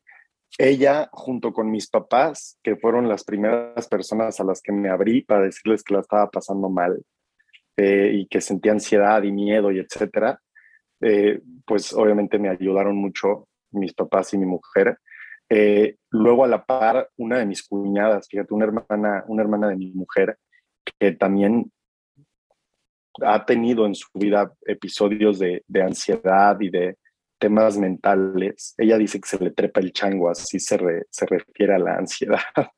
ella 0.58 1.10
junto 1.12 1.52
con 1.52 1.70
mis 1.70 1.89
papás, 1.89 2.58
que 2.64 2.78
fueron 2.78 3.10
las 3.10 3.24
primeras 3.24 3.88
personas 3.88 4.39
a 4.39 4.45
las 4.45 4.62
que 4.62 4.72
me 4.72 4.89
abrí 4.89 5.22
para 5.22 5.43
decirles 5.43 5.84
que 5.84 5.93
la 5.93 6.00
estaba 6.00 6.30
pasando 6.30 6.70
mal 6.70 7.04
eh, 7.76 8.12
y 8.14 8.28
que 8.28 8.39
sentía 8.39 8.72
ansiedad 8.72 9.22
y 9.24 9.32
miedo 9.32 9.72
y 9.72 9.80
etcétera, 9.80 10.39
pues 11.66 11.93
obviamente 11.93 12.39
me 12.39 12.50
ayudaron 12.50 12.97
mucho 12.97 13.47
mis 13.72 13.93
papás 13.93 14.34
y 14.34 14.38
mi 14.38 14.45
mujer. 14.45 14.97
Eh, 15.50 15.97
luego 16.12 16.43
a 16.43 16.47
la 16.47 16.64
par, 16.64 17.10
una 17.18 17.39
de 17.39 17.45
mis 17.45 17.68
cuñadas, 17.68 18.28
fíjate, 18.30 18.54
una 18.54 18.66
hermana, 18.66 19.24
una 19.28 19.41
hermana 19.41 19.70
de 19.70 19.76
mi 19.76 19.91
mujer, 19.91 20.38
que 21.00 21.12
también 21.14 21.72
ha 23.22 23.45
tenido 23.45 23.86
en 23.86 23.95
su 23.95 24.08
vida 24.14 24.54
episodios 24.66 25.39
de, 25.39 25.64
ansiedad 25.84 26.60
y 26.60 26.70
de, 26.70 26.97
temas 27.39 27.78
mentales, 27.78 28.76
ella 28.78 28.97
dice 28.97 29.22
que 29.22 29.30
se 29.30 29.41
le 29.41 29.52
trepa 29.52 29.80
el 29.80 29.93
chango, 29.93 30.30
así 30.30 30.60
se, 30.60 30.78
se 31.10 31.26
refiere 31.26 31.74
a 31.74 31.80
la 31.80 31.95
ansiedad, 31.95 32.41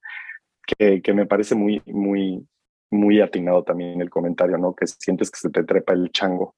que, 0.78 1.02
que, 1.02 1.14
me 1.14 1.26
parece 1.26 1.56
muy, 1.56 1.82
muy, 1.88 2.48
muy 2.92 3.22
atinado 3.22 3.64
también 3.64 4.00
el 4.02 4.12
comentario, 4.12 4.60
¿no? 4.60 4.76
Que 4.76 4.86
sientes 4.86 5.32
que 5.32 5.40
se 5.40 5.50
te 5.50 5.64
trepa 5.64 5.94
el 5.94 6.12
chango. 6.12 6.56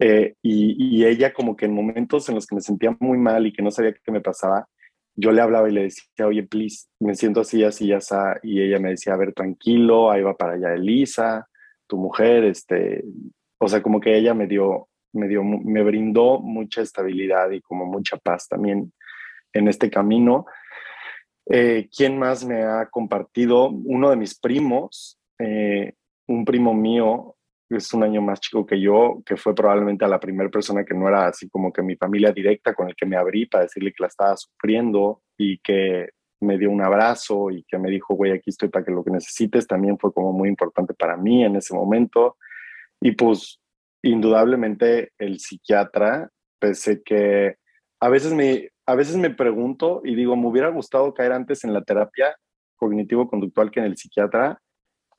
Eh, 0.00 0.34
y, 0.42 1.04
ella 1.04 1.32
como 1.32 1.56
que 1.56 1.66
en 1.66 1.74
momentos 1.74 2.28
en 2.28 2.36
los 2.36 2.46
que 2.46 2.54
me 2.54 2.60
sentía 2.60 2.96
muy 3.00 3.18
mal 3.18 3.46
y 3.46 3.52
que 3.52 3.62
no 3.62 3.70
sabía 3.70 3.92
qué 3.92 4.12
me 4.12 4.20
pasaba, 4.20 4.68
yo 5.20 5.32
le 5.32 5.42
hablaba 5.42 5.68
y 5.68 5.72
le 5.72 5.82
decía, 5.82 6.28
oye, 6.28 6.44
please, 6.44 6.86
me 7.00 7.16
siento 7.16 7.40
así, 7.40 7.64
así, 7.64 7.92
así, 7.92 8.14
y 8.44 8.62
ella 8.62 8.78
me 8.78 8.90
decía, 8.90 9.14
a 9.14 9.16
ver, 9.16 9.32
tranquilo, 9.32 10.12
ahí 10.12 10.22
va 10.22 10.36
para 10.36 10.52
allá 10.52 10.74
Elisa, 10.74 11.48
tu 11.88 11.96
mujer, 11.96 12.44
este, 12.44 13.02
o 13.58 13.66
sea, 13.66 13.82
como 13.82 14.00
que 14.00 14.16
ella 14.16 14.32
me 14.32 14.46
dio, 14.46 14.88
me, 15.12 15.26
dio, 15.26 15.42
me 15.42 15.82
brindó 15.82 16.38
mucha 16.38 16.82
estabilidad 16.82 17.50
y 17.50 17.60
como 17.60 17.84
mucha 17.84 18.16
paz 18.16 18.46
también 18.46 18.92
en 19.52 19.66
este 19.66 19.90
camino. 19.90 20.46
Eh, 21.50 21.88
¿Quién 21.94 22.16
más 22.16 22.44
me 22.44 22.62
ha 22.62 22.86
compartido? 22.88 23.70
Uno 23.70 24.10
de 24.10 24.16
mis 24.16 24.38
primos, 24.38 25.18
eh, 25.40 25.94
un 26.28 26.44
primo 26.44 26.74
mío, 26.74 27.34
es 27.70 27.92
un 27.92 28.02
año 28.02 28.22
más 28.22 28.40
chico 28.40 28.64
que 28.64 28.80
yo, 28.80 29.22
que 29.26 29.36
fue 29.36 29.54
probablemente 29.54 30.04
a 30.04 30.08
la 30.08 30.20
primera 30.20 30.48
persona 30.48 30.84
que 30.84 30.94
no 30.94 31.08
era 31.08 31.28
así 31.28 31.48
como 31.48 31.72
que 31.72 31.82
mi 31.82 31.96
familia 31.96 32.32
directa 32.32 32.74
con 32.74 32.88
el 32.88 32.96
que 32.96 33.06
me 33.06 33.16
abrí 33.16 33.46
para 33.46 33.64
decirle 33.64 33.92
que 33.92 34.02
la 34.02 34.08
estaba 34.08 34.36
sufriendo 34.36 35.22
y 35.36 35.58
que 35.58 36.08
me 36.40 36.56
dio 36.56 36.70
un 36.70 36.82
abrazo 36.82 37.50
y 37.50 37.64
que 37.64 37.78
me 37.78 37.90
dijo, 37.90 38.14
güey, 38.14 38.32
aquí 38.32 38.50
estoy 38.50 38.68
para 38.68 38.84
que 38.84 38.92
lo 38.92 39.04
que 39.04 39.10
necesites, 39.10 39.66
también 39.66 39.98
fue 39.98 40.12
como 40.12 40.32
muy 40.32 40.48
importante 40.48 40.94
para 40.94 41.16
mí 41.16 41.44
en 41.44 41.56
ese 41.56 41.74
momento. 41.74 42.36
Y 43.00 43.12
pues 43.12 43.60
indudablemente 44.02 45.12
el 45.18 45.38
psiquiatra, 45.40 46.30
pese 46.58 47.02
que 47.02 47.56
a 48.00 48.08
veces 48.08 48.32
me, 48.32 48.70
a 48.86 48.94
veces 48.94 49.16
me 49.16 49.30
pregunto 49.30 50.00
y 50.04 50.14
digo, 50.14 50.36
me 50.36 50.46
hubiera 50.46 50.68
gustado 50.68 51.12
caer 51.12 51.32
antes 51.32 51.64
en 51.64 51.72
la 51.72 51.82
terapia 51.82 52.36
cognitivo-conductual 52.76 53.70
que 53.70 53.80
en 53.80 53.86
el 53.86 53.96
psiquiatra. 53.96 54.60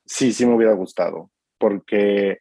Sí, 0.06 0.32
sí 0.32 0.46
me 0.46 0.54
hubiera 0.54 0.72
gustado, 0.72 1.30
porque 1.60 2.38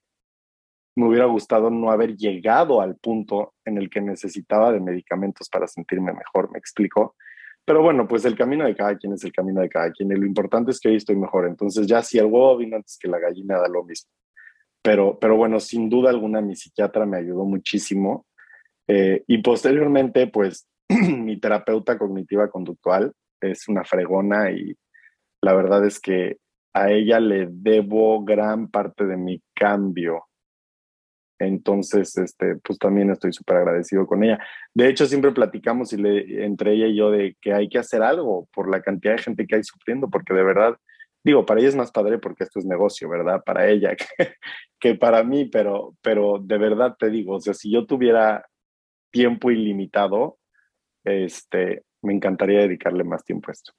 me 0.95 1.07
hubiera 1.07 1.25
gustado 1.25 1.69
no 1.69 1.91
haber 1.91 2.15
llegado 2.15 2.81
al 2.81 2.95
punto 2.95 3.53
en 3.65 3.77
el 3.77 3.89
que 3.89 4.01
necesitaba 4.01 4.71
de 4.71 4.79
medicamentos 4.79 5.49
para 5.49 5.67
sentirme 5.67 6.13
mejor, 6.13 6.51
me 6.51 6.57
explico. 6.57 7.15
Pero 7.65 7.83
bueno, 7.83 8.07
pues 8.07 8.25
el 8.25 8.35
camino 8.35 8.65
de 8.65 8.75
cada 8.75 8.97
quien 8.97 9.13
es 9.13 9.23
el 9.23 9.31
camino 9.31 9.61
de 9.61 9.69
cada 9.69 9.91
quien 9.91 10.11
y 10.11 10.15
lo 10.15 10.25
importante 10.25 10.71
es 10.71 10.79
que 10.79 10.89
hoy 10.89 10.95
estoy 10.95 11.17
mejor. 11.17 11.45
Entonces 11.45 11.85
ya 11.85 12.01
si 12.01 12.17
el 12.17 12.25
huevo 12.25 12.57
vino 12.57 12.77
antes 12.77 12.97
que 12.97 13.07
la 13.07 13.19
gallina 13.19 13.59
da 13.59 13.67
lo 13.67 13.83
mismo. 13.83 14.09
Pero, 14.81 15.19
pero 15.19 15.35
bueno, 15.35 15.59
sin 15.59 15.89
duda 15.89 16.09
alguna 16.09 16.41
mi 16.41 16.55
psiquiatra 16.55 17.05
me 17.05 17.17
ayudó 17.17 17.45
muchísimo. 17.45 18.25
Eh, 18.87 19.23
y 19.27 19.37
posteriormente, 19.39 20.27
pues 20.27 20.67
mi 20.89 21.39
terapeuta 21.39 21.97
cognitiva 21.97 22.49
conductual 22.49 23.13
es 23.39 23.67
una 23.67 23.83
fregona 23.83 24.51
y 24.51 24.75
la 25.41 25.53
verdad 25.53 25.85
es 25.85 25.99
que 25.99 26.37
a 26.73 26.91
ella 26.91 27.19
le 27.19 27.47
debo 27.49 28.23
gran 28.23 28.69
parte 28.69 29.05
de 29.05 29.17
mi 29.17 29.41
cambio. 29.53 30.25
Entonces, 31.39 32.17
este, 32.17 32.57
pues 32.57 32.77
también 32.77 33.09
estoy 33.11 33.31
súper 33.31 33.57
agradecido 33.57 34.05
con 34.05 34.23
ella. 34.23 34.39
De 34.73 34.89
hecho, 34.89 35.05
siempre 35.05 35.31
platicamos 35.31 35.93
y 35.93 35.97
le, 35.97 36.45
entre 36.45 36.73
ella 36.73 36.87
y 36.87 36.95
yo 36.97 37.11
de 37.11 37.37
que 37.41 37.53
hay 37.53 37.69
que 37.69 37.79
hacer 37.79 38.03
algo 38.03 38.47
por 38.53 38.69
la 38.69 38.81
cantidad 38.81 39.15
de 39.15 39.23
gente 39.23 39.47
que 39.47 39.55
hay 39.55 39.63
sufriendo, 39.63 40.09
porque 40.09 40.33
de 40.33 40.43
verdad 40.43 40.77
Digo, 41.23 41.45
para 41.45 41.59
ella 41.59 41.69
es 41.69 41.75
más 41.75 41.91
padre 41.91 42.17
porque 42.17 42.43
esto 42.45 42.59
es 42.59 42.65
negocio, 42.65 43.09
¿verdad? 43.09 43.43
Para 43.43 43.67
ella 43.67 43.95
que, 44.79 44.95
para 44.95 45.23
mí, 45.23 45.45
pero, 45.45 45.95
pero 46.01 46.39
de 46.41 46.57
verdad 46.57 46.95
te 46.97 47.09
digo, 47.09 47.35
o 47.35 47.41
sea, 47.41 47.53
si 47.53 47.71
yo 47.71 47.85
tuviera 47.85 48.47
tiempo 49.11 49.51
ilimitado, 49.51 50.37
este, 51.03 51.83
me 52.01 52.13
encantaría 52.13 52.61
dedicarle 52.61 53.03
más 53.03 53.23
tiempo 53.23 53.49
a 53.49 53.53
esto. 53.53 53.73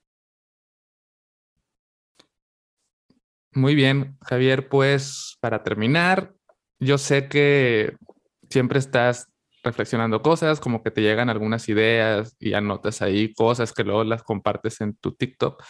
Muy 3.53 3.74
bien, 3.74 4.16
Javier, 4.22 4.68
pues 4.68 5.36
para 5.40 5.62
terminar, 5.62 6.34
yo 6.78 6.98
sé 6.98 7.28
que 7.28 7.96
siempre 8.48 8.78
estás 8.78 9.28
reflexionando 9.62 10.22
cosas, 10.22 10.61
como 10.61 10.82
que 10.82 10.90
te 10.90 11.03
llegan 11.03 11.28
algunas 11.28 11.68
ideas 11.68 12.36
y 12.38 12.55
anotas 12.55 13.03
ahí 13.03 13.34
cosas 13.34 13.72
que 13.72 13.84
luego 13.84 14.05
las 14.05 14.22
compartes 14.22 14.80
en 14.80 14.94
tu 14.96 15.12
TikTok. 15.12 15.62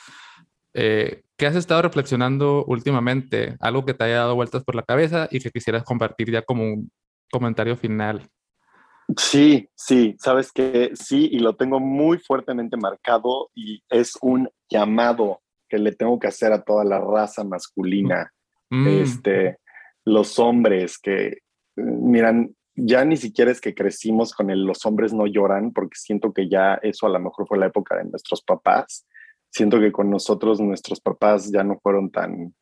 Eh, 0.74 1.22
¿Qué 1.37 1.47
has 1.47 1.57
estado 1.57 1.83
reflexionando 1.83 2.64
últimamente? 2.66 3.57
Algo 3.61 3.85
que 3.85 3.95
te 3.95 4.05
haya 4.05 4.18
dado 4.18 4.35
vueltas 4.35 4.62
por 4.62 4.74
la 4.74 4.83
cabeza 4.83 5.28
y 5.31 5.41
que 5.41 5.51
quisieras 5.51 5.83
compartir 5.83 6.31
ya 6.31 6.43
como 6.43 6.64
un 6.64 6.91
comentario 7.31 7.76
final. 7.76 8.28
Sí, 9.16 9.68
sí, 9.74 10.14
sabes 10.20 10.53
que 10.53 10.93
sí, 10.95 11.28
y 11.33 11.41
lo 11.41 11.57
tengo 11.57 11.81
muy 11.81 12.18
fuertemente 12.18 12.76
marcado 12.76 13.51
y 13.55 13.83
es 13.89 14.12
un 14.20 14.49
llamado 14.68 15.41
que 15.71 15.79
le 15.79 15.93
tengo 15.93 16.18
que 16.18 16.29
hacer 16.29 16.53
a 16.53 16.62
toda 16.62 16.85
la 16.85 17.01
raza 17.01 17.45
masculina. 17.45 18.31
Mm. 18.68 18.87
Este, 18.89 19.59
los 20.05 20.39
hombres 20.39 20.99
que, 20.99 21.39
miran, 21.77 22.55
ya 22.75 23.05
ni 23.05 23.16
siquiera 23.16 23.51
es 23.51 23.61
que 23.61 23.75
crecimos 23.75 24.35
con 24.35 24.51
el 24.51 24.64
los 24.64 24.85
hombres 24.85 25.14
no 25.14 25.27
lloran, 25.27 25.73
porque 25.73 25.97
siento 25.97 26.33
que 26.35 26.49
ya 26.49 26.75
eso 26.83 27.07
a 27.07 27.11
lo 27.11 27.21
mejor 27.21 27.47
fue 27.47 27.59
la 27.59 27.66
época 27.66 27.97
de 27.97 28.05
nuestros 28.05 28.43
papás 28.43 29.07
siento 29.51 29.81
que 29.81 29.93
con 29.93 30.11
nosotros 30.11 30.61
nuestros 30.61 31.01
papás 31.01 31.51
ya 31.51 31.64
no 31.64 31.79
fueron 31.81 32.11
tan, 32.11 32.55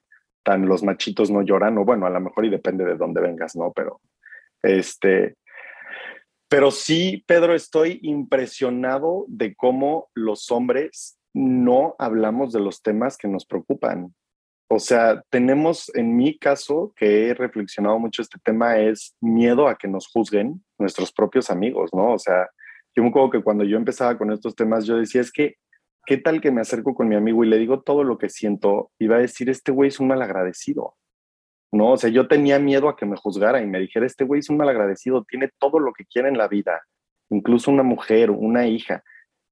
tan 0.42 0.66
los 0.66 0.82
machitos 0.82 1.30
no 1.30 1.42
lloran, 1.42 1.78
o 1.78 1.84
bueno, 1.84 2.06
a 2.06 2.10
lo 2.10 2.20
mejor 2.20 2.46
y 2.46 2.50
depende 2.50 2.84
de 2.84 2.96
dónde 2.96 3.20
vengas, 3.20 3.54
¿no? 3.54 3.72
Pero, 3.72 4.00
este, 4.62 5.36
pero 6.48 6.70
sí, 6.70 7.22
Pedro, 7.26 7.54
estoy 7.54 8.00
impresionado 8.02 9.26
de 9.28 9.54
cómo 9.54 10.08
los 10.14 10.50
hombres 10.50 11.17
no 11.38 11.94
hablamos 11.98 12.52
de 12.52 12.60
los 12.60 12.82
temas 12.82 13.16
que 13.16 13.28
nos 13.28 13.46
preocupan. 13.46 14.14
O 14.70 14.78
sea, 14.78 15.22
tenemos, 15.30 15.90
en 15.94 16.16
mi 16.16 16.38
caso, 16.38 16.92
que 16.96 17.28
he 17.28 17.34
reflexionado 17.34 17.98
mucho 17.98 18.22
este 18.22 18.38
tema, 18.42 18.78
es 18.78 19.14
miedo 19.20 19.68
a 19.68 19.76
que 19.76 19.88
nos 19.88 20.08
juzguen 20.08 20.62
nuestros 20.78 21.12
propios 21.12 21.48
amigos, 21.48 21.90
¿no? 21.94 22.12
O 22.12 22.18
sea, 22.18 22.48
yo 22.94 23.02
me 23.02 23.08
acuerdo 23.08 23.30
que 23.30 23.42
cuando 23.42 23.64
yo 23.64 23.76
empezaba 23.76 24.18
con 24.18 24.32
estos 24.32 24.54
temas, 24.54 24.84
yo 24.84 24.96
decía, 24.96 25.20
es 25.20 25.32
que 25.32 25.56
¿qué 26.08 26.16
tal 26.16 26.40
que 26.40 26.50
me 26.50 26.62
acerco 26.62 26.94
con 26.94 27.06
mi 27.06 27.16
amigo 27.16 27.44
y 27.44 27.48
le 27.48 27.58
digo 27.58 27.82
todo 27.82 28.02
lo 28.02 28.16
que 28.16 28.30
siento 28.30 28.90
y 28.98 29.06
va 29.08 29.16
a 29.16 29.20
decir, 29.20 29.50
este 29.50 29.72
güey 29.72 29.88
es 29.88 30.00
un 30.00 30.08
malagradecido? 30.08 30.96
No, 31.70 31.92
o 31.92 31.96
sea, 31.98 32.08
yo 32.08 32.26
tenía 32.26 32.58
miedo 32.58 32.88
a 32.88 32.96
que 32.96 33.04
me 33.04 33.16
juzgara 33.18 33.60
y 33.60 33.66
me 33.66 33.78
dijera, 33.78 34.06
este 34.06 34.24
güey 34.24 34.40
es 34.40 34.48
un 34.48 34.56
malagradecido, 34.56 35.24
tiene 35.24 35.50
todo 35.58 35.78
lo 35.78 35.92
que 35.92 36.06
quiere 36.06 36.28
en 36.30 36.38
la 36.38 36.48
vida, 36.48 36.80
incluso 37.28 37.70
una 37.70 37.82
mujer, 37.82 38.30
una 38.30 38.66
hija, 38.66 39.04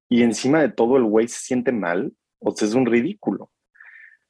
y 0.09 0.23
encima 0.23 0.61
de 0.61 0.71
todo 0.71 0.97
el 0.97 1.05
güey 1.05 1.29
se 1.29 1.41
siente 1.41 1.73
mal, 1.73 2.13
o 2.39 2.53
sea, 2.53 2.69
es 2.69 2.75
un 2.75 2.87
ridículo. 2.87 3.51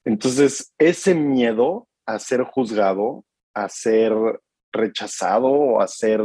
Entonces, 0.05 0.72
ese 0.79 1.14
miedo 1.14 1.89
a 2.07 2.18
ser 2.18 2.43
juzgado, 2.43 3.24
a 3.55 3.68
ser 3.68 4.12
rechazado 4.72 5.49
o 5.49 5.81
a 5.81 5.89
ser 5.89 6.22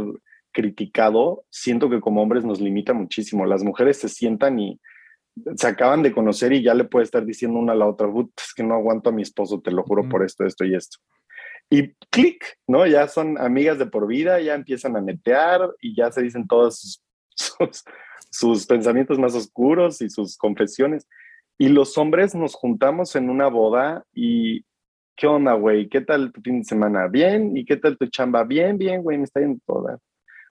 criticado, 0.52 1.44
siento 1.50 1.90
que 1.90 2.00
como 2.00 2.22
hombres 2.22 2.44
nos 2.44 2.60
limita 2.60 2.92
muchísimo. 2.92 3.46
Las 3.46 3.64
mujeres 3.64 3.98
se 3.98 4.08
sientan 4.08 4.60
y 4.60 4.80
se 5.56 5.66
acaban 5.66 6.02
de 6.02 6.12
conocer 6.12 6.52
y 6.52 6.62
ya 6.62 6.74
le 6.74 6.84
puede 6.84 7.04
estar 7.04 7.24
diciendo 7.24 7.58
una 7.58 7.72
a 7.72 7.76
la 7.76 7.86
otra, 7.86 8.08
es 8.36 8.54
que 8.54 8.62
no 8.62 8.74
aguanto 8.74 9.10
a 9.10 9.12
mi 9.12 9.22
esposo, 9.22 9.60
te 9.60 9.70
lo 9.70 9.82
juro 9.82 10.08
por 10.08 10.24
esto, 10.24 10.44
esto 10.44 10.64
y 10.64 10.74
esto. 10.74 10.98
Y 11.70 11.94
clic, 12.10 12.58
¿no? 12.66 12.86
Ya 12.86 13.08
son 13.08 13.38
amigas 13.38 13.78
de 13.78 13.86
por 13.86 14.06
vida, 14.06 14.40
ya 14.40 14.54
empiezan 14.54 14.94
a 14.96 15.00
netear 15.00 15.60
y 15.80 15.96
ya 15.96 16.12
se 16.12 16.22
dicen 16.22 16.46
todos 16.46 16.78
sus, 16.78 17.02
sus, 17.34 17.84
pensamientos 18.66 19.18
más 19.18 19.34
oscuros 19.34 20.00
y 20.00 20.10
sus 20.10 20.36
confesiones. 20.36 21.06
Y 21.58 21.68
los 21.68 21.96
hombres 21.98 22.34
nos 22.34 22.54
juntamos 22.54 23.14
en 23.14 23.30
una 23.30 23.48
boda 23.48 24.04
y, 24.12 24.64
¿qué 25.16 25.26
onda, 25.26 25.52
güey? 25.54 25.88
¿Qué 25.88 26.00
tal 26.00 26.32
tu 26.32 26.40
fin 26.40 26.60
de 26.60 26.64
semana? 26.64 27.08
Bien. 27.08 27.56
¿Y 27.56 27.64
qué 27.64 27.76
tal 27.76 27.96
tu 27.96 28.06
chamba? 28.06 28.44
Bien, 28.44 28.78
bien, 28.78 29.02
güey, 29.02 29.18
me 29.18 29.24
está 29.24 29.40
yendo 29.40 29.60
toda. 29.66 29.98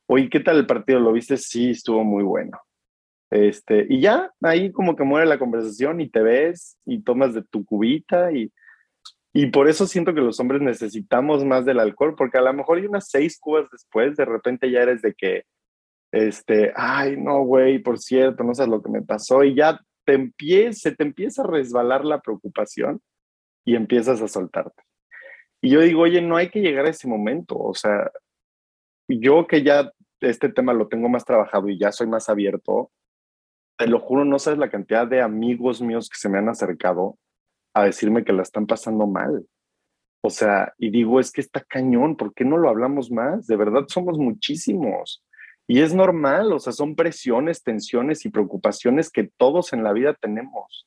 Oye, 0.07 0.29
¿qué 0.29 0.39
tal 0.39 0.57
el 0.57 0.65
partido? 0.65 0.99
¿Lo 0.99 1.11
viste? 1.13 1.37
Sí, 1.37 1.71
estuvo 1.71 2.03
muy 2.03 2.23
bueno. 2.23 2.59
Este, 3.29 3.87
y 3.89 4.01
ya, 4.01 4.29
ahí 4.41 4.71
como 4.71 4.95
que 4.95 5.03
muere 5.03 5.25
la 5.25 5.39
conversación 5.39 6.01
y 6.01 6.09
te 6.09 6.21
ves 6.21 6.77
y 6.85 7.01
tomas 7.01 7.33
de 7.33 7.43
tu 7.43 7.63
cubita 7.65 8.31
y 8.31 8.51
Y 9.33 9.47
por 9.47 9.69
eso 9.69 9.87
siento 9.87 10.13
que 10.13 10.19
los 10.19 10.39
hombres 10.41 10.61
necesitamos 10.61 11.45
más 11.45 11.65
del 11.65 11.79
alcohol, 11.79 12.15
porque 12.17 12.37
a 12.37 12.41
lo 12.41 12.53
mejor 12.53 12.77
hay 12.77 12.85
unas 12.85 13.09
seis 13.09 13.39
cubas 13.39 13.69
después, 13.71 14.17
de 14.17 14.25
repente 14.25 14.69
ya 14.69 14.81
eres 14.81 15.01
de 15.01 15.13
que, 15.13 15.45
este, 16.11 16.73
ay, 16.75 17.17
no, 17.17 17.43
güey, 17.43 17.79
por 17.79 17.99
cierto, 17.99 18.43
no 18.43 18.53
sabes 18.53 18.71
lo 18.71 18.81
que 18.81 18.89
me 18.89 19.01
pasó, 19.01 19.43
y 19.43 19.55
ya 19.55 19.79
te 20.05 20.13
empieza, 20.13 20.89
se 20.89 20.95
te 20.95 21.03
empieza 21.03 21.43
a 21.43 21.47
resbalar 21.47 22.05
la 22.05 22.21
preocupación 22.21 23.01
y 23.65 23.75
empiezas 23.75 24.21
a 24.21 24.27
soltarte. 24.27 24.83
Y 25.61 25.69
yo 25.69 25.81
digo, 25.81 26.01
oye, 26.01 26.21
no 26.21 26.37
hay 26.37 26.49
que 26.49 26.61
llegar 26.61 26.85
a 26.85 26.89
ese 26.89 27.07
momento, 27.07 27.57
o 27.57 27.73
sea, 27.73 28.11
yo 29.07 29.47
que 29.47 29.63
ya 29.63 29.91
este 30.21 30.49
tema 30.49 30.73
lo 30.73 30.87
tengo 30.87 31.09
más 31.09 31.25
trabajado 31.25 31.69
y 31.69 31.79
ya 31.79 31.91
soy 31.91 32.07
más 32.07 32.29
abierto, 32.29 32.91
te 33.77 33.87
lo 33.87 33.99
juro, 33.99 34.25
no 34.25 34.37
sabes 34.39 34.59
la 34.59 34.69
cantidad 34.69 35.07
de 35.07 35.21
amigos 35.21 35.81
míos 35.81 36.09
que 36.09 36.17
se 36.17 36.29
me 36.29 36.37
han 36.37 36.49
acercado 36.49 37.17
a 37.73 37.85
decirme 37.85 38.23
que 38.23 38.33
la 38.33 38.43
están 38.43 38.67
pasando 38.67 39.07
mal. 39.07 39.45
O 40.23 40.29
sea, 40.29 40.73
y 40.77 40.91
digo, 40.91 41.19
es 41.19 41.31
que 41.31 41.41
está 41.41 41.61
cañón, 41.61 42.15
¿por 42.15 42.33
qué 42.33 42.45
no 42.45 42.57
lo 42.57 42.69
hablamos 42.69 43.09
más? 43.09 43.47
De 43.47 43.55
verdad 43.55 43.85
somos 43.87 44.19
muchísimos. 44.19 45.23
Y 45.71 45.81
es 45.81 45.93
normal, 45.93 46.51
o 46.51 46.59
sea, 46.59 46.73
son 46.73 46.97
presiones, 46.97 47.63
tensiones 47.63 48.25
y 48.25 48.29
preocupaciones 48.29 49.09
que 49.09 49.31
todos 49.37 49.71
en 49.71 49.85
la 49.85 49.93
vida 49.93 50.13
tenemos, 50.13 50.85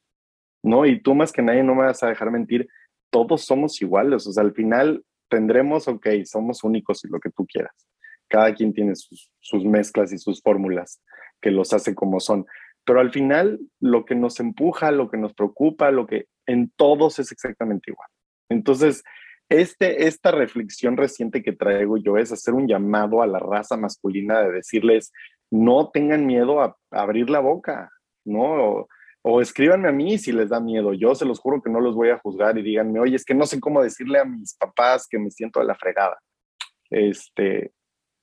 ¿no? 0.62 0.84
Y 0.84 1.00
tú 1.00 1.14
más 1.14 1.32
que 1.32 1.40
nadie 1.40 1.62
no 1.62 1.74
me 1.74 1.84
vas 1.84 2.02
a 2.02 2.08
dejar 2.08 2.30
mentir, 2.30 2.68
todos 3.08 3.46
somos 3.46 3.80
iguales, 3.80 4.26
o 4.26 4.32
sea, 4.32 4.42
al 4.42 4.52
final 4.52 5.02
tendremos, 5.30 5.88
ok, 5.88 6.06
somos 6.26 6.64
únicos 6.64 7.02
y 7.02 7.08
lo 7.08 7.18
que 7.18 7.30
tú 7.30 7.46
quieras. 7.46 7.72
Cada 8.28 8.52
quien 8.52 8.74
tiene 8.74 8.94
sus, 8.94 9.30
sus 9.40 9.64
mezclas 9.64 10.12
y 10.12 10.18
sus 10.18 10.42
fórmulas 10.42 11.00
que 11.40 11.50
los 11.50 11.72
hace 11.72 11.94
como 11.94 12.20
son. 12.20 12.44
Pero 12.84 13.00
al 13.00 13.10
final, 13.10 13.60
lo 13.80 14.04
que 14.04 14.14
nos 14.14 14.38
empuja, 14.38 14.90
lo 14.90 15.10
que 15.10 15.16
nos 15.16 15.32
preocupa, 15.32 15.90
lo 15.92 16.06
que 16.06 16.26
en 16.44 16.70
todos 16.76 17.18
es 17.20 17.32
exactamente 17.32 17.90
igual. 17.90 18.10
Entonces, 18.50 19.02
este, 19.48 20.06
esta 20.06 20.30
reflexión 20.30 20.96
reciente 20.96 21.42
que 21.42 21.52
traigo 21.52 21.96
yo 21.96 22.16
es 22.16 22.32
hacer 22.32 22.54
un 22.54 22.66
llamado 22.66 23.22
a 23.22 23.26
la 23.26 23.38
raza 23.38 23.76
masculina 23.76 24.40
de 24.40 24.52
decirles, 24.52 25.12
no 25.50 25.90
tengan 25.90 26.26
miedo 26.26 26.60
a, 26.60 26.76
abrir 26.90 27.30
la 27.30 27.40
boca, 27.40 27.90
¿no? 28.24 28.86
O, 29.22 29.40
escríbanme 29.40 29.88
a 29.88 29.92
mí 29.92 30.18
si 30.18 30.32
les 30.32 30.50
da 30.50 30.60
miedo. 30.60 30.92
Yo 30.92 31.14
se 31.14 31.24
los 31.24 31.40
juro 31.40 31.62
que 31.62 31.70
no 31.70 31.80
los 31.80 31.94
voy 31.94 32.10
a 32.10 32.18
juzgar 32.18 32.58
y 32.58 32.62
díganme, 32.62 33.00
oye, 33.00 33.16
es 33.16 33.24
que 33.24 33.34
no 33.34 33.46
sé 33.46 33.58
cómo 33.58 33.82
decirle 33.82 34.18
a 34.18 34.24
mis 34.24 34.54
papás 34.54 35.06
que 35.08 35.18
me 35.18 35.30
siento 35.30 35.60
de 35.60 35.66
la 35.66 35.74
fregada. 35.74 36.18
Este, 36.90 37.72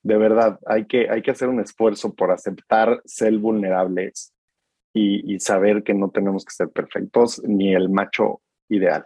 de 0.03 0.17
verdad, 0.17 0.59
hay 0.65 0.85
que, 0.85 1.09
hay 1.09 1.21
que 1.21 1.31
hacer 1.31 1.49
un 1.49 1.59
esfuerzo 1.59 2.13
por 2.13 2.31
aceptar 2.31 3.01
ser 3.05 3.37
vulnerables 3.37 4.33
y, 4.93 5.39
saber 5.39 5.83
que 5.83 5.93
no 5.93 6.09
tenemos 6.09 6.43
que 6.43 6.53
ser 6.53 6.69
perfectos 6.69 7.41
ni 7.45 7.73
el 7.73 7.89
macho 7.89 8.41
ideal. 8.69 9.05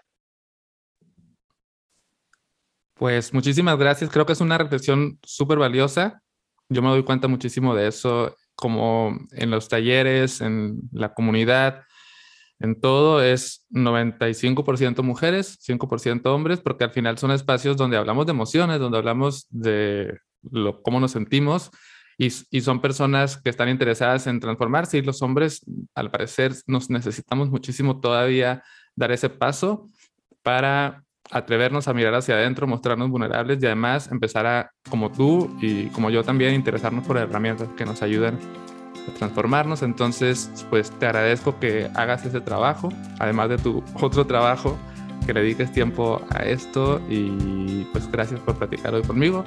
Pues 2.96 3.34
muchísimas 3.34 3.78
gracias. 3.78 4.10
Creo 4.10 4.26
que 4.26 4.34
es 4.34 4.42
una 4.42 4.58
reflexión 4.58 5.20
súper 5.24 5.60
valiosa. 5.60 6.22
Yo 6.70 6.82
me 6.82 6.90
doy 6.90 7.04
cuenta 7.04 7.28
muchísimo 7.28 7.76
de 7.76 7.88
eso, 7.88 8.36
como 8.56 9.18
en 9.32 9.52
los 9.52 9.68
talleres, 9.68 10.42
en 10.42 10.80
la 10.92 11.14
comunidad, 11.14 11.84
en 12.60 12.80
todo 12.80 13.22
es 13.22 13.66
95% 13.70 15.04
mujeres, 15.04 15.60
5% 15.62 16.26
hombres, 16.34 16.62
porque 16.62 16.86
al 16.86 16.92
final 16.92 17.18
son 17.18 17.32
espacios 17.32 17.78
donde 17.78 17.98
hablamos 17.98 18.26
de 18.26 18.32
emociones, 18.32 18.80
donde 18.80 18.98
hablamos 18.98 19.46
de 19.50 20.18
lo, 20.42 20.82
cómo 20.82 21.00
nos 21.00 21.12
sentimos 21.12 21.72
y, 22.18 22.30
son 22.30 22.82
personas 22.82 23.38
que 23.38 23.50
están 23.50 23.70
interesadas 23.70 24.28
en 24.28 24.40
transformarse 24.40 24.98
y 24.98 25.02
los 25.02 25.22
hombres, 25.22 25.66
al 25.94 26.12
parecer, 26.12 26.54
nos 26.66 26.90
necesitamos 26.90 27.50
muchísimo 27.50 28.00
todavía 28.00 28.64
dar 28.96 29.12
ese 29.12 29.30
paso 29.30 29.90
para 30.42 31.04
atrevernos 31.32 31.88
a 31.88 31.94
mirar 31.94 32.14
hacia 32.16 32.36
adentro, 32.36 32.68
mostrarnos 32.68 33.10
vulnerables 33.10 33.62
y 33.62 33.66
además 33.66 34.10
empezar 34.12 34.46
a, 34.46 34.72
como 34.90 35.12
tú 35.12 35.56
y 35.62 35.88
como 35.88 36.10
yo 36.10 36.24
también, 36.24 36.54
interesarnos 36.54 37.06
por 37.06 37.18
herramientas 37.18 37.68
que 37.76 37.86
nos 37.86 38.02
ayuden 38.02 38.38
a 39.08 39.14
transformarnos. 39.18 39.82
Entonces, 39.82 40.50
pues 40.70 40.92
te 40.92 41.06
agradezco 41.08 41.60
que 41.60 41.90
hagas 41.96 42.26
ese 42.26 42.42
trabajo, 42.42 42.90
además 43.20 43.50
de 43.50 43.58
tu 43.58 43.84
otro 44.02 44.26
trabajo, 44.26 44.78
que 45.26 45.34
le 45.34 45.42
dediques 45.42 45.72
tiempo 45.72 46.22
a 46.30 46.44
esto 46.44 47.02
y 47.10 47.88
pues 47.92 48.10
gracias 48.12 48.40
por 48.42 48.56
platicar 48.56 48.94
hoy 48.94 49.02
conmigo 49.02 49.44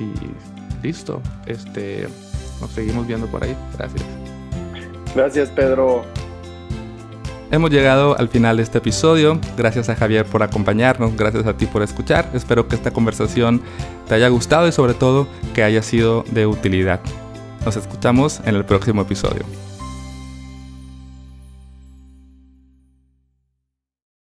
y 0.00 0.86
listo. 0.86 1.20
Este, 1.46 2.08
nos 2.60 2.70
seguimos 2.70 3.06
viendo 3.06 3.26
por 3.26 3.44
ahí. 3.44 3.54
Gracias. 3.76 4.04
Gracias, 5.14 5.50
Pedro. 5.50 6.04
Hemos 7.50 7.70
llegado 7.70 8.18
al 8.18 8.28
final 8.28 8.58
de 8.58 8.62
este 8.62 8.78
episodio. 8.78 9.40
Gracias 9.56 9.88
a 9.88 9.96
Javier 9.96 10.26
por 10.26 10.42
acompañarnos, 10.42 11.16
gracias 11.16 11.46
a 11.46 11.56
ti 11.56 11.66
por 11.66 11.82
escuchar. 11.82 12.30
Espero 12.34 12.68
que 12.68 12.76
esta 12.76 12.90
conversación 12.90 13.62
te 14.06 14.14
haya 14.14 14.28
gustado 14.28 14.68
y 14.68 14.72
sobre 14.72 14.92
todo 14.92 15.26
que 15.54 15.62
haya 15.62 15.82
sido 15.82 16.24
de 16.30 16.46
utilidad. 16.46 17.00
Nos 17.64 17.76
escuchamos 17.76 18.40
en 18.44 18.54
el 18.54 18.64
próximo 18.64 19.02
episodio. 19.02 19.67